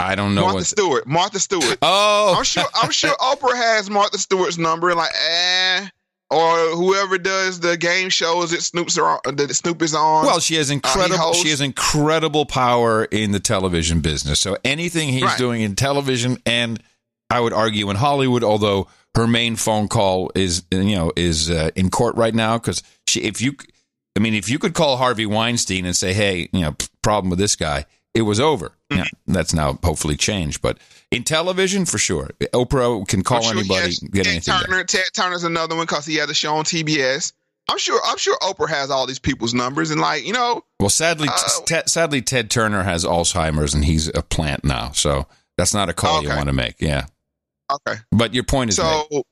[0.00, 0.66] I don't know Martha what.
[0.66, 1.06] Stewart.
[1.06, 1.78] Martha Stewart.
[1.82, 5.86] Oh, I'm sure I'm sure Oprah has Martha Stewart's number and like eh
[6.30, 10.26] or whoever does the game shows that Snoop's are on, that Snoop is on.
[10.26, 11.18] Well, she has Uh, incredible.
[11.18, 11.42] hosts.
[11.42, 14.40] she has incredible power in the television business.
[14.40, 15.38] So anything he's Right.
[15.38, 16.82] doing in television, and
[17.30, 21.70] I would argue in Hollywood, although her main phone call is you know is uh,
[21.76, 23.54] in court right now because she if you,
[24.16, 27.38] I mean, if you could call Harvey Weinstein and say, hey, you know, problem with
[27.38, 28.68] this guy, it was over.
[28.90, 28.98] Mm-hmm.
[28.98, 30.78] Yeah, that's now hopefully changed, but
[31.10, 34.42] in television for sure, Oprah can call sure anybody, has get Ted.
[34.44, 34.84] Turner.
[34.84, 37.32] Ted Turner's another one because he had a show on TBS.
[37.68, 37.98] I'm sure.
[38.04, 40.62] I'm sure Oprah has all these people's numbers and like you know.
[40.78, 45.26] Well, sadly, Uh, Ted- sadly, Ted Turner has Alzheimer's and he's a plant now, so
[45.56, 46.76] that's not a call you want to make.
[46.80, 47.06] Yeah,
[47.72, 48.00] Okay.
[48.12, 49.22] but your point is made.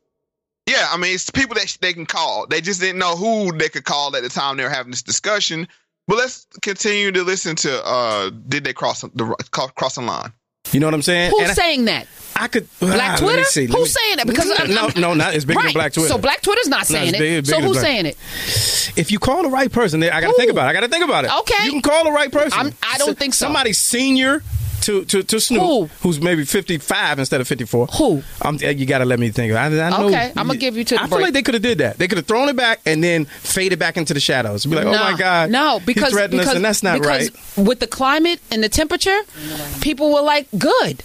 [0.68, 2.46] So, yeah, I mean, it's people that they can call.
[2.46, 5.02] They just didn't know who they could call at the time they were having this
[5.02, 5.66] discussion.
[6.08, 7.84] But let's continue to listen to.
[7.86, 10.32] uh Did they cross the cross the line?
[10.70, 11.30] You know what I'm saying?
[11.30, 12.06] Who's And I- saying that?
[12.34, 13.36] I could Black ah, let Twitter?
[13.38, 14.26] me see, let Who's me- saying that?
[14.26, 15.64] Because I'm- no, I'm- no, not it's bigger Right.
[15.66, 16.08] than Black Twitter.
[16.08, 17.52] So Black Twitter's not No, saying it's it.
[17.52, 18.16] so who's than saying it?
[18.96, 20.70] If you call the right person, I got to think about it.
[20.70, 21.30] I got to think about it.
[21.40, 21.64] Okay.
[21.66, 22.52] you can call the right person.
[22.58, 23.46] I'm- I don't think so.
[23.46, 24.42] Somebody senior
[24.82, 27.86] to to, to Snoop, who's maybe fifty five instead of fifty four.
[27.86, 28.22] Who?
[28.42, 29.52] I'm, you got to let me think.
[29.52, 31.78] I, I know, Okay, I'ma give you to I feel like they could have did
[31.78, 31.98] that.
[31.98, 34.64] They could have thrown it back and then faded back into the shadows.
[34.66, 37.66] Be like, oh my god, No, because because, us, and that's not because right.
[37.66, 39.20] With the climate and the temperature,
[39.80, 41.02] people were like, "Good."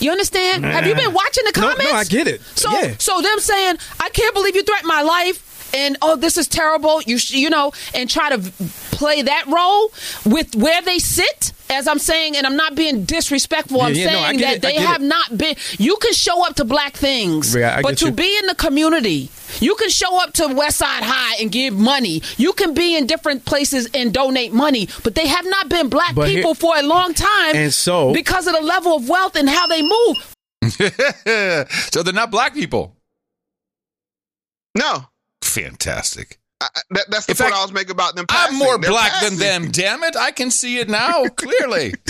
[0.00, 0.64] You understand?
[0.64, 1.92] Have you been watching the No, comments?
[1.92, 2.40] no, I get it.
[2.56, 2.94] So, Yeah.
[2.98, 7.02] so them saying, "I can't believe you threatened my life," and oh, this is terrible.
[7.02, 9.92] You, sh- you know, and try to v- play that role
[10.24, 11.52] with where they sit.
[11.70, 13.80] As I'm saying, and I'm not being disrespectful.
[13.80, 15.06] I'm Yeah, yeah, no, saying that it, they have it.
[15.06, 15.56] not been.
[15.78, 18.12] You can show up to black things, Yeah, but to you.
[18.12, 22.20] be in the community, you can show up to West Side High and give money.
[22.36, 26.14] You can be in different places and donate money, but they have not been black
[26.14, 27.56] But here- people for a long time.
[27.56, 30.36] And so- because of the level of wealth and how they move.
[31.90, 32.94] so they're not black people.
[34.74, 35.06] No,
[35.52, 36.38] Fantastic.
[36.60, 38.24] I, I- that, that's the In point fact, I was making about them.
[38.28, 39.38] I'm more They're black passing.
[39.38, 39.70] than them.
[39.72, 40.14] Damn it!
[40.16, 41.94] I can see it now clearly.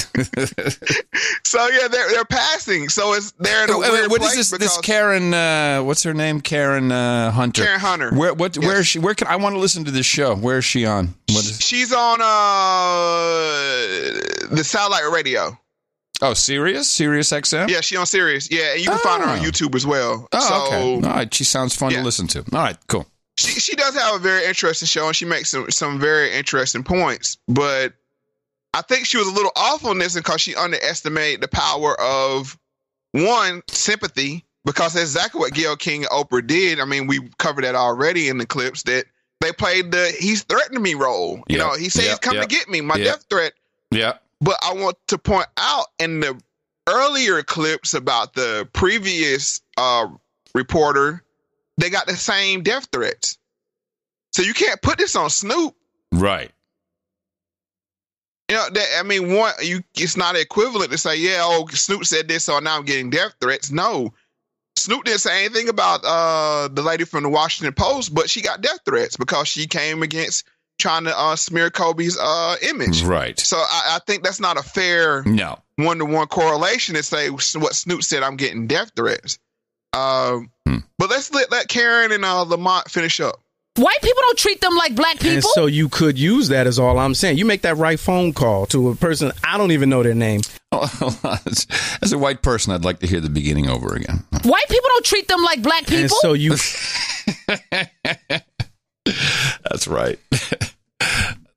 [1.44, 2.88] So yeah, they're they're passing.
[2.88, 4.58] So it's they're in a Wait, wait, weird what is this?
[4.58, 5.34] This Karen?
[5.34, 6.40] Uh, what's her name?
[6.40, 7.64] Karen uh, Hunter.
[7.64, 8.10] Karen Hunter.
[8.14, 8.32] Where?
[8.32, 8.56] What?
[8.56, 8.98] Where is she?
[8.98, 10.34] Where can I want to listen to this show?
[10.34, 11.14] Where is she on?
[11.28, 11.60] Is?
[11.60, 12.26] she's on uh
[14.50, 15.56] the satellite radio.
[16.20, 17.68] Oh, Sirius, Sirius XM.
[17.68, 18.48] Yeah, she on Sirius.
[18.50, 19.42] Yeah, and you can find her on Oh.
[19.42, 20.28] YouTube as well.
[20.32, 21.06] Oh, so okay.
[21.08, 21.34] All right.
[21.34, 22.38] She sounds fun to listen to.
[22.52, 22.76] All right.
[22.86, 23.06] Cool.
[23.36, 26.84] She she does have a very interesting show, and she makes some some very interesting
[26.84, 27.38] points.
[27.48, 27.94] But
[28.74, 32.58] I think she was a little off on this because she underestimated the power of
[33.12, 36.80] one sympathy, because that's exactly what Gayle King and Oprah did.
[36.80, 39.06] I mean, we covered that already in the clips that
[39.40, 41.42] they played the "he's threatening me" role.
[41.48, 43.52] You Yep, know, he says he's yep, coming yep, to get me, my death threat.
[43.90, 44.14] Yeah.
[44.40, 46.40] But I want to point out in the
[46.88, 50.08] earlier clips about the previous uh,
[50.54, 51.22] reporter,
[51.78, 53.38] they got the same death threats.
[54.32, 55.74] So you can't put this on Snoop.
[56.12, 56.50] Right.
[58.48, 62.04] You know, that, I mean, one, you it's not equivalent to say, yeah, oh, Snoop
[62.04, 63.70] said this, so now I'm getting death threats.
[63.70, 64.12] No,
[64.76, 68.60] Snoop didn't say anything about uh, the lady from the Washington Post, but she got
[68.60, 70.44] death threats because she came against
[70.78, 73.02] trying to uh, smear Kobe's uh, image.
[73.04, 73.38] Right.
[73.38, 75.58] So I, I think that's not a fair No.
[75.76, 78.22] one to one correlation to say what Snoop said.
[78.22, 79.38] I'm getting death threats.
[79.92, 80.78] Um, Hmm.
[80.98, 83.40] But let's let, let Karen and uh, Lamont finish up.
[83.76, 85.30] White people don't treat them like black people.
[85.34, 87.38] And so you could use that as all I'm saying.
[87.38, 90.42] You make that right phone call to a person I don't even know their name.
[90.72, 91.66] As
[92.02, 94.24] as a white person, I'd like to hear the beginning over again.
[94.42, 96.02] White people don't treat them like black people.
[96.02, 96.50] And so you
[99.70, 100.18] That's right.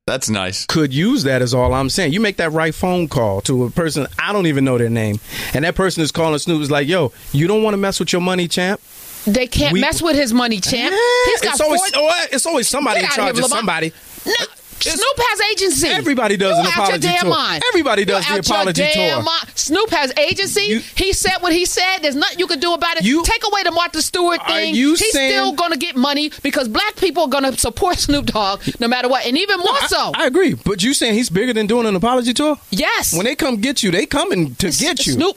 [0.07, 0.67] That's nice.
[0.67, 2.13] could use that is all I'm saying.
[2.13, 5.19] You make that right phone call to a person I don't even know their name,
[5.55, 8.13] and that person is calling Snoop is like, "Yo, you don't want to mess with
[8.13, 8.79] your money, champ."
[9.25, 10.93] they can't we- mess with his money, champ.
[11.25, 13.91] He's got it's always four- oh, it's always somebody in charge here, of somebody.
[14.27, 14.33] No,
[14.79, 15.87] Snoop has agency.
[15.87, 17.29] Everybody does you an apology your damn tour.
[17.29, 17.63] Mind.
[17.69, 19.23] Everybody You does the out your apology damn tour.
[19.23, 19.49] Mind.
[19.55, 20.79] Snoop has agency.
[20.95, 21.99] he said what he said.
[21.99, 23.03] There's nothing you can do about it.
[23.03, 24.75] You, Take away the Martha Stewart thing.
[24.75, 27.97] you He's saying- still going to get money because black people are going to support
[28.05, 30.11] Snoop Dogg no matter what, and even more so.
[30.15, 32.57] I agree, but you saying he's bigger than doing an apology tour?
[32.69, 33.13] Yes.
[33.15, 35.13] When they come get you, they coming to get you.
[35.13, 35.35] Snoop.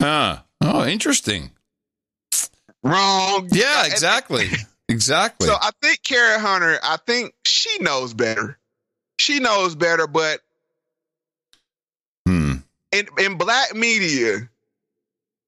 [0.00, 0.38] Huh.
[0.62, 1.50] Oh, interesting.
[2.82, 3.48] Wrong.
[3.52, 4.46] Yeah, exactly.
[4.90, 5.46] Exactly.
[5.46, 8.58] So I think Karen Hunter, I think she knows better.
[9.18, 10.40] She knows better, but
[12.26, 12.56] Hmm.
[12.92, 14.48] in in black media,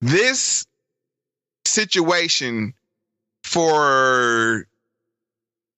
[0.01, 0.67] this
[1.67, 2.75] situation
[3.45, 4.67] for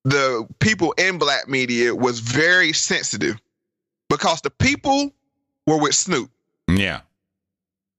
[0.05, 3.41] the people in black media was very sensitive
[4.11, 5.13] because the people
[5.67, 6.31] were with Snoop.
[6.69, 7.01] Yeah.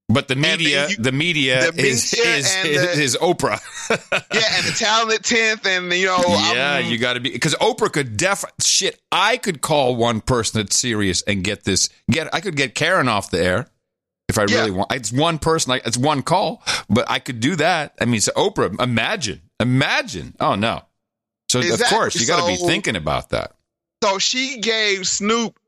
[0.08, 3.60] But the media, you- the media, the is, media is, is, the- is Oprah.
[4.32, 7.54] Yeah, and the talented tenth, and you know, yeah, I'm- you got to be because
[7.56, 9.00] Oprah could def shit.
[9.10, 11.88] I could call one person that's serious and get this.
[12.10, 13.68] Get I could get Karen off the air
[14.28, 14.92] if I really want.
[14.92, 15.70] It's one person.
[15.70, 17.94] Like it's one call, but I could do that.
[18.00, 18.80] I mean, so Oprah.
[18.80, 20.34] Imagine, imagine.
[20.38, 20.82] Oh no.
[21.48, 23.54] So of course you got to be thinking about that.
[24.04, 25.58] So she gave Snoop.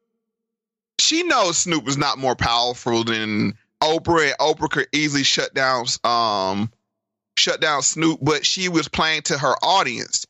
[1.00, 5.86] She knows Snoop is not more powerful than Oprah, and Oprah could easily shut down,
[6.04, 6.70] um,
[7.36, 8.18] shut down Snoop.
[8.22, 10.26] But she was playing to her audience.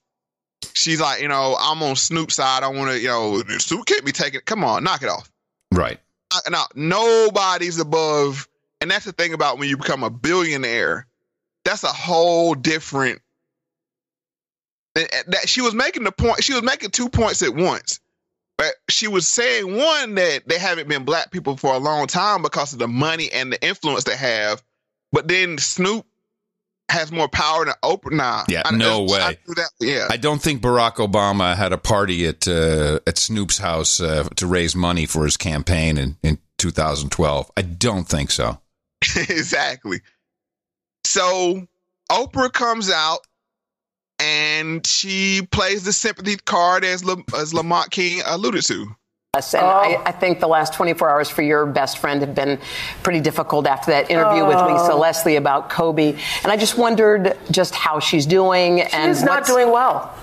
[0.74, 2.62] She's like, you know, I'm on Snoop's side.
[2.62, 4.40] I want to, you know, Snoop can't be taken.
[4.44, 5.30] Come on, knock it off.
[5.72, 5.98] Right.
[6.50, 8.48] Now, nobody's above,
[8.80, 11.06] and that's the thing about when you become a billionaire.
[11.64, 13.20] That's a whole different.
[14.94, 16.42] That she was making the point.
[16.42, 18.00] She was making two points at once.
[18.58, 22.42] But she was saying one that they haven't been black people for a long time
[22.42, 24.62] because of the money and the influence they have
[25.10, 26.04] but then Snoop
[26.90, 28.12] has more power than Oprah.
[28.12, 29.38] Nah, Yeah, I- no I- I way.
[29.56, 34.00] that- yeah, I don't think Barack Obama had a party at uh, at Snoop's house
[34.00, 37.50] uh, to raise money for his campaign in, in 2012.
[37.56, 38.60] I don't think so.
[39.16, 40.00] exactly.
[41.04, 41.66] So
[42.10, 43.20] Oprah comes out
[44.18, 48.86] and she plays the sympathy card as La- as Lamont King alluded to.
[49.34, 50.02] Yes, and I, oh.
[50.06, 52.58] I think the last 24 hours for your best friend have been
[53.02, 54.98] pretty difficult after that interview with Lisa Oh.
[54.98, 56.16] Leslie about Kobe.
[56.42, 58.78] And I just wondered just how she's doing.
[58.78, 60.14] She and is not doing well.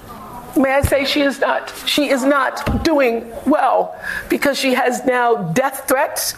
[0.57, 1.73] May I say she is not?
[1.85, 3.99] She is not doing well
[4.29, 6.33] because she has now death threats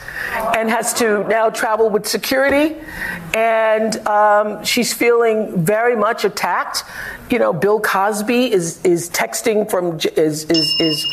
[0.55, 2.77] and has to now travel with security,
[3.35, 6.83] and um, she's feeling very much attacked.
[7.29, 11.05] You know, Bill Cosby is is texting from is is is.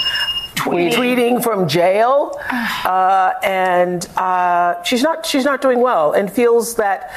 [0.54, 0.92] Tweeting.
[0.92, 7.12] Tweeting from jail, uh, and uh, she's not she's not doing well, and feels that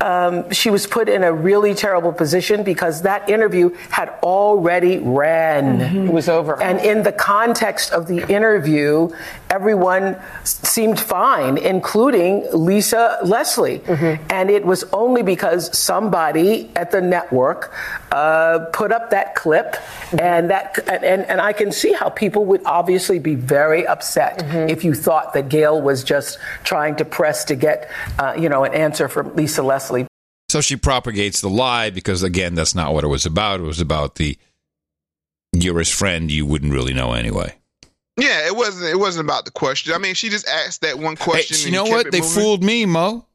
[0.00, 5.80] um, she was put in a really terrible position because that interview had already ran.
[6.08, 6.60] It was over.
[6.62, 9.10] And in the context of the interview,
[9.50, 13.82] everyone seemed fine, including Lisa Leslie.
[14.30, 17.72] And it was only because somebody at the network
[18.10, 19.76] uh, put up that clip,
[20.18, 24.84] and that and, and I can see how people would obviously be very upset if
[24.84, 28.72] you thought that Gayle was just trying to press to get, uh, you know, an
[28.72, 30.06] answer from Lisa Leslie.
[30.48, 33.60] So she propagates the lie because again, that's not what it was about.
[33.60, 34.38] It was about the
[35.52, 37.54] you're his friend, you wouldn't really know anyway.
[38.16, 39.92] Yeah, it wasn't it wasn't about the question.
[39.92, 41.56] I mean, she just asked that one question.
[41.56, 42.10] Hey, you and know what?
[42.10, 42.34] They moving.
[42.34, 43.26] fooled me, Mo.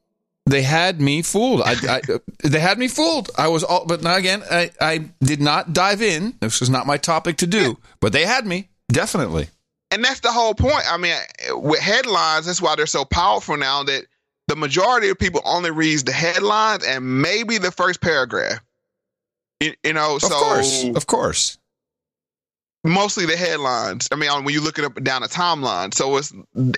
[0.48, 1.62] They had me fooled.
[1.62, 2.02] I, I,
[2.44, 3.30] they had me fooled.
[3.38, 6.34] I was all, but now again, I, I did not dive in.
[6.40, 9.50] This was not my topic to do, but they had me definitely.
[9.92, 10.84] And that's the whole point.
[10.92, 11.16] I mean,
[11.52, 14.06] with headlines, that's why they're so powerful now that
[14.48, 18.60] the majority of people only reads the headlines and maybe the first paragraph.
[19.62, 21.58] You, you know, Of so course, of course.
[22.84, 24.10] mostly the headlines.
[24.12, 26.34] I mean, when you look it up down a timeline, so it's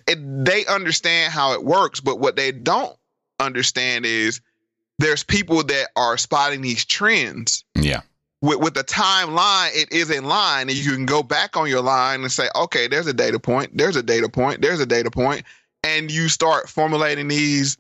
[0.06, 2.96] it, they understand how it works, but what they don't
[3.40, 4.42] understand is
[5.00, 7.64] there's people that are spotting these trends.
[7.76, 8.02] Yeah.
[8.42, 11.82] With, with the timeline, it is in line, and you can go back on your
[11.82, 15.10] line and say, okay, there's a data point, there's a data point, there's a data
[15.10, 15.44] point,
[15.84, 17.78] and you start formulating these,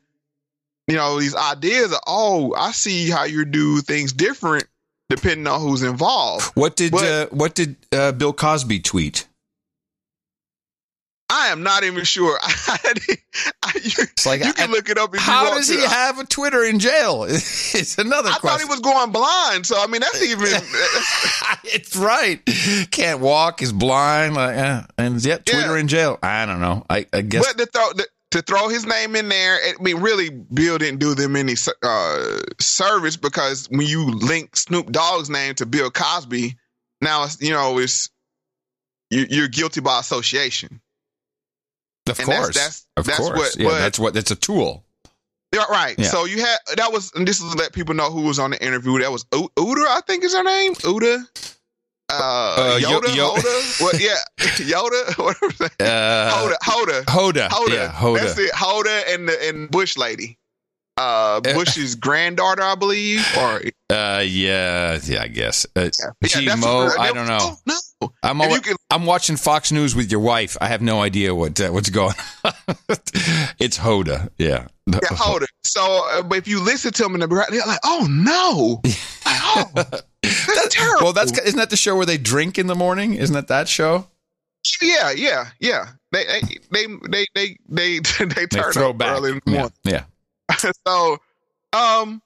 [0.87, 4.65] you know, these ideas of, oh, I see how you do things different
[5.09, 6.45] depending on who's involved.
[6.55, 9.27] What did But- uh, what did uh, Bill Cosby tweet?
[11.29, 12.39] I am not even sure.
[13.75, 15.09] It's like you can look it up.
[15.13, 17.23] If you How does he have a Twitter in jail?
[17.29, 20.47] It's another I thought he was going blind, so I mean that's even.
[21.65, 22.41] it's right.
[22.91, 23.61] Can't walk.
[23.61, 24.35] Is blind.
[24.35, 24.85] Like, yeah.
[24.97, 25.79] and yet Twitter Yeah.
[25.81, 26.17] in jail.
[26.23, 26.85] I don't know.
[26.89, 27.45] I, I guess.
[27.45, 30.99] but to throw the, to throw his name in there, I mean, really, Bill didn't
[30.99, 36.57] do them any uh, service because when you link Snoop Dogg's name to Bill Cosby,
[37.01, 38.09] now it's you know it's
[39.11, 40.81] you, you're guilty by association.
[42.09, 42.55] Of and course.
[42.55, 43.37] that's- of that's course.
[43.37, 43.67] what- yeah.
[43.69, 44.13] but- that's what.
[44.13, 44.83] That's a tool.
[45.69, 45.95] Right.
[45.97, 46.09] Yeah.
[46.09, 48.51] So you had that was and this is to let people know who was on
[48.51, 48.99] the interview.
[48.99, 50.75] That was U- Uda, I think is her name.
[50.75, 51.25] Uda.
[52.09, 53.99] Uh, Uh, Yoda, Yo- Hoda, what?
[53.99, 55.65] Yeah, Yoda, whatever.
[55.79, 57.47] Uh, Hoda, Hoda, Hoda.
[57.49, 57.73] Hoda.
[57.73, 57.91] Yeah.
[57.91, 58.19] Hoda.
[58.19, 58.51] That's it.
[58.53, 60.37] Hoda and the and Bush lady.
[60.97, 63.23] Uh, Bush's granddaughter, I believe.
[63.37, 65.65] Or Uh, yeah, yeah, I guess.
[65.75, 65.89] Uh,
[66.25, 67.55] gee, that's Mo, I don't know.
[67.67, 70.57] No, I'm If al- you can- I'm watching Fox News with your wife.
[70.59, 72.15] I have no idea what uh, what's going.
[72.43, 72.51] on.
[73.59, 74.29] it's Hoda.
[74.37, 74.67] Yeah.
[74.87, 75.45] yeah, Hoda.
[75.63, 78.81] So, uh, but if you listen to them in the background, they're like, "Oh no,
[79.73, 81.03] that's terrible.
[81.05, 83.13] Well, that's isn't that the show where they drink in the morning?
[83.15, 84.07] Isn't that that show?
[84.81, 86.23] yeah, yeah, yeah." They
[86.71, 89.17] they they they they they, they They turn throw up back.
[89.17, 89.57] early in the Yeah.
[89.57, 89.73] morning.
[89.83, 90.03] yeah.
[90.87, 91.17] so,
[91.73, 92.21] um,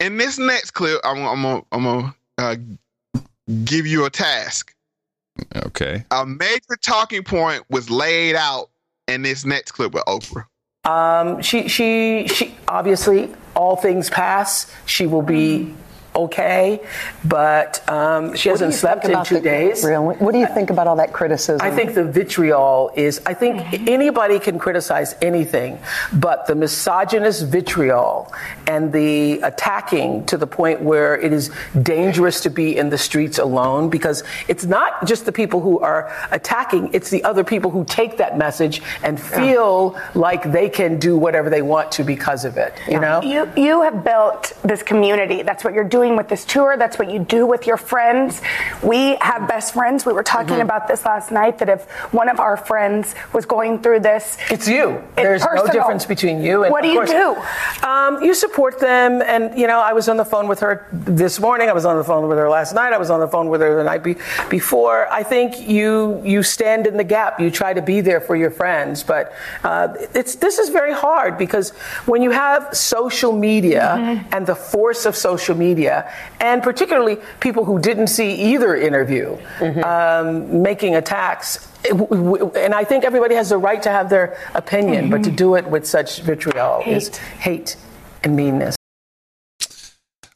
[0.00, 2.56] in this next clip, I'm I'm gonna, I'm gonna uh,
[3.64, 4.74] give you a task.
[5.54, 6.04] Okay.
[6.10, 8.70] A major talking point was laid out
[9.06, 10.44] in this next clip with Oprah.
[10.84, 14.72] Um, she, she, she, obviously, all things pass.
[14.86, 15.74] She will be
[16.24, 16.80] okay,
[17.24, 19.84] but um, she What hasn't slept in two the- days.
[19.84, 21.60] Real- What do you think about all that criticism?
[21.66, 25.78] I think the vitriol is, I think anybody can criticize anything,
[26.12, 28.32] but the misogynist vitriol
[28.66, 31.50] and the attacking to the point where it is
[31.82, 36.10] dangerous to be in the streets alone because it's not just the people who are
[36.30, 41.16] attacking, it's the other people who take that message and feel like they can do
[41.16, 43.20] whatever they want to because of it, you know?
[43.22, 45.42] You you have built this community.
[45.42, 46.76] That's what you're doing dealing with this tour.
[46.78, 48.40] That's what you do with your friends.
[48.82, 50.06] We have best friends.
[50.06, 50.62] We were talking Mhm.
[50.62, 54.66] about this last night that if one of our friends was going through this, It's
[54.66, 55.02] you.
[55.16, 57.36] It's There's no difference between you and What do you course- do?
[57.86, 61.38] Um, you support them, and you know I was on the phone with her this
[61.40, 61.68] morning.
[61.68, 62.92] I was on the phone with her last night.
[62.92, 64.16] I was on the phone with her the night be-
[64.48, 65.06] before.
[65.10, 67.38] I think you you stand in the gap.
[67.40, 69.32] You try to be there for your friends, but
[69.64, 71.70] uh, it's this is very hard because
[72.06, 74.34] when you have social media Mm-hmm.
[74.34, 75.97] and the force of social media,
[76.40, 79.82] and particularly people who didn't see either interview Mm-hmm.
[79.84, 81.68] um, making attacks.
[81.84, 85.22] it- w- w- And I think everybody has the right to have their opinion, but
[85.24, 87.76] to do it with such vitriol is hate
[88.24, 88.76] and meanness.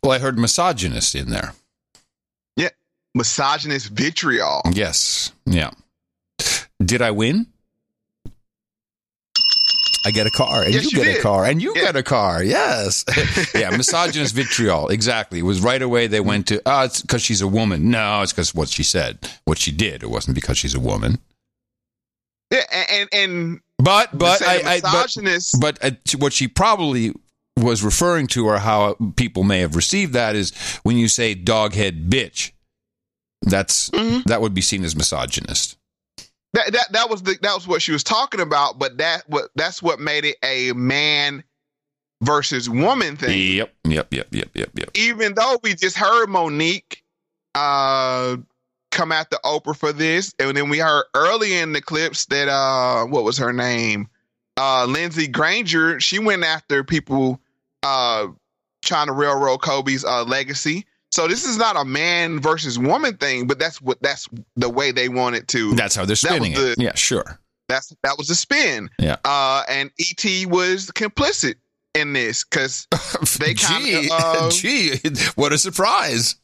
[0.03, 1.53] Well, I heard misogynist in there.
[2.57, 2.71] Yeah,
[3.15, 4.63] misogynist vitriol.
[4.73, 5.33] Yes.
[5.47, 5.71] Yeah.
[6.85, 7.47] Did I win?
[10.05, 12.03] I get a car, and Yes, you you get a car, and you get a
[12.03, 12.43] car.
[12.43, 13.05] Yes,
[13.55, 14.89] yeah, misogynist vitriol.
[14.89, 15.39] Exactly.
[15.39, 16.07] It was right away.
[16.09, 17.91] They went to, oh, it's because she's a woman.
[17.91, 20.03] No, it's because what she said, what she did.
[20.03, 21.19] It wasn't because she's a woman.
[22.51, 27.13] Yeah, and and, But but I, I but, misogynist- but uh, what she probably
[27.57, 30.51] was referring to, or how people may have received that, is
[30.83, 32.53] when you say doghead bitch.
[33.43, 34.23] That's Mm-hmm.
[34.27, 35.77] that would be seen as misogynist.
[36.53, 38.79] That, that that was the that was what she was talking about.
[38.79, 41.43] But that what that's what made it a man
[42.23, 43.57] versus woman thing.
[43.57, 44.91] Yep, yep, yep, yep, yep, yep.
[44.95, 47.03] even though we just heard Monique
[47.55, 48.37] uh
[48.91, 53.05] come after Oprah for this, and then we heard early in the clips that uh
[53.07, 54.09] what was her name?
[54.57, 57.41] Uh Lindsey Granger, she went after people
[57.83, 58.29] uh
[58.85, 60.87] trying to railroad Kobe's uh legacy.
[61.13, 64.91] So this is not a man versus woman thing, but that's what that's the way
[64.93, 65.75] they wanted to.
[65.75, 66.79] That's how they're spinning it.
[66.79, 67.39] Yeah, sure.
[67.69, 68.89] That's that was the spin.
[68.99, 69.17] Yeah.
[69.25, 71.57] Uh and ET was complicit
[71.95, 72.87] in this because
[73.39, 74.97] they kind Gee, of uh, gee,
[75.35, 76.37] what a surprise!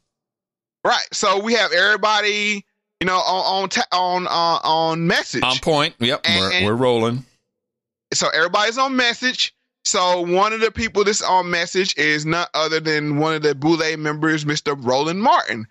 [0.84, 1.06] Right.
[1.12, 2.64] So we have everybody,
[3.00, 4.30] you know, on on ta- on uh,
[4.62, 5.42] on message.
[5.42, 5.94] On point.
[5.98, 7.24] Yep, And- we're, and- we're rolling.
[8.12, 9.54] so everybody's on message.
[9.84, 13.54] So one of the people that's on message is none other than one of the
[13.54, 14.76] Boule members, Mr.
[14.78, 15.66] Roland Martin.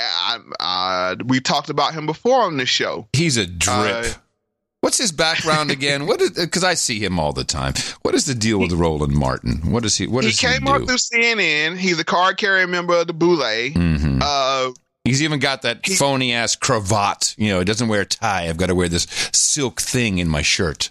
[0.00, 3.08] Uh, uh, we talked about him before on this show.
[3.12, 3.74] He's a drip.
[3.74, 4.04] Uh,
[4.80, 6.06] What's his background again?
[6.06, 7.74] What is because I see him all the time.
[8.02, 9.72] What is the deal with Roland Martin?
[9.72, 10.06] What is he?
[10.06, 10.70] What he does he, came do?
[10.70, 11.76] up through CNN.
[11.76, 13.38] He's a card carrying member of the Boule.
[13.38, 14.20] Mhm.
[14.22, 14.72] Uh,
[15.04, 17.34] He's even got that phony ass cravat.
[17.38, 18.48] You know, he doesn't wear a tie.
[18.48, 20.90] I've got to wear this silk thing in my shirt.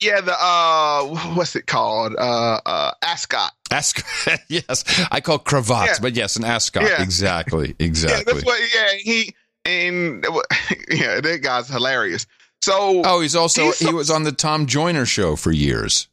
[0.00, 1.04] Yeah, the uh,
[1.34, 2.14] what's it called?
[2.16, 3.52] Uh, uh, ascot.
[3.70, 4.38] Ascot.
[4.48, 6.02] yes, I call cravats, Yeah.
[6.02, 6.82] but yes, an ascot.
[6.84, 7.02] Yeah.
[7.02, 7.74] Exactly.
[7.78, 8.32] Yeah, Exactly.
[8.32, 8.60] that's what.
[8.74, 10.24] Yeah, he and
[10.90, 12.26] yeah, that guy's hilarious.
[12.62, 16.08] So, oh, he's also he's so- he was on the Tom Joyner show for years.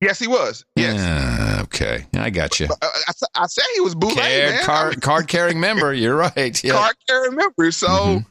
[0.00, 0.64] yes, he was.
[0.76, 2.66] Yes, Yeah, okay, I got you.
[2.66, 3.12] Uh, I,
[3.42, 4.16] I said he was bootleg,
[4.52, 4.64] man.
[4.64, 5.92] Card, card carrying member.
[5.94, 6.62] You're right.
[6.64, 6.72] Yeah.
[6.72, 7.70] Card carrying member.
[7.72, 8.26] So Mhm.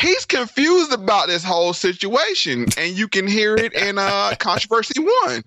[0.00, 5.42] He's confused about this whole situation, and you can hear it in uh, controversy one.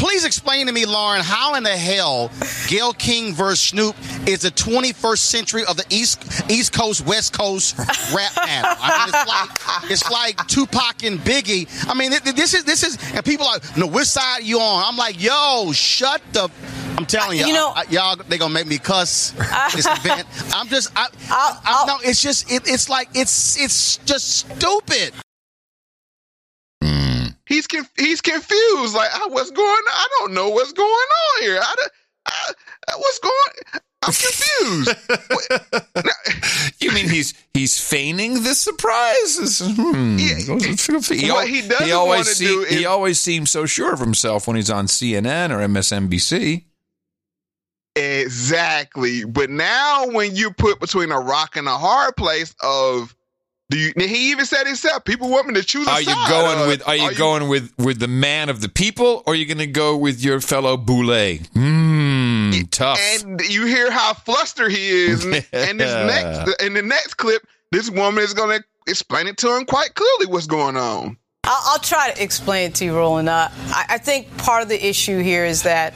[0.00, 2.30] Please explain to me, Lauren, how in the hell
[2.68, 3.94] Gayle King versus Snoop
[4.26, 8.76] is the 21st century of the East East Coast West Coast rap battle?
[8.80, 11.68] I mean, it's like it's like Tupac and Biggie.
[11.86, 14.58] I mean, th- th- this is this is, and people are, no, which side you
[14.58, 14.84] on?
[14.86, 16.48] I'm like, yo, shut the.
[16.96, 19.32] I'm telling uh, you, You know- I- I- y'all they gonna make me cuss
[19.74, 20.26] this event.
[20.54, 25.12] I'm just, I, I, I no, it's just, it, it's like, it's it's just stupid.
[27.50, 28.94] He's conf- he's confused.
[28.94, 29.88] Like, ah, what's going on?
[29.88, 31.58] I don't know what's going on here.
[31.60, 31.74] I,
[32.26, 32.52] I,
[32.88, 33.82] I what's going?
[34.02, 34.96] I'm confused.
[36.80, 39.60] You mean he's he's feigning the surprise?
[39.62, 40.16] Hmm.
[40.16, 44.46] he, What he doesn't always wanna see- do he always seems so sure of himself
[44.46, 46.64] when he's on CNN or MSNBC.
[47.96, 49.24] Exactly.
[49.24, 53.14] But now when you put between a rock and a hard place of
[53.70, 56.28] do you he even said himself, people want me to choose a Are you side.
[56.28, 59.36] going Uh, with are you going with with the man of the people or are
[59.36, 61.36] you going to go with your fellow boule?
[61.54, 63.00] Hmm, tough.
[63.24, 67.46] and you hear how flustered he is and, and this next in the next clip,
[67.70, 71.16] this woman is gonna explain it to him quite clearly what's going on.
[71.44, 73.28] I'll, I'll try to explain it to you, Roland.
[73.28, 75.94] Uh, I, I think part of the issue here is that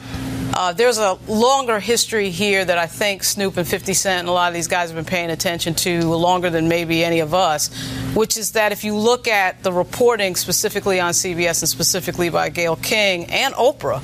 [0.53, 4.31] uh, there's a longer history here that I think Snoop and 50 Cent and a
[4.31, 7.69] lot of these guys have been paying attention to longer than maybe any of us,
[8.13, 12.49] which is that if you look at the reporting specifically on CBS and specifically by
[12.49, 14.01] Gayle King and Oprah,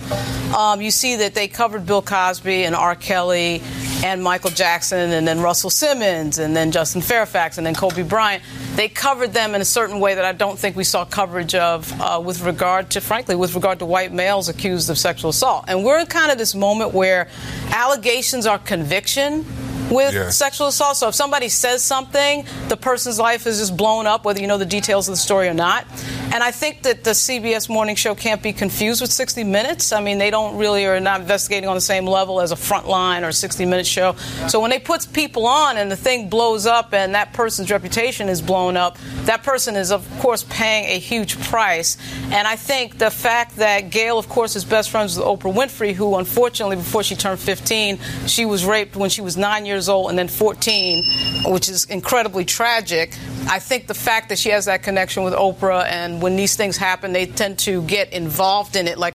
[0.54, 2.96] um, you see that they covered Bill Cosby and R.
[2.96, 3.62] Kelly
[4.04, 8.44] and Michael Jackson and then Russell Simmons and then Justin Fairfax and then Kobe Bryant.
[8.76, 11.92] They covered them in a certain way that I don't think we saw coverage of
[12.02, 15.66] uh, with regard to, frankly, with regard to white males accused of sexual assault.
[15.68, 17.28] And we're in kind of this moment where
[17.72, 19.46] allegations are conviction
[19.92, 20.30] with Yeah.
[20.30, 20.98] sexual assault.
[20.98, 24.58] So if somebody says something, the person's life is just blown up, whether you know
[24.58, 25.86] the details of the story or not.
[26.34, 29.92] And I think that the CBS morning show can't be confused with 60 Minutes.
[29.92, 33.28] I mean, they don't really are not investigating on the same level as a Frontline
[33.28, 34.16] or 60 Minutes show.
[34.48, 38.30] So when they put people on and the thing blows up and that person's reputation
[38.30, 41.98] is blown up, that person is of course paying a huge price.
[42.32, 45.94] And I think the fact that Gayle, of course, is best friends with Oprah Winfrey,
[45.94, 50.10] who unfortunately before she turned 15, she was raped when she was nine years old
[50.10, 51.04] and then 14,
[51.52, 53.16] which is incredibly tragic.
[53.50, 56.78] I think the fact that she has that connection with Oprah and when these things
[56.78, 59.14] happen, they tend to get involved in it like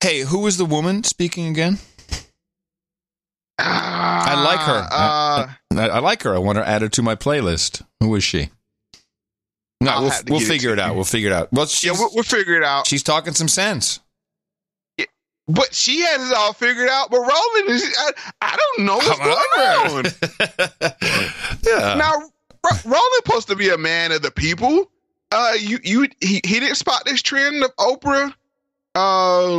[0.00, 1.78] Hey, who was the woman speaking again?
[3.58, 4.88] I like her.
[4.90, 6.34] Uh, I, I like her.
[6.34, 7.82] I want to add her to my playlist.
[8.00, 8.50] Who is she?
[9.80, 10.94] No, I'll we'll, we'll get it figure it out.
[10.94, 11.52] We'll figure it out.
[11.52, 12.86] Well, yeah, we'll, we'll figure it out.
[12.86, 14.00] she's talking some sense.
[15.48, 17.10] But she has it all figured out.
[17.10, 18.12] But Roland is, I,
[18.42, 20.92] I don't know what's Come going on.
[21.66, 21.94] Yeah.
[21.94, 22.12] Now,
[22.64, 24.90] Ro- Roland supposed to be a man of the people.
[25.32, 28.32] Uh, you, you, he, he didn't spot this trend of Oprah.
[28.94, 29.58] Uh,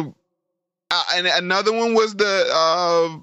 [0.92, 3.18] uh, and another one was the uh,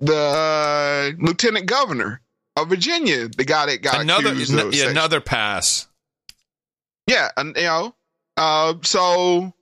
[0.00, 2.20] the uh, lieutenant governor
[2.56, 5.86] of Virginia, the guy that got another accused of yeah, another pass.
[7.06, 7.94] Yeah, and you know,
[8.36, 9.52] uh, so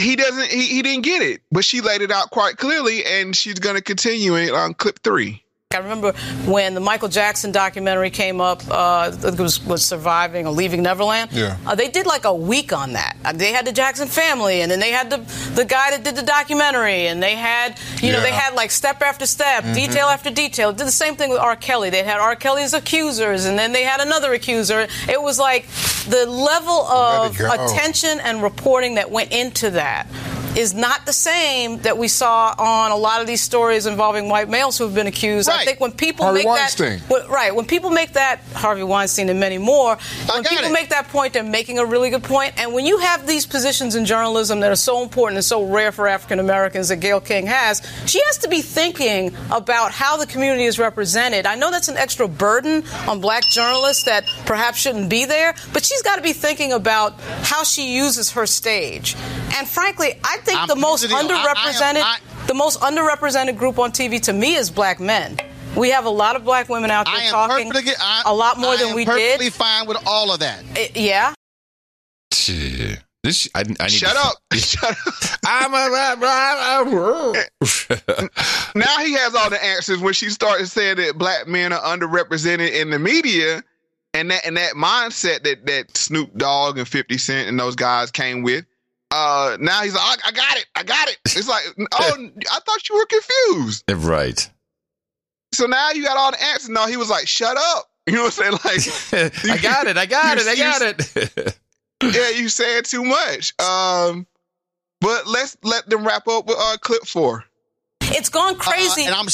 [0.00, 0.50] he doesn't.
[0.50, 3.76] He, he didn't get it, but she laid it out quite clearly, and she's going
[3.76, 5.42] to continue it on clip three.
[5.72, 6.14] I remember
[6.46, 11.30] when the Michael Jackson documentary came up, uh, it was, was Surviving or Leaving Neverland.
[11.30, 11.58] Yeah.
[11.64, 13.16] Uh, they did like a week on that.
[13.24, 15.18] Uh, they had the Jackson family, and then they had the
[15.54, 19.00] the guy that did the documentary, and they had, you know, they had like step
[19.00, 20.72] after step, detail after detail.
[20.72, 21.54] Did the same thing with R.
[21.54, 21.88] Kelly.
[21.88, 22.34] They had R.
[22.34, 24.88] Kelly's accusers, and then they had another accuser.
[25.08, 25.68] It was like
[26.08, 30.08] the level of attention and reporting that went into that
[30.56, 34.48] is not the same that we saw on a lot of these stories involving white
[34.48, 35.48] males who have been accused.
[35.48, 36.98] I think when people Harvey make Weinstein.
[36.98, 39.96] that when- right when people make that Harvey Weinstein and many more
[40.32, 40.72] when people it.
[40.72, 43.94] make that point they're making a really good point and when you have these positions
[43.94, 47.46] in journalism that are so important and so rare for African Americans that Gayle King
[47.46, 51.88] has she has to be thinking about how the community is represented I know that's
[51.88, 56.22] an extra burden on black journalists that perhaps shouldn't be there but she's got to
[56.22, 59.16] be thinking about how she uses her stage
[59.56, 61.16] and frankly I think I'm- the most the deal.
[61.16, 64.98] I- I am- underrepresented I- the most underrepresented group on TV to me is black
[65.00, 65.38] men.
[65.76, 68.58] We have a lot of black women out there I talking perfectly, I, a lot
[68.58, 69.54] more I than am we perfectly did.
[69.54, 70.62] fine with all of that.
[70.76, 71.34] I- yeah.
[73.22, 74.36] This I, I need Shut to- up!
[74.54, 75.14] Shut up!
[75.44, 76.16] I'm a,
[78.74, 82.72] now he has all the answers when she started saying that black men are underrepresented
[82.72, 83.62] in the media,
[84.14, 88.10] and that and that mindset that that Snoop Dogg and Fifty Cent and those guys
[88.10, 88.64] came with.
[89.10, 91.18] Uh, now he's like, I, I got it, I got it.
[91.24, 93.84] It's like, oh, I thought you were confused.
[94.06, 94.50] right.
[95.52, 96.68] So now you got all the answers.
[96.68, 97.86] No, he was like, shut up.
[98.06, 98.58] You know what I'm
[99.12, 99.32] saying?
[99.32, 99.96] Like, I got it.
[99.96, 100.46] I got it.
[100.48, 101.58] I got it.
[102.02, 103.52] yeah, you saying too much.
[103.60, 104.26] Um,
[105.00, 107.44] but let's let them wrap up with uh, clip four.
[108.12, 109.02] It's gone crazy.
[109.02, 109.26] Uh, and I'm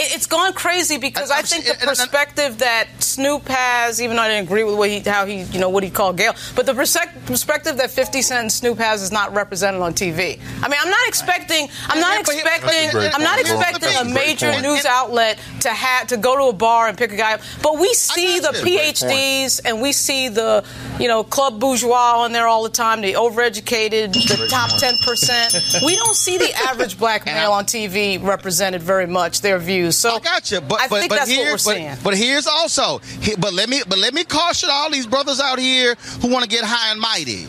[0.00, 4.28] It- it's gone crazy because I think the perspective that Snoop has, even though I
[4.28, 6.74] didn't agree with what he, how he, you know, what he called Gayle, but the
[6.74, 10.38] perspective that 50 Cent and Snoop has is not represented on TV.
[10.62, 15.38] I mean, I'm not expecting, I'm not expecting, I'm not expecting a major news outlet
[15.60, 17.40] to have to go to a bar and pick a guy up.
[17.62, 18.62] But we see the got you.
[18.76, 19.12] Great point.
[19.12, 20.64] PhDs and we see the,
[20.98, 25.82] you know, club bourgeois on there all the time, the overeducated, the top 10%.
[25.84, 29.96] We don't see the average black male on TV represented very much, their views.
[29.96, 31.36] So I got you, but I but, think but that's what
[31.76, 34.90] here- we're but- But, here's also, he- but let me but let me caution all
[34.90, 37.46] these brothers out here who want to get high and mighty.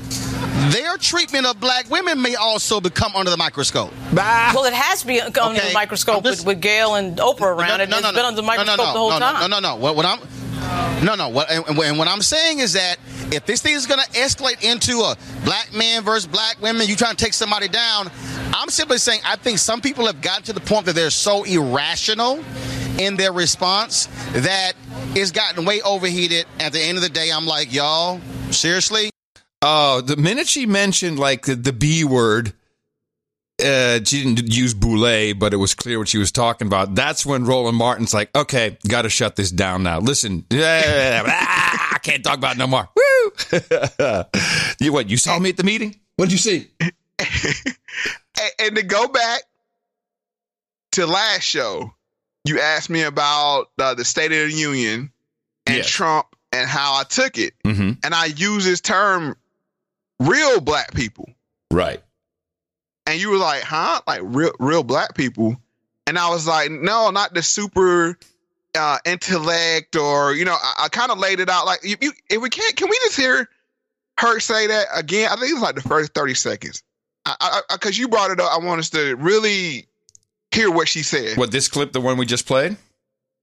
[0.71, 3.91] Their treatment of black women may also become under the microscope.
[4.13, 5.67] Well, it has been under Okay.
[5.69, 7.89] the microscope just- with, with Gayle and Oprah around it.
[7.89, 9.49] it's been under the microscope no, no, the whole no, time.
[9.49, 9.75] No, no, no.
[9.75, 10.19] What, what I'm
[11.03, 11.29] no, no.
[11.29, 12.97] What and, and what I'm saying is that
[13.31, 16.95] if this thing is going to escalate into a black man versus black women, you
[16.95, 18.11] trying to take somebody down.
[18.53, 21.43] I'm simply saying I think some people have gotten to the point that they're so
[21.43, 22.43] irrational
[22.99, 24.73] in their response that
[25.15, 26.45] it's gotten way overheated.
[26.59, 28.21] At the end of the day, I'm like, y'all,
[28.51, 29.09] seriously.
[29.61, 32.53] Oh, the minute she mentioned like the, the B word,
[33.63, 36.95] uh, she didn't use boule, but it was clear what she was talking about.
[36.95, 39.99] That's when Roland Martin's like, okay, got to shut this down now.
[39.99, 42.89] Listen, ah, I can't talk about it no more.
[42.95, 43.31] Woo!
[44.79, 45.09] you what?
[45.09, 45.95] You saw me at the meeting?
[46.15, 46.67] What did you see?
[46.79, 46.91] and,
[48.59, 49.41] and to go back
[50.93, 51.93] to last show,
[52.45, 55.11] you asked me about uh, the State of the Union
[55.65, 55.89] and Yes.
[55.89, 57.91] Trump and how I took it, Mm-hmm.
[58.03, 59.37] and I use this term,
[60.19, 61.29] real black people,
[61.71, 62.01] Right.
[63.11, 64.01] And you were like, huh?
[64.07, 65.57] Like real, real black people.
[66.07, 68.17] and I was like, no, not the super
[68.77, 72.11] uh, intellect, or you know, I, I kind of laid it out like, you, you,
[72.29, 73.47] if we can't, can we just hear
[74.17, 75.29] her say that again?
[75.31, 76.83] I think it's like the first thirty seconds,
[77.69, 78.51] because you brought it up.
[78.51, 79.87] I want us to really
[80.51, 81.37] hear what she said.
[81.37, 82.75] What this clip, the one we just played?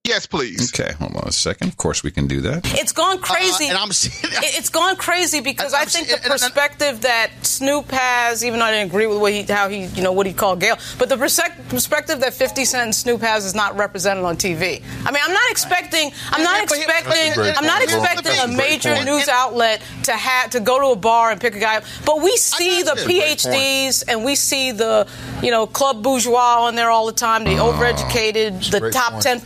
[0.05, 0.73] Yes, please.
[0.73, 1.69] Okay, hold on a second.
[1.69, 2.63] Of course, we can do that.
[2.81, 3.67] It's gone crazy.
[3.67, 7.31] Uh, and I'm It- it's gone crazy because I'm I think see- the perspective that
[7.43, 10.25] Snoop has, even though I didn't agree with what he, how he, you know, what
[10.27, 14.25] he called Gayle, but the perspective that 50 Cent and Snoop has is not represented
[14.25, 14.83] on TV.
[15.05, 19.05] I mean, I'm not expecting, I'm not expecting, a I'm not expecting a a major
[19.05, 21.85] news outlet to have to go to a bar and pick a guy up.
[22.07, 25.07] But we see the That's a great PhDs and we see the,
[25.43, 27.45] you know, club bourgeois on there all the time.
[27.45, 29.25] The overeducated, the top point.
[29.25, 29.41] 10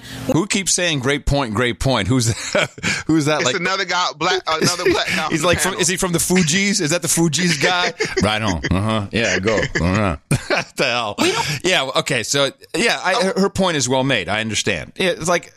[0.00, 0.36] percent.
[0.36, 2.08] Who keeps saying "great point, great point"?
[2.08, 2.70] Who's that?
[3.06, 3.36] Who's that?
[3.42, 5.28] It's like another guy, black, another black guy.
[5.30, 6.80] He's like, from, is he from the Fugees?
[6.80, 7.92] Is that the Fugees guy?
[8.22, 8.62] right on.
[8.70, 9.08] Uh huh.
[9.12, 9.56] Yeah, go.
[9.58, 10.16] Uh-huh.
[10.48, 11.16] what the hell?
[11.64, 11.90] Yeah.
[11.96, 12.22] Okay.
[12.22, 14.28] So yeah, I, her- her point is well made.
[14.28, 14.92] I understand.
[14.96, 15.52] Yeah, it's like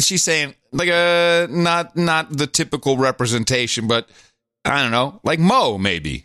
[0.00, 4.08] she's saying like uh not not the typical representation, but
[4.64, 6.24] I don't know, like Mo maybe.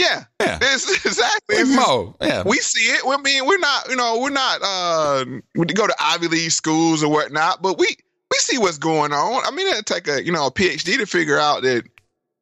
[0.00, 0.58] Yeah, Yeah.
[0.62, 1.56] It's, exactly.
[1.56, 2.16] It's Mo.
[2.20, 2.42] Yeah.
[2.44, 3.02] we see it.
[3.06, 4.60] I mean, we're not, you know, we're not.
[4.62, 5.24] uh
[5.54, 7.86] We go to Ivy League schools or whatnot, but we
[8.30, 9.42] we see what's going on.
[9.44, 11.84] I mean, it'd take a you know a PhD to figure out that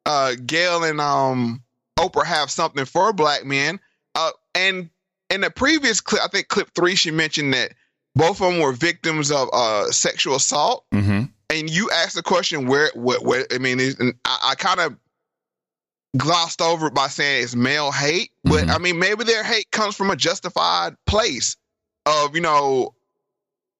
[0.07, 1.63] uh Gayle and um
[1.99, 3.81] Oprah have something for black men.
[4.15, 4.89] Uh, and
[5.31, 7.73] in the previous clip, I think clip three, she mentioned that
[8.15, 10.85] both of them were victims of uh sexual assault.
[10.95, 11.25] Mm-hmm.
[11.51, 14.97] and you asked the question where what where I mean I, I kind of
[16.17, 18.71] glossed over it by saying it's male hate, but Mm-hmm.
[18.71, 21.57] I mean maybe their hate comes from a justified place
[22.07, 22.95] of you know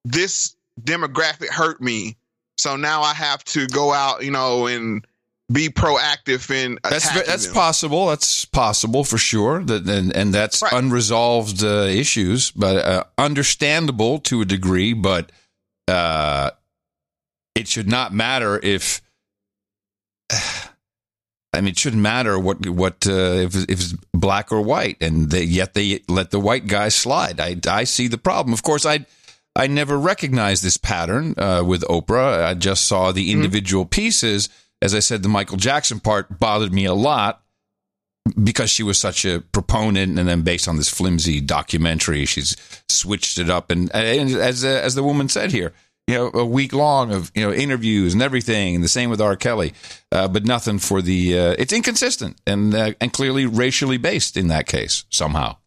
[0.05, 2.15] this demographic hurt me,
[2.57, 5.05] so now I have to go out you know and
[5.51, 7.55] be proactive in That's that's them.
[7.55, 8.07] possible.
[8.07, 9.63] That's possible for sure.
[9.63, 14.93] That and, and that's unresolved uh, issues, but uh, understandable to a degree.
[14.93, 15.31] But
[15.87, 16.51] uh,
[17.55, 19.01] it should not matter if.
[21.51, 25.31] I mean, it shouldn't matter what what uh, if if it's black or white, and
[25.31, 27.39] they, yet they let the white guy slide.
[27.39, 28.53] I I see the problem.
[28.53, 29.05] Of course, I
[29.55, 32.43] I never recognized this pattern uh, with Oprah.
[32.43, 34.49] I just saw the individual pieces.
[34.81, 37.41] As I said, the Michael Jackson part bothered me a lot
[38.41, 42.55] because she was such a proponent, and then based on this flimsy documentary, she's
[42.87, 43.71] switched it up.
[43.71, 45.73] And, and as uh, as the woman said here,
[46.09, 49.21] you know, a week long of you know interviews and everything, and the same with
[49.21, 49.35] R.
[49.35, 49.73] Kelly,
[50.11, 51.37] uh, but nothing for the.
[51.37, 55.57] Uh, it's inconsistent and uh, and clearly racially based in that case somehow.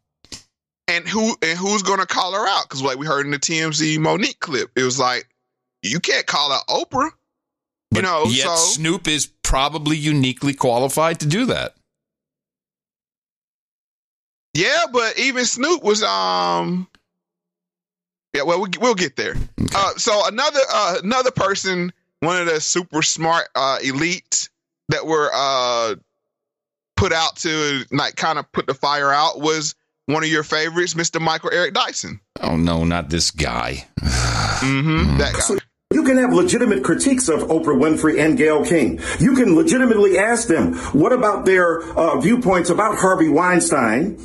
[0.89, 2.65] and who and who's going to call her out?
[2.65, 5.29] Because like we heard in the TMZ Monique clip, it was like
[5.83, 7.11] you can't call out Oprah.
[7.93, 11.77] But you know, yet so Snoop is probably uniquely qualified to do that.
[14.55, 16.89] Yeah, but even Snoop was um.
[18.35, 19.35] Yeah, well, we, we'll get there.
[19.75, 24.49] Uh, so another uh, another person, one of the super smart uh, elites
[24.89, 25.95] that were uh,
[26.97, 29.75] put out to like kind of put the fire out was
[30.07, 31.21] one of your favorites, Mr.
[31.21, 32.21] Michael Eric Dyson.
[32.41, 33.87] Oh no, not this guy.
[34.63, 35.19] Mm-hmm.
[35.19, 35.57] That guy.
[35.93, 39.01] You can have legitimate critiques of Oprah Winfrey and Gayle King.
[39.19, 44.17] You can legitimately ask them, what about their uh, viewpoints about Harvey Weinstein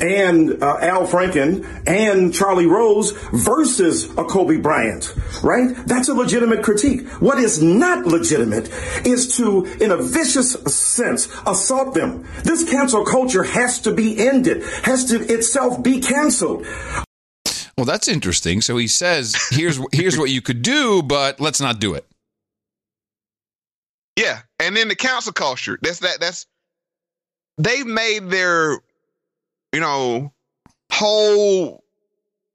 [0.00, 5.74] and uh, Al Franken and Charlie Rose versus a Kobe Bryant, right?
[5.86, 7.06] That's a legitimate critique.
[7.20, 8.68] What is not legitimate
[9.06, 12.26] is to, in a vicious sense, assault them.
[12.44, 16.66] This cancel culture has to be ended, has to itself be canceled.
[17.76, 18.60] Well, that's interesting.
[18.60, 22.06] So he says, "Here's here's what you could do, but let's not do it."
[24.16, 25.76] Yeah, and then the cancel culture.
[25.82, 26.20] That's that.
[26.20, 26.46] That's
[27.58, 28.78] they made their,
[29.74, 30.32] you know,
[30.92, 31.84] whole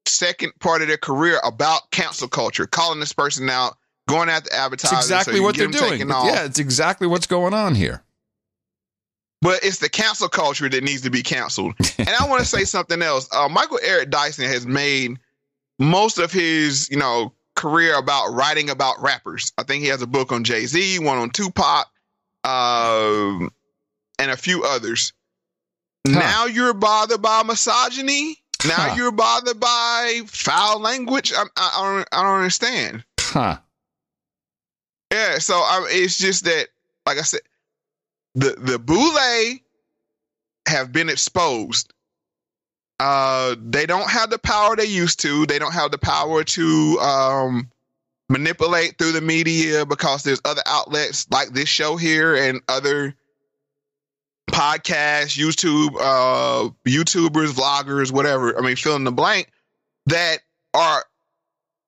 [0.05, 3.75] second part of their career about cancel culture, calling this person out,
[4.07, 6.07] going after It's exactly so what they're doing.
[6.07, 8.03] Yeah, it's exactly what's going on here.
[9.41, 11.73] But it's the cancel culture that needs to be canceled.
[11.97, 13.27] and I want to say something else.
[13.33, 15.17] Uh, Michael Eric Dyson has made
[15.77, 19.53] most of his, you know, career about writing about rappers.
[19.57, 21.87] I think he has a book on Jay Z, one on Tupac,
[22.43, 23.49] um,
[24.17, 25.13] and a few others.
[26.07, 28.37] Now you're bothered by misogyny.
[28.65, 28.95] Now Huh.
[28.95, 31.31] you're bothered by foul language.
[31.33, 32.07] I, I, I don't.
[32.11, 33.03] I don't understand.
[33.19, 33.57] Huh.
[35.11, 36.67] Yeah, so I, it's just that,
[37.05, 37.41] like I said,
[38.35, 39.59] the the Boule
[40.67, 41.93] have been exposed.
[42.99, 45.45] Uh, they don't have the power they used to.
[45.45, 47.71] They don't have the power to um,
[48.27, 53.15] manipulate through the media because there's other outlets like this show here and other
[54.49, 58.57] podcasts, YouTube, uh, YouTubers, vloggers, whatever.
[58.57, 59.49] I mean, fill in the blank
[60.07, 60.39] that
[60.73, 61.03] are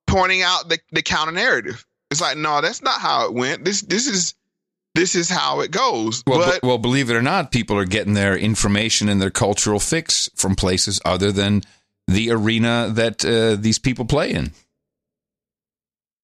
[0.07, 1.85] pointing out the, the counter narrative.
[2.09, 3.63] It's like, no, that's not how it went.
[3.63, 4.33] This this is
[4.95, 6.23] this is how it goes.
[6.27, 9.29] Well, but b- well, believe it or not, people are getting their information and their
[9.29, 11.61] cultural fix from places other than
[12.07, 14.51] the arena that uh, these people play in.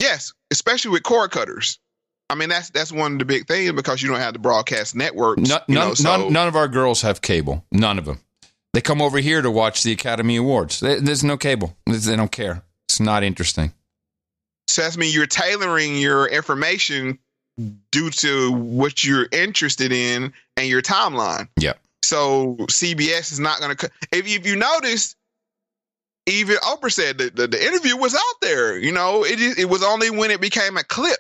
[0.02, 1.80] yes, especially with cord cutters.
[2.30, 4.96] I mean, that's that's one of the big things because you don't have the broadcast
[4.96, 5.42] networks.
[5.42, 7.64] None, you know, so- none, none of our girls have cable.
[7.72, 8.20] None of them.
[8.74, 10.80] They come over here to watch the Academy Awards.
[10.82, 11.76] There- There's no cable.
[11.86, 12.64] They don't care.
[12.90, 13.74] It's not interesting.
[14.68, 17.20] So that's mean you're tailoring your information
[17.92, 21.48] due to what you're interested in and your timeline.
[21.60, 21.74] Yeah.
[22.04, 23.90] So CBS is not going to.
[24.12, 25.16] If you, if you notice,
[26.26, 28.78] even Oprah said that the, the interview was out there.
[28.78, 31.20] You know, it it was only when it became a clip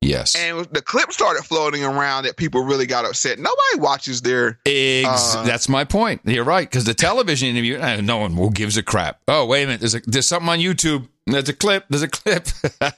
[0.00, 0.36] Yes.
[0.36, 3.38] and the clip started floating around that people really got upset.
[3.38, 4.60] Nobody watches their.
[4.64, 6.20] Ex- uh, that's my point.
[6.24, 9.20] You're right because the television interview, eh, no one will gives a crap.
[9.26, 11.08] Oh, wait a minute, there's a, there's something on YouTube.
[11.26, 11.84] There's a clip.
[11.90, 12.46] There's a clip.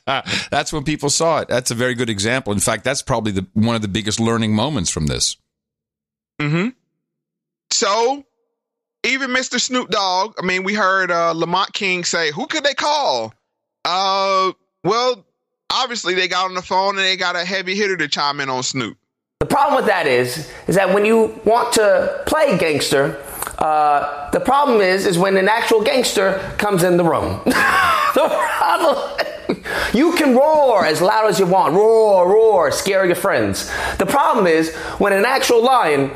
[0.50, 1.48] that's when people saw it.
[1.48, 2.52] That's a very good example.
[2.52, 5.36] In fact, that's probably the one of the biggest learning moments from this.
[6.40, 6.68] Mm-hmm.
[7.72, 8.24] So,
[9.04, 9.60] even Mr.
[9.60, 13.34] Snoop Dogg, I mean, we heard uh, Lamont King say, who could they call?
[13.84, 14.52] Uh,
[14.84, 15.24] well,
[15.70, 18.50] obviously they got on the phone and they got a heavy hitter to chime in
[18.50, 18.96] on Snoop.
[19.40, 23.22] The problem with that is, is that when you want to play gangster,
[23.58, 27.40] uh, the problem is, is when an actual gangster comes in the room.
[27.46, 29.18] the problem,
[29.94, 33.70] you can roar as loud as you want, roar, roar, scare your friends.
[33.96, 36.10] The problem is when an actual lion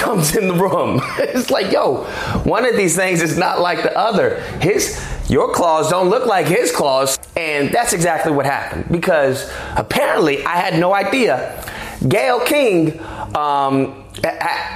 [0.00, 1.00] comes in the room.
[1.18, 2.04] it's like, yo,
[2.44, 4.40] one of these things is not like the other.
[4.60, 4.98] His
[5.28, 10.56] your claws don't look like his claws, and that's exactly what happened because apparently I
[10.56, 11.64] had no idea.
[12.08, 12.98] Gayle King
[13.36, 14.04] um,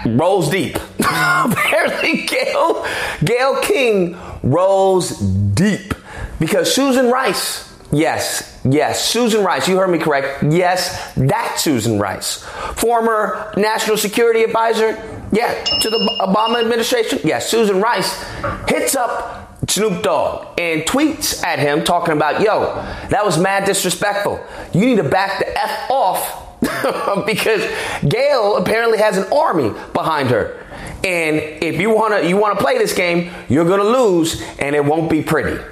[0.07, 0.77] rolls deep.
[1.01, 2.87] apparently, Gayle
[3.25, 5.95] Gayle King rolls deep
[6.39, 7.73] because Susan Rice.
[7.91, 9.69] Yes, yes, Susan Rice.
[9.69, 10.43] You heard me correct.
[10.51, 12.43] Yes, that Susan Rice,
[12.75, 15.14] former national security advisor.
[15.35, 17.19] Yeah, to the Obama administration.
[17.25, 18.23] Yes, Susan Rice
[18.69, 22.75] hits up Snoop Dogg and tweets at him talking about, yo,
[23.09, 24.45] that was mad disrespectful.
[24.73, 26.61] You need to back the F off
[27.27, 27.69] because
[28.09, 30.61] Gayle apparently has an army behind her.
[31.03, 35.11] And if you wanna you wanna play this game, you're gonna lose and it won't
[35.11, 35.63] be pretty.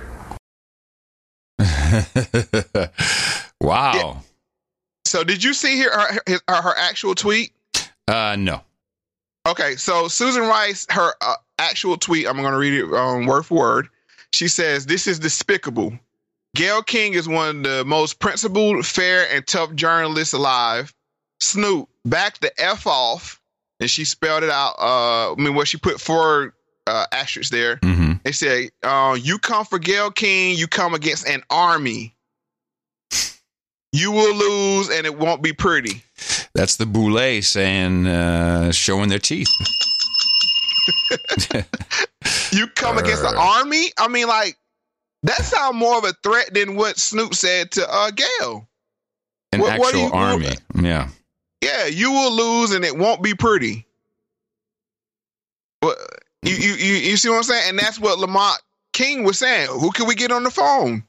[3.60, 4.22] wow.
[5.04, 7.52] So, did you see her, her, her, her actual tweet?
[8.08, 8.62] Uh, no.
[9.46, 13.44] Okay, so Susan Rice, her uh, actual tweet, I'm going to read it um, word
[13.44, 13.88] for word.
[14.32, 15.98] She says, This is despicable.
[16.54, 20.92] Gayle King is one of the most principled, fair, and tough journalists alive.
[21.40, 23.40] Snoop, back the F off.
[23.80, 24.76] And she spelled it out.
[24.78, 26.54] Uh, I mean, what she put four
[26.86, 27.80] uh, asterisks there.
[28.22, 32.11] They say, uh, You come for Gayle King, you come against an army.
[33.92, 36.02] You will lose, and it won't be pretty.
[36.54, 39.48] That's the boule saying, uh, showing their teeth.
[42.52, 43.92] You come against the army?
[43.98, 44.58] I mean, like,
[45.22, 48.68] that sounds more of a threat than what Snoop said to uh, Gayle.
[49.52, 50.50] An What- what actual you- army.
[50.74, 51.08] Yeah.
[51.62, 53.86] Yeah, you will lose and it won't be pretty.
[55.80, 55.94] Well,
[56.42, 57.70] you, you, you, you see what I'm saying?
[57.70, 58.60] And that's what Lamont
[58.92, 59.68] King was saying.
[59.68, 61.04] Who can we get on the phone?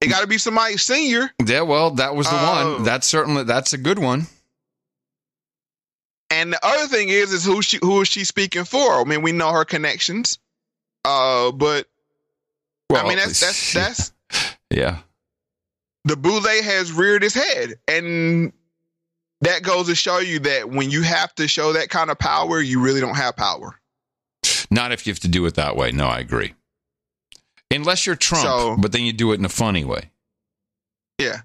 [0.00, 1.30] It got to be somebody senior.
[1.44, 2.74] Yeah, well, that was the Oh.
[2.76, 2.84] one.
[2.84, 4.26] That's certainly that's a good one.
[6.30, 9.00] And the other thing is, is who she who is she speaking for?
[9.00, 10.38] I mean, we know her connections,
[11.04, 11.86] uh, but
[12.94, 14.12] I mean that's that's that's
[14.70, 14.98] Yeah.
[16.04, 18.52] the boule has reared its head, and
[19.40, 22.60] that goes to show you that when you have to show that kind of power,
[22.60, 23.80] you really don't have power.
[24.70, 25.92] Not if you have to do it that way.
[25.92, 26.54] No, I agree.
[27.70, 30.10] Unless you're Trump, So- but then you do it in a funny way.
[31.18, 31.40] Yeah.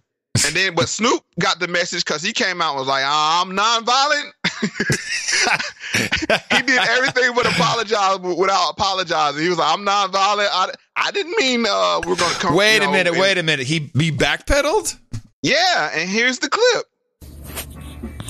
[0.46, 3.52] And then, but Snoop got the message because he came out and was like, I'm
[3.52, 4.32] nonviolent.
[6.52, 9.42] he did everything but apologize without apologizing.
[9.44, 10.48] He was like, I'm nonviolent.
[10.52, 12.56] I, I didn't mean uh, we're going to come.
[12.56, 13.14] Wait a know, minute.
[13.14, 13.68] and- Wait a minute.
[13.68, 14.98] He he backpedaled.
[15.44, 16.86] Yeah, and here's the clip.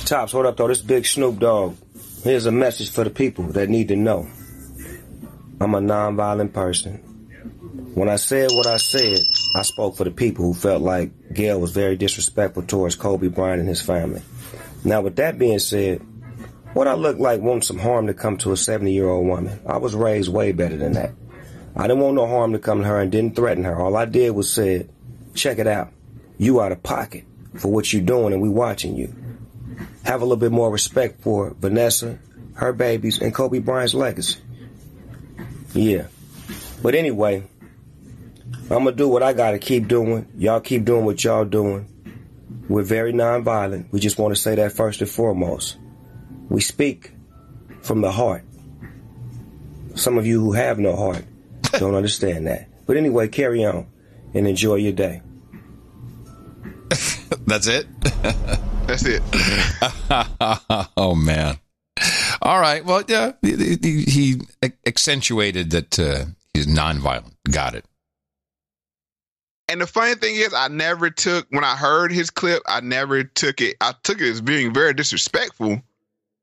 [0.05, 0.67] Tops, hold up, though?
[0.67, 1.77] This Big Snoop Dogg.
[2.23, 4.27] Here's a message for the people that need to know.
[5.61, 7.01] I'm a nonviolent person.
[7.93, 9.19] When I said what I said,
[9.55, 13.59] I spoke for the people who felt like Gayle was very disrespectful towards Kobe Bryant
[13.59, 14.23] and his family.
[14.83, 15.99] Now, with that being said,
[16.73, 19.59] what I look like wants some harm to come to a 70 year old woman.
[19.67, 21.11] I was raised way better than that.
[21.75, 23.79] I didn't want no harm to come to her and didn't threaten her.
[23.79, 24.89] All I did was said,
[25.35, 25.91] check it out.
[26.39, 27.25] You out of pocket
[27.59, 29.13] for what you're doing and we watching you.
[30.03, 32.17] Have a little bit more respect for Vanessa,
[32.55, 34.39] her babies, and Kobe Bryant's legacy.
[35.73, 36.07] Yeah.
[36.81, 37.43] But anyway,
[38.71, 40.27] I'm gonna do what I gotta keep doing.
[40.37, 41.87] Y'all keep doing what y'all doing.
[42.69, 43.91] We're very nonviolent.
[43.91, 45.77] We just want to say that first and foremost.
[46.49, 47.11] We speak
[47.81, 48.43] from the heart.
[49.95, 51.23] Some of you who have no heart
[51.73, 52.69] don't understand that.
[52.85, 53.87] But anyway, carry on
[54.33, 55.21] and enjoy your day.
[57.45, 57.87] That's it.
[58.87, 59.21] That's it.
[60.97, 61.59] oh man.
[62.41, 62.83] All right.
[62.83, 64.41] Well, yeah, he, he- he
[64.85, 67.33] accentuated that uh, he's nonviolent.
[67.49, 67.85] Got it.
[69.73, 72.61] And the funny thing is, I never took when I heard his clip.
[72.67, 73.75] I never took it.
[73.81, 75.81] I took it as being very disrespectful,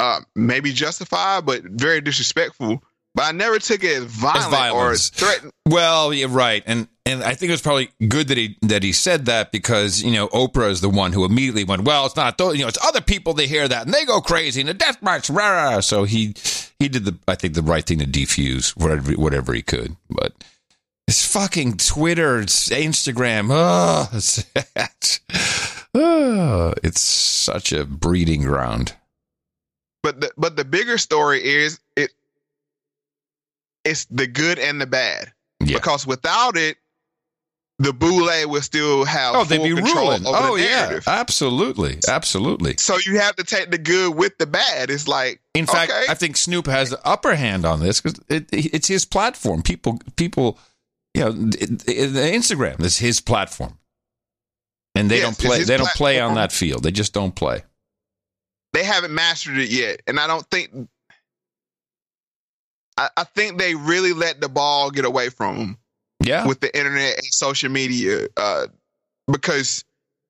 [0.01, 2.83] uh, maybe justified, but very disrespectful.
[3.15, 5.11] But I never took it as violent or violence.
[5.11, 5.53] threatened.
[5.65, 8.93] Well, yeah, right, and and I think it was probably good that he that he
[8.93, 12.37] said that because you know Oprah is the one who immediately went, well, it's not
[12.37, 14.75] those, you know, it's other people they hear that and they go crazy and the
[14.75, 15.81] death march, rah, rah.
[15.81, 16.35] so he
[16.81, 20.33] he did the I think the right thing to defuse whatever whatever he could, but
[21.11, 25.21] it's fucking Twitter, it's Instagram, oh, it's,
[25.93, 28.95] oh, it's such a breeding ground.
[30.05, 32.13] But the but the bigger story is it.
[33.85, 35.33] It's the good and the bad.
[35.59, 36.77] Because without it,
[37.81, 40.27] the boule will still have Oh, they'd full be control ruling.
[40.27, 41.09] over Oh the yeah, narrative.
[41.09, 42.77] absolutely, absolutely.
[42.79, 44.91] So you have to take the good with the bad.
[44.91, 46.05] It's like In fact, okay.
[46.09, 49.63] I think Snoop has the upper hand on this because it, it's his platform.
[49.63, 50.59] People, people,
[51.15, 53.79] you know, Instagram is his platform,
[54.95, 55.63] and they Yes, don't play.
[55.65, 56.83] They don't play on that field.
[56.83, 57.63] They just don't play.
[58.73, 60.89] they haven't mastered it yet, and I don't think.
[62.97, 65.79] I, I think they really let the ball get away from them.
[66.23, 68.67] Yeah, with the internet and social media, uh,
[69.31, 69.85] because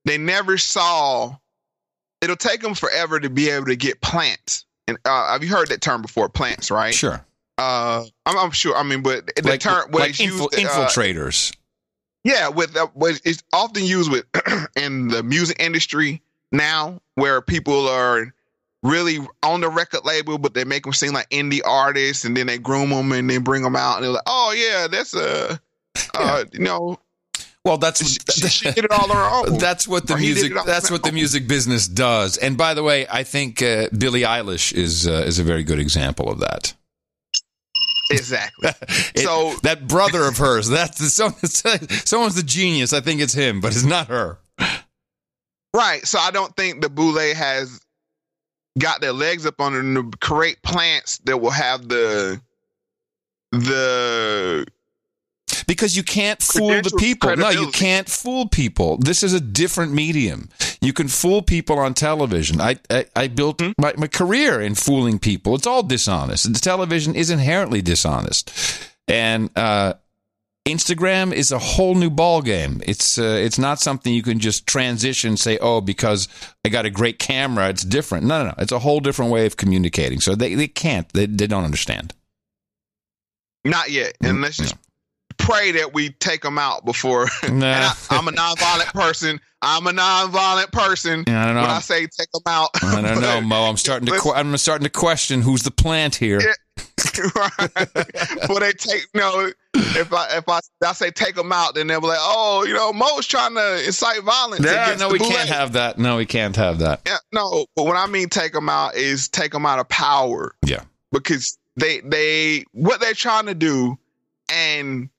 [0.04, 1.36] they never saw.
[2.22, 4.66] It'll take them forever to be able to get plants.
[4.86, 6.28] And uh, have you heard that term before?
[6.28, 6.94] Plants, right?
[6.94, 7.24] Sure.
[7.60, 8.76] Uh, I'm, I'm sure.
[8.76, 11.54] I mean, but the Like, term what like it's infil- used, uh, infiltrators.
[12.24, 14.24] yeah, with uh, what it's often used with
[14.76, 16.22] in the music industry
[16.52, 18.32] now, where people are
[18.82, 22.46] really on the record label, but they make them seem like indie artists, and then
[22.46, 25.60] they groom them and then bring them out, and they're like, "Oh yeah, that's a,
[26.14, 26.98] uh, you know."
[27.62, 28.00] Well, that's
[28.32, 29.58] she, she did it all her own.
[29.58, 30.64] That's what the Or he did music.
[30.64, 32.38] That's what the music business does.
[32.38, 35.78] And by the way, I think uh, Billie Eilish is uh, is a very good
[35.78, 36.72] example of that.
[38.18, 38.70] Exactly.
[39.14, 41.46] It- So- that brother of hers, that's the, someone,
[42.06, 42.92] someone's the genius.
[42.92, 44.38] I think it's him, but it's not her.
[45.74, 46.04] Right.
[46.06, 47.80] So I don't think the boule has
[48.78, 52.40] got their legs up under them to create plants that will have the
[53.52, 54.66] the
[55.66, 57.36] Because you can't fool the people.
[57.36, 58.96] No, you can't fool people.
[58.98, 60.48] This is a different medium.
[60.82, 62.60] You can fool people on television.
[62.60, 63.72] I I, I built Hmm?
[63.78, 65.54] my, my career in fooling people.
[65.54, 66.52] It's all dishonest.
[66.52, 68.50] The television is inherently dishonest,
[69.06, 69.94] and uh,
[70.66, 72.80] Instagram is a whole new ball game.
[72.86, 75.36] It's uh, it's not something you can just transition.
[75.36, 76.28] Say, oh, because
[76.64, 78.24] I got a great camera, it's different.
[78.24, 78.54] No, no, no.
[78.58, 80.20] It's a whole different way of communicating.
[80.20, 81.08] So they they can't.
[81.12, 82.14] They they don't understand.
[83.64, 84.16] not yet.
[84.22, 84.76] And let's just
[85.36, 87.26] pray that we take them out before.
[87.42, 89.40] and I, I'm a nonviolent person.
[89.62, 91.24] I'm a nonviolent person.
[91.26, 91.62] Yeah, I don't know.
[91.62, 93.64] When I say take them out, I don't know, Mo.
[93.64, 94.18] I'm starting to.
[94.18, 96.40] Que- I'm starting to question who's the plant here.
[98.48, 99.50] Well, they take no.
[99.74, 102.74] If I if I, I say take them out, then they'll be like, oh, you
[102.74, 104.64] know, Mo's trying to incite violence.
[104.64, 105.28] Yeah, no, we boule.
[105.28, 105.98] can't have that.
[105.98, 107.02] No, we can't have that.
[107.06, 110.54] Yeah, no, but what I mean take them out is take them out of power.
[110.64, 110.82] Yeah.
[111.12, 113.98] Because they they what they're trying to do,
[114.50, 115.10] and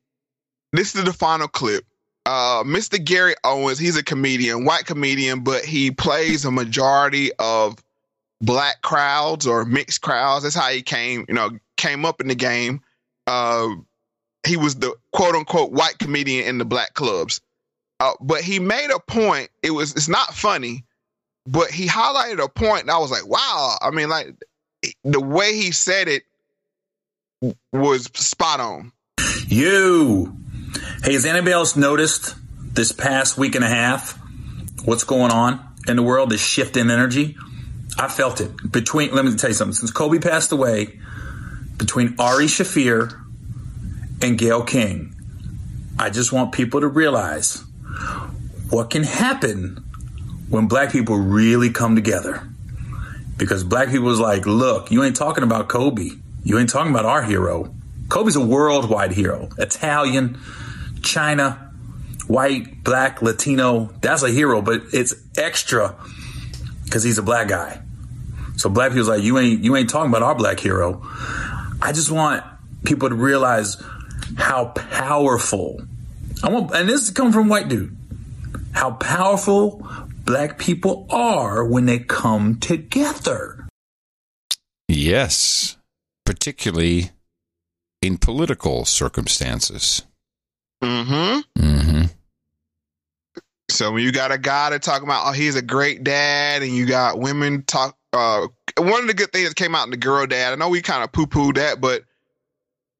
[0.73, 1.85] this is the final clip.
[2.25, 3.03] Uh, Mr.
[3.03, 7.75] Gary Owens, he's a comedian, white comedian, but he plays a majority of
[8.41, 10.43] black crowds or mixed crowds.
[10.43, 12.81] That's how he came, you know, came up in the game.
[13.25, 13.69] Uh,
[14.45, 17.41] he was the quote unquote white comedian in the black clubs.
[17.99, 19.49] Uh, but he made a point.
[19.61, 20.83] It was it's not funny,
[21.45, 23.77] but he highlighted a point, and I was like, wow.
[23.81, 24.33] I mean, like
[25.03, 26.23] the way he said it
[27.71, 28.91] was spot on.
[29.47, 30.35] You.
[31.03, 32.35] Hey, has anybody else noticed
[32.75, 34.19] this past week and a half
[34.85, 36.29] what's going on in the world?
[36.29, 37.35] This shift in energy.
[37.97, 39.11] I felt it between.
[39.11, 39.73] Let me tell you something.
[39.73, 40.99] Since Kobe passed away,
[41.77, 43.19] between Ari Shaffir
[44.21, 45.15] and Gayle King,
[45.97, 47.63] I just want people to realize
[48.69, 49.83] what can happen
[50.49, 52.47] when black people really come together.
[53.37, 56.11] Because black people is like, look, you ain't talking about Kobe.
[56.43, 57.73] You ain't talking about our hero.
[58.07, 59.49] Kobe's a worldwide hero.
[59.57, 60.37] Italian,
[61.03, 61.71] China,
[62.27, 63.93] white, black, Latino.
[64.01, 65.95] That's a hero, but it's extra
[66.85, 67.81] because he's a black guy.
[68.57, 71.01] So black people's like, you ain't you ain't talking about our black hero.
[71.81, 72.43] I just want
[72.85, 73.81] people to realize
[74.37, 75.81] how powerful
[76.43, 77.95] I want, and this is coming from white dude.
[78.73, 79.87] How powerful
[80.25, 83.67] black people are when they come together.
[84.87, 85.77] Yes,
[86.25, 87.11] particularly
[88.01, 90.03] in political circumstances.
[90.81, 91.61] Mm-hmm.
[91.61, 92.01] Mm-hmm.
[93.69, 96.71] So when you got a guy that talking about, oh, he's a great dad, and
[96.71, 97.97] you got women talk.
[98.13, 98.47] Uh,
[98.77, 100.53] one of the good things that came out in the girl dad.
[100.53, 102.03] I know we kind of poo poo that, but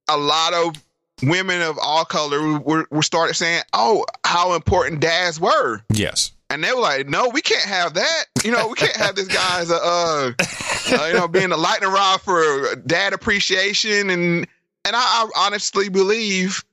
[0.08, 0.76] a lot of
[1.24, 6.32] women of all color were, were started saying, "Oh, how important dads were." Yes.
[6.50, 8.26] And they were like, "No, we can't have that.
[8.44, 11.58] You know, we can't have this guy as a, uh, uh, you know, being a
[11.58, 14.48] lightning rod for dad appreciation." And
[14.86, 16.64] and I, I honestly believe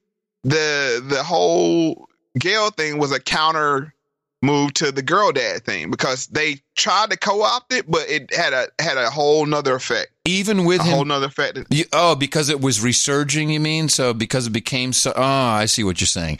[0.44, 2.08] the the whole
[2.38, 3.94] Gayle thing was a counter
[4.42, 8.52] move to the girl dad thing because they tried to co-opt it, but it had
[8.52, 10.10] a had a whole nother effect.
[10.24, 11.58] Even with a him, whole nother effect.
[11.70, 13.88] You, oh, because it was resurging, you mean?
[13.88, 15.12] So because it became so.
[15.14, 16.38] Oh, I see what you're saying.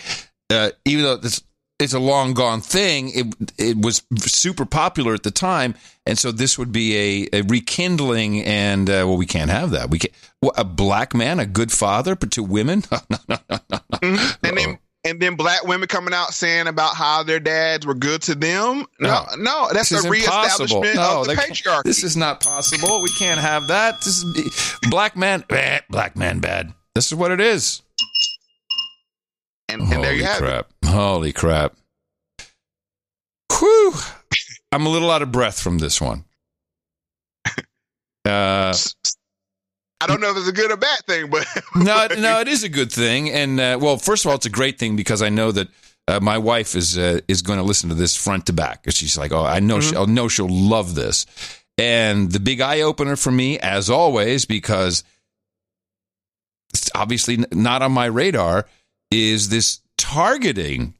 [0.51, 1.43] Uh, even though it's
[1.79, 5.75] it's a long gone thing, it it was super popular at the time,
[6.07, 8.45] and so this would be a, a rekindling.
[8.45, 9.91] And uh, well, we can't have that.
[9.91, 10.11] We can
[10.41, 12.83] what, a black man, a good father, but to women.
[14.01, 14.47] Mm-hmm.
[14.47, 18.23] And then and then black women coming out saying about how their dads were good
[18.23, 18.85] to them.
[19.01, 21.23] No, no, that's This a reestablishment impossible.
[21.23, 21.83] of the patriarchy.
[21.85, 23.03] This is not possible.
[23.03, 24.01] We can't have that.
[24.03, 26.73] This is black man, eh, black man bad.
[26.95, 27.83] This is what it is.
[29.69, 30.67] And, and there you have crap.
[30.89, 31.75] Holy crap.
[33.59, 33.93] Whew.
[34.73, 36.25] I'm a little out of breath from this one.
[38.25, 38.75] Uh,
[40.01, 42.63] I don't know if it's a good or bad thing, but no, no, it is
[42.63, 43.31] a good thing.
[43.31, 45.69] And uh, well, first of all, it's a great thing because I know that
[46.07, 48.85] uh, my wife is uh, is going to listen to this front to back.
[48.91, 51.27] She's like, "Oh, I know, she'll know she'll love this."
[51.79, 55.05] And the big eye opener for me, as always, because
[56.75, 58.67] it's obviously not on my radar,
[59.11, 60.95] is this targeting,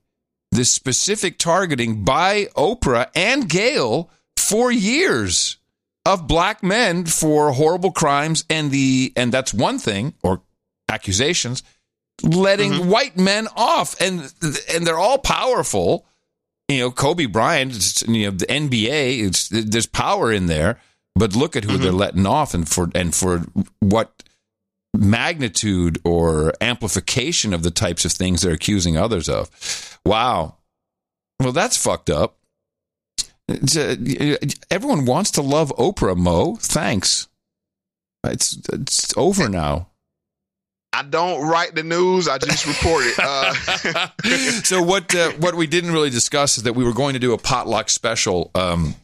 [0.53, 5.57] this specific targeting by Oprah and Gayle for years
[6.05, 10.43] of black men for horrible crimes and the and that's one thing or
[10.89, 11.63] accusations
[12.23, 12.91] letting mm-hmm.
[12.91, 14.01] white men off.
[14.01, 14.33] And
[14.73, 16.07] and they're all powerful.
[16.69, 20.79] You know Kobe Bryant you know the NBA it's, there's power in there
[21.15, 21.99] but look at who they're mm-hmm.
[21.99, 23.39] letting off and for and for
[23.81, 24.23] what
[24.99, 30.57] magnitude or amplification of the types of things they're accusing others of wow
[31.41, 32.39] well that's fucked up
[33.49, 33.97] uh,
[34.71, 36.57] everyone wants to love Oprah, Mo.
[36.57, 37.29] Thanks.
[38.25, 39.89] It's it's over now.
[40.93, 42.29] I don't write the news.
[42.29, 43.19] I just report it.
[43.19, 43.55] Uh,
[44.65, 47.33] so what uh, what we didn't really discuss is that we were going to do
[47.33, 48.95] a potluck special um,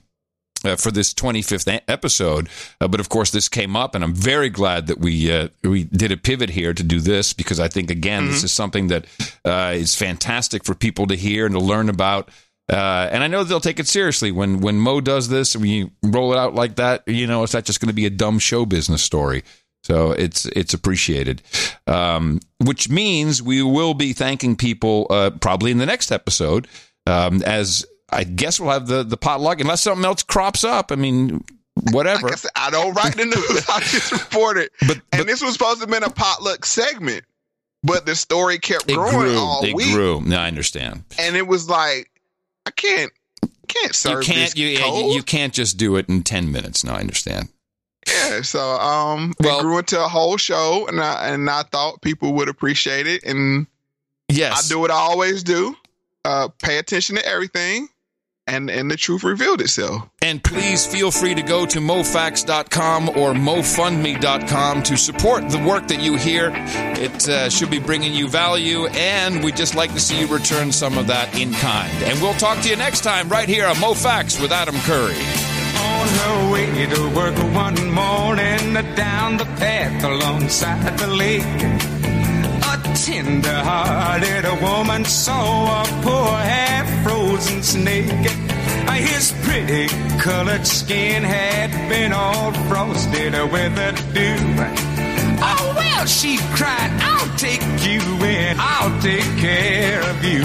[0.64, 2.48] uh, for this 25th a- episode,
[2.80, 5.84] uh, but of course this came up, and I'm very glad that we uh, we
[5.84, 9.06] did a pivot here to do this because I think again this is something that
[9.44, 12.30] uh, is fantastic for people to hear and to learn about.
[12.72, 15.90] Uh, and I know they'll take it seriously when when Mo does this and we
[16.02, 17.06] roll it out like that.
[17.06, 19.44] You know, it's not just going to be a dumb show business story.
[19.82, 21.42] So it's it's appreciated,
[21.86, 26.66] um, which means we will be thanking people uh, probably in the next episode.
[27.06, 30.92] Um, as I guess we'll have the the potluck unless something else crops up.
[30.92, 31.42] I mean,
[31.90, 32.22] whatever.
[32.24, 33.64] like I said, I don't write the news.
[33.68, 34.72] I just report it.
[34.86, 37.24] But and this was supposed to have been a potluck segment,
[37.82, 39.36] but the story kept it growing grew.
[39.38, 40.20] all It week, grew.
[40.20, 41.04] No, I understand.
[41.18, 42.10] and it was like
[42.66, 43.10] I can't
[43.68, 45.14] can't You serve can't this you, cold.
[45.14, 46.84] you can't just do it in ten minutes.
[46.84, 47.48] No, I understand.
[48.06, 52.02] Yeah, so um, Well- it grew into a whole show, and I and I thought
[52.02, 53.66] people would appreciate it, and
[54.28, 55.74] yes, I do what I always do:
[56.26, 57.88] uh, pay attention to everything,
[58.46, 60.02] and and the truth revealed itself.
[60.22, 66.00] And please feel free to go to mofax.com or mofundme.com to support the work that
[66.00, 66.52] you hear.
[66.54, 70.72] It uh, should be bringing you value, and we'd just like to see you return
[70.72, 71.92] some of that in kind.
[72.04, 75.14] And we'll talk to you next time right here on MoFax with Adam Curry.
[75.76, 81.42] On her way to work one morning, down the path alongside the lake.
[81.42, 86.38] A tender-hearted woman saw a poor
[87.34, 88.30] half-frozen snake.
[88.94, 89.88] His pretty
[90.18, 94.36] colored skin had been all frosted with the dew.
[95.40, 100.44] Oh, well, she cried, I'll take you in, I'll take care of you.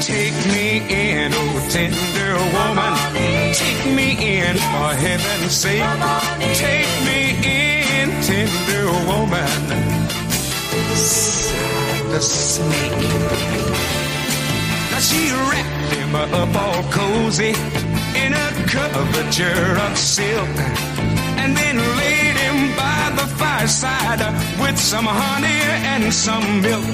[0.00, 2.94] Take me in, oh tender woman.
[3.54, 5.82] Take me in, for heaven's sake.
[6.56, 9.88] Take me in, tender woman.
[12.10, 13.99] The snake.
[15.00, 17.54] She wrapped him up all cozy
[18.22, 20.48] in a coverture of silk
[21.40, 24.20] and then laid him by the fireside
[24.60, 25.62] with some honey
[25.92, 26.84] and some milk.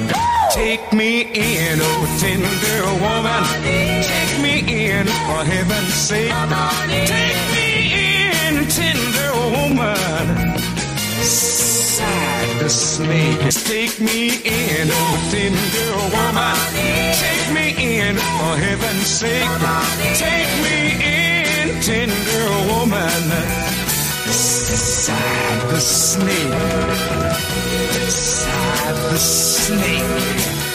[0.52, 3.42] Take me in, oh tender woman.
[4.12, 4.54] Take me
[4.88, 6.30] in, for heaven's sake.
[7.14, 7.68] Take me
[8.46, 10.60] in, tender woman.
[11.26, 12.35] Sighed
[12.66, 13.38] the snake.
[13.64, 16.56] Take me in, oh tender woman.
[17.22, 17.66] Take me
[18.00, 19.46] in, for heaven's sake.
[20.18, 23.22] Take me in, tender woman.
[25.06, 26.54] Sighed the snake.
[28.10, 30.66] Sighed the snake.